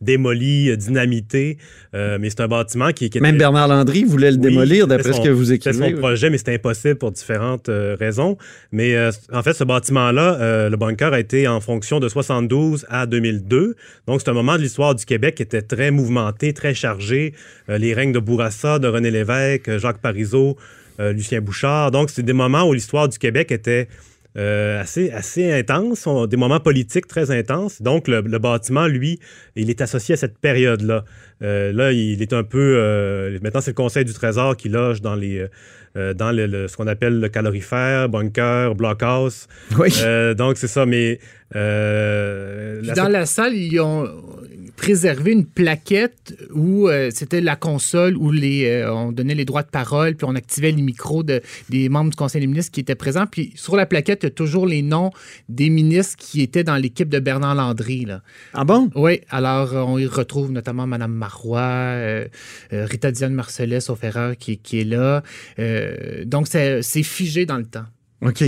démoli, 0.02 0.76
dynamité, 0.78 1.58
mais 1.94 2.30
c'est 2.30 2.42
un 2.42 2.48
bâtiment 2.48 2.92
qui, 2.92 3.10
qui 3.10 3.22
Même 3.22 3.38
Bernard 3.38 3.70
Landry 3.70 4.04
voulait 4.04 4.32
le 4.32 4.38
démolir, 4.38 4.88
d'après 4.88 5.14
ce 5.14 5.22
que 5.22 5.30
vous 5.30 5.54
écrivez. 5.54 5.78
C'est 5.78 5.92
son 5.92 5.98
projet, 5.98 6.30
mais 6.30 6.38
c'était 6.38 6.56
impossible 6.56 6.96
pour 6.96 7.12
différentes 7.12 7.70
raisons. 7.70 8.38
Mais 8.74 8.96
en 9.32 9.42
fait, 9.42 9.54
ce 9.54 9.64
bâtiment-là, 9.64 10.70
le 10.70 10.76
bunker 10.76 11.14
a 11.14 11.20
été 11.20 11.48
en 11.48 11.62
fonction 11.62 12.00
de 12.02 12.10
72 12.10 12.86
à 12.90 13.05
2002. 13.06 13.76
Donc, 14.08 14.22
c'est 14.22 14.30
un 14.30 14.34
moment 14.34 14.56
de 14.56 14.62
l'histoire 14.62 14.96
du 14.96 15.06
Québec 15.06 15.36
qui 15.36 15.44
était 15.44 15.62
très 15.62 15.92
mouvementé, 15.92 16.54
très 16.54 16.74
chargé. 16.74 17.34
Euh, 17.70 17.78
les 17.78 17.94
règnes 17.94 18.12
de 18.12 18.20
Bourassa, 18.20 18.80
de 18.80 18.88
René 18.88 19.12
Lévesque, 19.12 19.78
Jacques 19.78 20.00
Parizeau, 20.00 20.58
euh, 21.00 21.12
Lucien 21.12 21.42
Bouchard. 21.42 21.92
Donc, 21.92 22.10
c'est 22.10 22.24
des 22.24 22.34
moments 22.34 22.64
où 22.64 22.74
l'histoire 22.74 23.10
du 23.10 23.18
Québec 23.18 23.52
était 23.52 23.88
assez, 24.36 25.12
assez 25.12 25.52
intense, 25.52 26.08
des 26.30 26.38
moments 26.38 26.60
politiques 26.60 27.08
très 27.08 27.32
intenses. 27.32 27.82
Donc, 27.82 28.08
le, 28.08 28.22
bâtiment, 28.38 28.88
lui, 28.88 29.20
il 29.56 29.70
est 29.70 29.82
associé 29.82 30.14
à 30.14 30.18
cette 30.18 30.38
période-là. 30.38 31.06
là, 31.42 31.92
il 31.92 32.22
est 32.22 32.34
un 32.34 32.44
peu... 32.44 33.40
maintenant, 33.42 33.62
c'est 33.62 33.72
le 33.72 33.76
Conseil 33.76 34.06
du 34.06 34.14
Trésor 34.14 34.58
qui 34.58 34.70
loge 34.70 35.02
dans 35.02 35.16
les 35.16 35.48
euh, 35.98 36.14
dans 36.14 36.32
le, 36.32 36.68
ce 36.68 36.76
qu'on 36.76 36.88
appelle 36.88 37.22
le 37.22 37.30
calorifère, 37.30 38.10
bunker, 38.10 38.76
blockhouse. 38.76 39.48
Oui. 39.80 39.90
Euh, 40.02 40.34
donc, 40.34 40.58
c'est 40.58 40.68
ça, 40.68 40.86
mais... 40.86 41.20
Euh, 41.56 42.82
dans 42.96 43.08
la 43.08 43.26
salle, 43.26 43.54
ils 43.54 43.80
ont 43.80 44.10
préservé 44.76 45.32
une 45.32 45.46
plaquette 45.46 46.36
où 46.54 46.90
c'était 47.12 47.42
la 47.42 47.56
console 47.56 48.18
où 48.18 48.32
les, 48.32 48.86
on 48.86 49.12
donnait 49.12 49.36
les 49.36 49.46
droits 49.46 49.64
de 49.64 49.70
parole, 49.70 50.16
puis 50.16 50.26
on 50.30 50.36
activait 50.36 50.72
les 50.72 50.82
micros 50.82 51.24
de, 51.24 51.42
des 51.70 51.90
membres 51.90 52.10
du 52.12 52.16
Conseil 52.16 52.42
des 52.42 52.48
ministres 52.48 52.72
qui 52.72 52.82
étaient 52.82 52.96
présents. 52.96 53.26
Puis 53.26 53.54
sur 53.56 53.76
la 53.76 53.86
plaquette, 53.86 54.24
il 54.24 54.26
y 54.26 54.28
a 54.28 54.32
toujours 54.32 54.66
les 54.66 54.82
noms 54.82 55.12
des 55.50 55.70
ministres 55.70 56.16
qui 56.18 56.42
étaient 56.42 56.64
dans 56.64 56.76
l'équipe 56.76 57.10
de 57.10 57.20
Bernard 57.20 57.56
Landry. 57.56 58.06
Là. 58.06 58.22
Ah 58.54 58.66
bon? 58.66 58.90
Oui. 58.96 59.22
Alors, 59.30 59.74
on 59.74 59.98
y 59.98 60.06
retrouve 60.06 60.52
notamment 60.52 60.88
Mme 60.88 61.14
Marois, 61.14 61.96
Rita 62.72 63.12
Diane 63.12 63.34
Marcellès, 63.34 63.90
au 63.90 63.96
Ferrer, 63.96 64.36
qui, 64.38 64.58
qui 64.58 64.82
est 64.82 64.86
là. 64.86 65.24
Euh, 65.60 66.26
donc, 66.26 66.48
c'est 66.48 67.04
figé 67.04 67.46
dans 67.46 67.58
le 67.58 67.66
temps. 67.66 67.86
OK. 68.26 68.44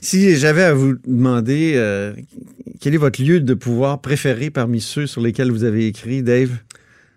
Si 0.00 0.36
j'avais 0.36 0.64
à 0.64 0.74
vous 0.74 0.94
demander 1.06 1.74
euh, 1.76 2.12
quel 2.80 2.94
est 2.94 2.98
votre 2.98 3.22
lieu 3.22 3.40
de 3.40 3.54
pouvoir 3.54 4.00
préféré 4.00 4.50
parmi 4.50 4.80
ceux 4.80 5.06
sur 5.06 5.20
lesquels 5.20 5.50
vous 5.50 5.64
avez 5.64 5.86
écrit, 5.86 6.22
Dave? 6.22 6.50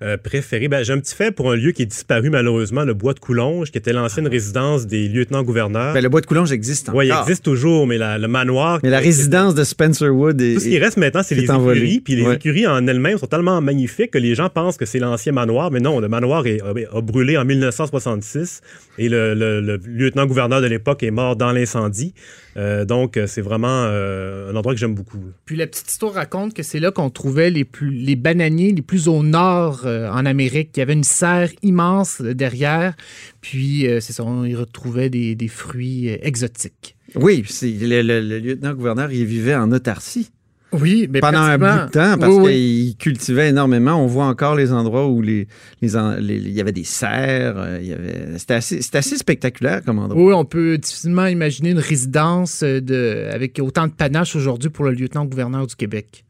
Euh, 0.04 0.18
préféré. 0.18 0.68
Ben, 0.68 0.84
j'ai 0.84 0.92
un 0.92 1.00
petit 1.00 1.16
fait 1.16 1.32
pour 1.32 1.50
un 1.52 1.56
lieu 1.56 1.72
qui 1.72 1.84
est 1.84 1.86
disparu 1.86 2.30
malheureusement, 2.30 2.84
le 2.84 2.94
Bois 2.94 3.14
de 3.14 3.20
Coulonge, 3.20 3.72
qui 3.72 3.78
était 3.78 3.94
l'ancienne 3.94 4.28
résidence 4.28 4.86
des 4.86 5.08
lieutenants-gouverneurs. 5.08 5.94
Ben, 5.94 6.04
le 6.04 6.10
Bois 6.10 6.20
de 6.20 6.26
Coulonge 6.26 6.52
existe 6.52 6.90
encore. 6.90 7.00
Oui, 7.00 7.08
il 7.08 7.16
existe 7.22 7.44
toujours, 7.46 7.88
mais 7.88 7.98
la- 7.98 8.18
le 8.18 8.28
manoir. 8.28 8.80
Mais 8.84 8.90
la 8.90 9.00
résidence 9.00 9.56
de 9.56 9.64
Spencer 9.64 10.10
Wood 10.14 10.42
est. 10.42 10.56
Tout 10.56 10.60
ce 10.60 10.68
qui 10.68 10.78
reste 10.78 10.98
maintenant, 10.98 11.22
c'est 11.24 11.38
est 11.38 11.42
les 11.42 11.52
envolé. 11.52 11.80
écuries. 11.82 12.00
Puis 12.02 12.16
les 12.16 12.24
Ouais. 12.24 12.36
écuries 12.36 12.68
en 12.68 12.86
elles-mêmes 12.86 13.18
sont 13.18 13.28
tellement 13.28 13.62
magnifiques 13.62 14.12
que 14.12 14.18
les 14.18 14.36
gens 14.36 14.50
pensent 14.50 14.76
que 14.76 14.86
c'est 14.86 15.00
l'ancien 15.00 15.32
manoir. 15.32 15.72
Mais 15.72 15.80
non, 15.80 16.00
le 16.02 16.10
manoir 16.10 16.46
est- 16.48 16.62
a, 16.62 16.98
a 16.98 17.02
brûlé 17.02 17.38
en 17.38 17.46
1966 17.46 18.62
et 18.98 19.08
le, 19.10 19.34
le- 19.34 19.62
le 19.62 19.78
lieutenant-gouverneur 19.86 20.62
de 20.62 20.68
l'époque 20.68 21.02
est 21.04 21.12
mort 21.12 21.36
dans 21.36 21.52
l'incendie. 21.54 22.14
Euh, 22.56 22.86
donc, 22.86 23.18
euh, 23.18 23.26
c'est 23.28 23.42
vraiment 23.42 23.86
euh, 23.88 24.52
un 24.52 24.56
endroit 24.56 24.74
que 24.74 24.80
j'aime 24.80 24.94
beaucoup. 24.96 25.20
Puis 25.46 25.56
la 25.56 25.66
petite 25.68 25.90
histoire 25.90 26.14
raconte 26.14 26.54
que 26.54 26.62
c'est 26.64 26.80
là 26.80 26.92
qu'on 26.92 27.10
trouvait 27.10 27.50
les, 27.50 27.64
plus, 27.66 27.90
les 27.92 28.16
bananiers 28.16 28.72
les 28.72 28.82
plus 28.82 29.08
au 29.08 29.24
nord 29.24 29.82
euh, 29.86 30.08
en 30.10 30.26
Amérique. 30.26 30.70
Il 30.76 30.80
y 30.80 30.84
avait 30.84 30.94
une 30.94 31.04
serre 31.04 31.50
immense 31.64 32.22
derrière. 32.22 32.94
Puis 33.42 33.88
euh, 33.88 34.00
c'est 34.00 34.14
ça, 34.14 34.24
on 34.24 34.46
y 34.46 34.56
retrouvait 34.56 35.10
des, 35.10 35.36
des 35.36 35.48
fruits 35.48 36.10
euh, 36.10 36.18
exotiques. 36.22 36.96
Oui, 37.16 37.44
c'est 37.48 37.70
le, 37.72 38.02
le- 38.02 38.22
le 38.22 38.40
lieutenant-gouverneur, 38.40 39.12
il 39.12 39.26
vivait 39.26 39.56
en 39.56 39.72
autarcie 39.72 40.32
Oui, 40.74 41.08
mais 41.12 41.20
pendant 41.20 41.40
un 41.40 41.58
bout 41.58 41.66
de 41.66 41.92
temps 41.92 42.18
parce 42.18 42.34
Oui, 42.36 42.44
oui. 42.44 42.52
qu'il 42.54 42.98
cultivait 42.98 43.50
énormément. 43.50 44.04
On 44.04 44.08
voit 44.08 44.26
encore 44.26 44.56
les 44.56 44.72
endroits 44.72 45.08
où 45.08 45.22
les, 45.22 45.48
les 45.82 45.96
en- 45.96 46.16
les- 46.16 46.36
il 46.38 46.52
y 46.52 46.60
avait 46.62 46.72
des 46.72 46.84
serres. 46.84 47.56
euh, 47.58 47.80
il 47.82 47.88
y 47.88 47.94
avait, 47.94 48.38
c'était, 48.38 48.56
assez, 48.56 48.82
c'était 48.82 48.98
assez 49.00 49.18
spectaculaire 49.18 49.82
comme 49.84 50.00
endroit. 50.00 50.22
Oui, 50.22 50.34
on 50.34 50.46
peut 50.46 50.78
difficilement 50.78 51.28
imaginer 51.28 51.70
une 51.72 51.80
résidence 51.80 52.62
euh, 52.64 52.82
de, 52.82 53.30
avec 53.32 53.60
autant 53.62 53.88
de 53.88 53.94
panache 53.94 54.36
aujourd'hui 54.36 54.70
pour 54.70 54.86
le 54.86 54.92
lieutenant-gouverneur 54.92 55.68
du 55.68 55.76
Québec. 55.76 56.26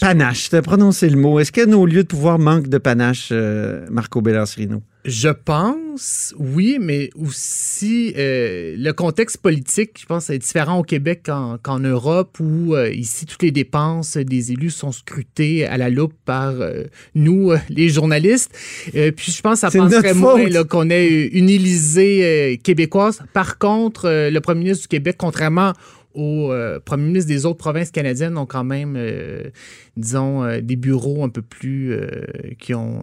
Panache, 0.00 0.50
tu 0.50 0.56
as 0.56 0.62
prononcé 0.62 1.08
le 1.08 1.16
mot. 1.16 1.38
Est-ce 1.38 1.52
que 1.52 1.64
nos 1.64 1.86
lieux 1.86 2.02
de 2.02 2.08
pouvoir 2.08 2.38
manquent 2.38 2.68
de 2.68 2.78
panache, 2.78 3.28
euh, 3.32 3.86
Marco 3.90 4.20
Bellasrino? 4.20 4.82
Je 5.04 5.28
pense, 5.28 6.34
oui, 6.38 6.78
mais 6.80 7.10
aussi 7.14 8.14
euh, 8.16 8.74
le 8.78 8.92
contexte 8.92 9.36
politique, 9.36 9.98
je 10.00 10.06
pense, 10.06 10.30
est 10.30 10.38
différent 10.38 10.78
au 10.78 10.82
Québec 10.82 11.28
qu'en 11.62 11.78
Europe, 11.78 12.38
où 12.40 12.74
euh, 12.74 12.90
ici, 12.90 13.26
toutes 13.26 13.42
les 13.42 13.50
dépenses 13.50 14.16
des 14.16 14.52
élus 14.52 14.70
sont 14.70 14.92
scrutées 14.92 15.66
à 15.66 15.76
la 15.76 15.90
loupe 15.90 16.14
par 16.24 16.52
euh, 16.58 16.84
nous, 17.14 17.52
les 17.68 17.90
journalistes. 17.90 18.50
Puis 18.92 19.30
je 19.30 19.42
pense 19.42 19.60
que 19.60 19.70
ça 19.70 19.78
penserait 19.78 20.14
moins 20.14 20.64
qu'on 20.64 20.88
ait 20.88 21.26
une 21.26 21.50
Élysée 21.50 22.58
québécoise. 22.64 23.20
Par 23.34 23.58
contre, 23.58 24.08
le 24.08 24.38
premier 24.40 24.60
ministre 24.60 24.84
du 24.84 24.88
Québec, 24.88 25.16
contrairement 25.18 25.74
au 26.14 26.52
euh, 26.52 26.80
premier 26.84 27.04
ministre 27.04 27.28
des 27.28 27.44
autres 27.44 27.58
provinces 27.58 27.90
canadiennes, 27.90 28.38
ont 28.38 28.46
quand 28.46 28.64
même, 28.64 28.94
euh, 28.96 29.50
disons, 29.96 30.44
euh, 30.44 30.60
des 30.60 30.76
bureaux 30.76 31.24
un 31.24 31.28
peu 31.28 31.42
plus 31.42 31.92
euh, 31.92 32.22
qui 32.58 32.74
ont... 32.74 33.02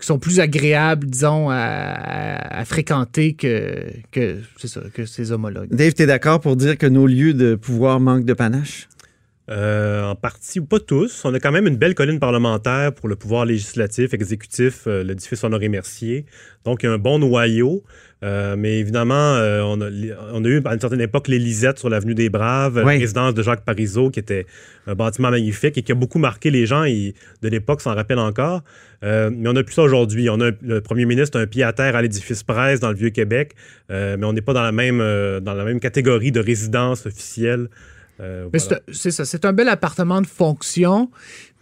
qui 0.00 0.06
sont 0.06 0.18
plus 0.18 0.40
agréables, 0.40 1.06
disons, 1.06 1.48
à, 1.50 2.64
fréquenter 2.64 3.34
que, 3.34 3.84
que, 4.10 4.40
que 4.92 5.06
ses 5.06 5.32
homologues. 5.32 5.68
Dave, 5.70 5.94
tu 5.94 6.02
es 6.02 6.06
d'accord 6.06 6.40
pour 6.40 6.56
dire 6.56 6.76
que 6.76 6.86
nos 6.86 7.06
lieux 7.06 7.34
de 7.34 7.54
pouvoir 7.54 8.00
manquent 8.00 8.24
de 8.24 8.34
panache? 8.34 8.88
Euh, 9.48 10.02
en 10.02 10.16
partie, 10.16 10.58
ou 10.58 10.64
pas 10.66 10.80
tous. 10.80 11.24
On 11.24 11.32
a 11.32 11.38
quand 11.38 11.52
même 11.52 11.68
une 11.68 11.76
belle 11.76 11.94
colline 11.94 12.18
parlementaire 12.18 12.92
pour 12.92 13.08
le 13.08 13.14
pouvoir 13.14 13.44
législatif, 13.44 14.12
exécutif, 14.12 14.88
euh, 14.88 15.04
l'édifice 15.04 15.44
Honoré-Mercier. 15.44 16.26
Donc, 16.64 16.82
il 16.82 16.86
y 16.86 16.88
a 16.88 16.92
un 16.92 16.98
bon 16.98 17.20
noyau. 17.20 17.84
Euh, 18.24 18.56
mais 18.58 18.80
évidemment, 18.80 19.14
on, 19.14 19.80
a, 19.82 19.88
on 20.32 20.44
a 20.44 20.48
eu 20.48 20.60
à 20.64 20.74
une 20.74 20.80
certaine 20.80 21.02
époque 21.02 21.28
l'Élisette 21.28 21.78
sur 21.78 21.88
l'avenue 21.88 22.14
des 22.16 22.28
Braves, 22.28 22.82
Oui. 22.84 22.94
la 22.94 22.98
résidence 22.98 23.34
de 23.34 23.42
Jacques 23.42 23.64
Parizeau, 23.64 24.10
qui 24.10 24.18
était 24.18 24.46
un 24.88 24.96
bâtiment 24.96 25.30
magnifique 25.30 25.78
et 25.78 25.82
qui 25.82 25.92
a 25.92 25.94
beaucoup 25.94 26.18
marqué 26.18 26.50
les 26.50 26.66
gens 26.66 26.82
et 26.82 27.14
de 27.42 27.48
l'époque 27.48 27.82
s'en 27.82 27.94
rappellent 27.94 28.18
encore. 28.18 28.62
Mais 29.02 29.48
on 29.48 29.52
n'a 29.52 29.62
plus 29.62 29.74
ça 29.74 29.82
aujourd'hui. 29.82 30.28
On 30.28 30.40
a 30.40 30.50
le 30.60 30.80
premier 30.80 31.04
ministre 31.04 31.38
a 31.38 31.42
un 31.42 31.46
pied 31.46 31.62
à 31.62 31.72
terre 31.72 31.94
à 31.94 32.02
l'édifice 32.02 32.42
Presse 32.42 32.80
dans 32.80 32.88
le 32.88 32.96
Vieux-Québec, 32.96 33.52
mais 33.90 34.24
on 34.24 34.32
n'est 34.32 34.40
pas 34.40 34.54
dans 34.54 34.62
la 34.62 34.72
même 34.72 34.98
dans 34.98 35.54
la 35.54 35.64
même 35.64 35.78
catégorie 35.78 36.32
de 36.32 36.40
résidence 36.40 37.06
officielle. 37.06 37.68
Euh, 38.20 38.48
Mais 38.52 38.58
voilà. 38.58 38.80
c'est- 38.92 39.10
ça, 39.10 39.24
c'est 39.24 39.44
un 39.44 39.52
bel 39.52 39.68
appartement 39.68 40.20
de 40.22 40.26
fonction. 40.26 41.10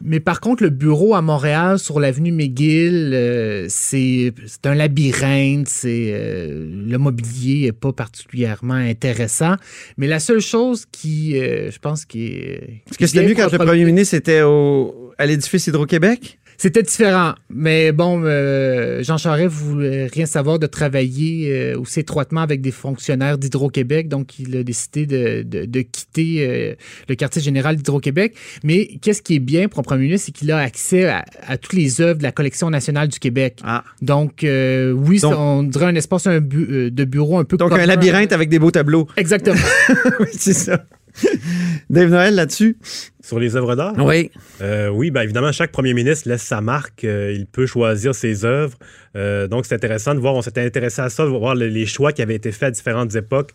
Mais 0.02 0.20
par 0.20 0.40
contre, 0.40 0.62
le 0.62 0.70
bureau 0.70 1.14
à 1.14 1.22
Montréal, 1.22 1.78
sur 1.78 1.98
l'avenue 1.98 2.30
McGill, 2.32 3.12
euh, 3.14 3.66
c'est 3.68 4.32
un 4.64 4.74
labyrinthe. 4.74 5.68
C'est 5.68 6.10
euh, 6.12 6.68
le 6.86 6.96
mobilier 6.98 7.66
n'est 7.66 7.72
pas 7.72 7.92
particulièrement 7.92 8.74
intéressant. 8.74 9.54
Mais 9.96 10.06
la 10.06 10.20
seule 10.20 10.40
chose 10.40 10.84
qui, 10.90 11.38
euh, 11.38 11.70
je 11.70 11.78
pense, 11.78 12.04
qui 12.04 12.26
est. 12.26 12.82
Est-ce 12.90 12.98
que 12.98 13.06
c'était 13.06 13.26
mieux 13.26 13.34
quand 13.34 13.50
le 13.50 13.58
premier 13.58 13.84
ministre 13.84 14.14
était 14.14 14.42
au, 14.42 15.12
à 15.18 15.26
l'édifice 15.26 15.66
Hydro-Québec? 15.66 16.38
C'était 16.56 16.82
différent. 16.82 17.34
Mais 17.50 17.92
bon, 17.92 18.22
euh, 18.24 19.02
Jean 19.02 19.16
Charest 19.18 19.48
voulait 19.54 20.06
rien 20.06 20.26
savoir 20.26 20.58
de 20.58 20.66
travailler 20.66 21.50
euh, 21.52 21.78
aussi 21.78 22.00
étroitement 22.00 22.40
avec 22.42 22.60
des 22.60 22.70
fonctionnaires 22.70 23.38
d'Hydro-Québec. 23.38 24.08
Donc, 24.08 24.38
il 24.38 24.56
a 24.56 24.62
décidé 24.62 25.06
de, 25.06 25.42
de- 25.42 25.64
de 25.66 25.80
quitter 25.80 26.46
euh, 26.48 26.74
le 27.08 27.14
quartier 27.14 27.42
général 27.42 27.76
d'Hydro-Québec. 27.76 28.34
Mais 28.62 28.86
qu'est-ce 29.02 29.22
qui 29.22 29.36
est 29.36 29.40
bien 29.40 29.68
pour 29.68 29.80
un 29.80 29.82
premier 29.82 30.04
ministre, 30.04 30.26
c'est 30.26 30.32
qu'il 30.32 30.50
a 30.52 30.58
accès 30.58 31.06
à, 31.08 31.24
à 31.46 31.56
toutes 31.58 31.72
les 31.74 32.00
œuvres 32.00 32.18
de 32.18 32.22
la 32.22 32.32
collection 32.32 32.70
nationale 32.70 33.08
du 33.08 33.18
Québec. 33.18 33.58
Ah. 33.64 33.84
Donc, 34.02 34.44
euh, 34.44 34.92
oui, 34.92 35.18
Donc- 35.20 35.32
ça, 35.34 35.40
on 35.40 35.62
dirait 35.62 35.86
un 35.86 35.94
espace 35.94 36.26
un 36.26 36.40
bu- 36.40 36.90
de 36.90 37.04
bureau 37.04 37.38
un 37.38 37.44
peu 37.44 37.56
Donc, 37.56 37.72
un 37.72 37.86
labyrinthe 37.86 38.32
avec 38.32 38.48
des 38.48 38.58
beaux 38.58 38.70
tableaux. 38.70 39.06
Exactement. 39.16 39.56
oui, 40.20 40.26
c'est 40.32 40.52
ça. 40.52 40.84
Dave 41.90 42.10
Noël, 42.10 42.34
là-dessus? 42.34 42.76
Sur 43.22 43.38
les 43.38 43.56
œuvres 43.56 43.74
d'art? 43.76 43.94
Oui. 43.98 44.30
Euh, 44.60 44.88
oui, 44.88 45.10
bien 45.10 45.22
évidemment, 45.22 45.50
chaque 45.52 45.72
premier 45.72 45.94
ministre 45.94 46.28
laisse 46.28 46.42
sa 46.42 46.60
marque. 46.60 47.04
euh, 47.04 47.32
il 47.34 47.46
peut 47.46 47.66
choisir 47.66 48.14
ses 48.14 48.44
œuvres. 48.44 48.76
Euh, 49.16 49.46
donc, 49.46 49.64
c'est 49.64 49.74
intéressant 49.76 50.14
de 50.14 50.20
voir. 50.20 50.34
On 50.34 50.42
s'était 50.42 50.60
intéressé 50.62 51.00
à 51.00 51.08
ça, 51.08 51.24
de 51.24 51.28
voir 51.30 51.54
le- 51.54 51.68
les 51.68 51.86
choix 51.86 52.12
qui 52.12 52.20
avaient 52.20 52.34
été 52.34 52.52
faits 52.52 52.68
à 52.68 52.70
différentes 52.70 53.14
époques. 53.14 53.52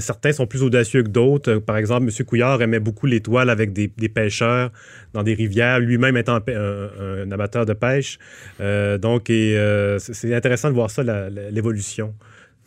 Certains 0.00 0.32
sont 0.32 0.46
plus 0.46 0.62
audacieux 0.62 1.02
que 1.02 1.08
d'autres. 1.08 1.56
Par 1.56 1.76
exemple, 1.76 2.06
M. 2.08 2.24
Couillard 2.26 2.60
aimait 2.62 2.80
beaucoup 2.80 3.06
les 3.06 3.20
toiles 3.20 3.50
avec 3.50 3.72
des, 3.72 3.92
des 3.96 4.08
pêcheurs 4.08 4.70
dans 5.12 5.22
des 5.22 5.34
rivières, 5.34 5.78
lui-même 5.80 6.16
étant 6.16 6.36
un, 6.36 6.42
un- 6.48 7.30
amateur 7.30 7.66
de 7.66 7.74
pêche. 7.74 8.18
Donc, 8.58 9.24
c'est 9.28 10.34
intéressant 10.34 10.68
de 10.70 10.74
voir 10.74 10.90
ça, 10.90 11.02
l'évolution 11.50 12.14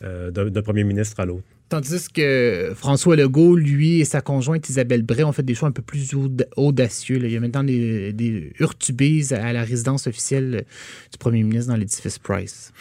d'un 0.02 0.62
premier 0.62 0.84
ministre 0.84 1.20
à 1.20 1.26
l'autre. 1.26 1.44
Tandis 1.68 2.08
que 2.14 2.74
François 2.76 3.16
Legault, 3.16 3.56
lui 3.56 4.00
et 4.00 4.06
sa 4.06 4.22
conjointe 4.22 4.70
Isabelle 4.70 5.02
Bray 5.02 5.24
ont 5.24 5.32
fait 5.32 5.42
des 5.44 5.56
choix 5.56 5.68
un 5.68 5.72
peu 5.72 5.82
plus 5.82 6.14
aud- 6.14 6.46
audacieux. 6.58 7.20
Il 7.24 7.32
y 7.32 7.36
a 7.36 7.40
maintenant 7.40 7.64
des, 7.64 8.14
des 8.14 8.54
urtubises 8.60 9.34
à 9.34 9.52
la 9.52 9.64
résidence 9.64 10.06
officielle 10.06 10.66
du 11.12 11.18
premier 11.18 11.42
ministre 11.44 11.72
dans 11.72 11.78
l'édifice 11.78 12.20
Price. 12.20 12.72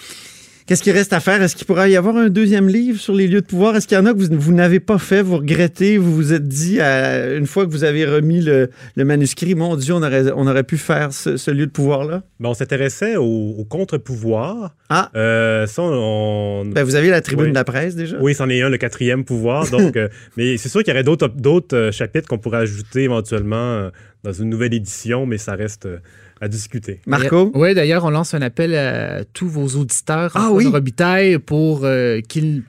Qu'est-ce 0.67 0.83
qu'il 0.83 0.93
reste 0.93 1.13
à 1.13 1.21
faire? 1.21 1.43
Est-ce 1.43 1.57
qu'il 1.57 1.67
pourrait 1.67 1.91
y 1.91 1.97
avoir 1.97 2.17
un 2.17 2.31
deuxième 2.31 2.69
livre 2.69 2.99
sur 2.99 3.13
les 3.15 3.27
lieux 3.29 3.43
de 3.43 3.47
pouvoir? 3.47 3.77
Est-ce 3.77 3.87
qu'il 3.87 3.99
y 3.99 4.01
en 4.01 4.07
a 4.07 4.15
que 4.15 4.19
vous, 4.19 4.29
vous 4.33 4.53
n'avez 4.55 4.81
pas 4.81 4.97
fait, 4.99 5.21
vous 5.21 5.37
regrettez, 5.37 5.99
vous 5.99 6.15
vous 6.15 6.33
êtes 6.33 6.49
dit, 6.49 6.81
à- 6.81 7.35
une 7.35 7.47
fois 7.47 7.67
que 7.67 7.71
vous 7.71 7.85
avez 7.85 8.07
remis 8.07 8.41
le, 8.41 8.71
le 8.97 9.05
manuscrit, 9.05 9.55
mon 9.55 9.77
Dieu, 9.77 9.93
on 9.93 10.03
aurait, 10.03 10.33
on 10.35 10.47
aurait 10.47 10.65
pu 10.65 10.79
faire 10.79 11.13
ce, 11.13 11.37
ce 11.37 11.51
lieu 11.51 11.67
de 11.67 11.71
pouvoir-là? 11.71 12.23
Ben, 12.41 12.49
on 12.49 12.55
s'intéressait 12.55 13.17
au, 13.17 13.25
au 13.59 13.65
contre-pouvoir. 13.67 14.75
Ah. 14.89 15.11
Euh, 15.17 15.67
ça, 15.67 15.83
on, 15.83 16.65
Ben, 16.65 16.83
vous 16.83 16.95
avez 16.95 17.11
la 17.11 17.21
tribune 17.21 17.45
Oui. 17.47 17.51
de 17.51 17.55
la 17.57 17.65
presse 17.65 17.95
déjà? 17.95 18.17
Oui, 18.21 18.35
c'en 18.35 18.49
est 18.49 18.63
un, 18.63 18.71
le 18.71 18.79
quatrième 18.79 19.25
pouvoir. 19.25 19.69
Donc, 19.71 19.97
euh, 19.99 20.09
mais 20.39 20.57
c'est 20.57 20.71
sûr 20.71 20.83
qu'il 20.83 20.93
y 20.93 20.97
aurait 20.97 21.05
d'autres, 21.05 21.29
euh, 21.77 21.93
chapitres 21.93 22.27
qu'on 22.29 22.39
pourrait 22.39 22.59
ajouter 22.59 23.03
éventuellement 23.03 23.91
dans 24.25 24.33
une 24.33 24.49
nouvelle 24.51 24.75
édition, 24.75 25.27
mais 25.27 25.39
ça 25.39 25.55
reste 25.55 25.87
euh, 25.87 25.99
à 26.41 26.49
discuter. 26.49 27.01
Marco? 27.07 27.53
Oui, 27.55 27.75
d'ailleurs, 27.75 28.05
on 28.05 28.11
lance 28.11 28.35
un 28.35 28.43
appel 28.43 28.75
à 28.75 29.23
tous 29.33 29.49
vos 29.49 29.67
auditeurs 29.81 30.33
Ah 30.35 30.49
oui? 30.51 30.67
Robitaille 30.67 31.39
pour 31.39 31.85
euh, 31.85 32.21
qu'ils 32.21 32.63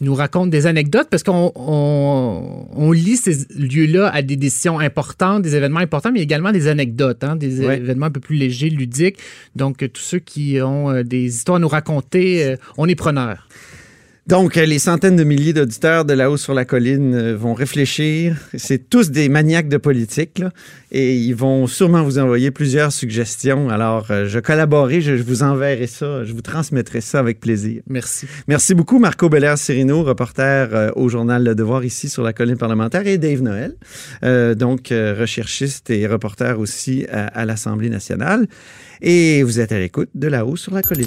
nous 0.00 0.14
racontent 0.14 0.46
des 0.46 0.66
anecdotes 0.66 1.08
parce 1.10 1.22
qu'on 1.22 1.50
on, 1.56 2.66
on 2.74 2.92
lit 2.92 3.16
ces 3.16 3.46
lieux-là 3.56 4.08
à 4.08 4.22
des 4.22 4.36
décisions 4.36 4.78
importantes, 4.78 5.42
des 5.42 5.56
événements 5.56 5.80
importants, 5.80 6.12
mais 6.12 6.20
également 6.22 6.52
des 6.52 6.68
anecdotes, 6.68 7.24
hein, 7.24 7.36
des 7.36 7.60
Ouais. 7.66 7.76
événements 7.78 8.06
un 8.06 8.10
peu 8.10 8.20
plus 8.20 8.36
légers, 8.36 8.70
ludiques. 8.70 9.18
Donc, 9.56 9.82
euh, 9.82 9.88
tous 9.88 10.02
ceux 10.02 10.18
qui 10.20 10.58
ont 10.62 10.90
euh, 10.90 11.02
des 11.02 11.24
histoires 11.24 11.56
à 11.56 11.60
nous 11.60 11.68
raconter, 11.68 12.44
euh, 12.44 12.56
on 12.78 12.86
est 12.88 12.94
preneurs. 12.94 13.48
Donc, 14.28 14.56
euh, 14.56 14.64
les 14.64 14.78
centaines 14.78 15.16
de 15.16 15.24
milliers 15.24 15.52
d'auditeurs 15.52 16.04
de 16.04 16.12
là-haut 16.12 16.36
sur 16.36 16.54
la 16.54 16.64
colline 16.64 17.14
euh, 17.14 17.36
vont 17.36 17.54
réfléchir. 17.54 18.36
C'est 18.56 18.88
tous 18.88 19.10
des 19.10 19.28
maniaques 19.28 19.68
de 19.68 19.78
politique, 19.78 20.38
là, 20.38 20.50
et 20.92 21.16
ils 21.16 21.34
vont 21.34 21.66
sûrement 21.66 22.04
vous 22.04 22.18
envoyer 22.18 22.52
plusieurs 22.52 22.92
suggestions. 22.92 23.68
Alors, 23.68 24.10
euh, 24.10 24.28
je 24.28 24.38
collaborerai, 24.38 25.00
je, 25.00 25.14
vous 25.14 25.42
enverrai 25.42 25.88
ça, 25.88 26.24
je 26.24 26.32
vous 26.32 26.42
transmettrai 26.42 27.00
ça 27.00 27.18
avec 27.18 27.40
plaisir. 27.40 27.82
Merci. 27.88 28.26
Merci 28.46 28.74
beaucoup, 28.74 29.00
Marco 29.00 29.28
Belair-Cirino, 29.28 30.04
reporter 30.04 30.68
euh, 30.72 30.90
au 30.94 31.08
journal 31.08 31.42
Le 31.42 31.56
Devoir 31.56 31.84
ici 31.84 32.08
sur 32.08 32.22
la 32.22 32.32
colline 32.32 32.56
parlementaire, 32.56 33.06
et 33.06 33.18
Dave 33.18 33.42
Noël, 33.42 33.74
euh, 34.22 34.54
donc 34.54 34.90
recherchiste 34.90 35.90
et 35.90 36.06
reporter 36.06 36.60
aussi 36.60 37.06
à, 37.10 37.26
à 37.26 37.44
l'Assemblée 37.44 37.88
nationale. 37.88 38.46
Et 39.00 39.42
vous 39.42 39.58
êtes 39.58 39.72
à 39.72 39.78
l'écoute 39.80 40.10
de 40.14 40.28
là-haut 40.28 40.56
sur 40.56 40.72
la 40.74 40.82
colline. 40.82 41.06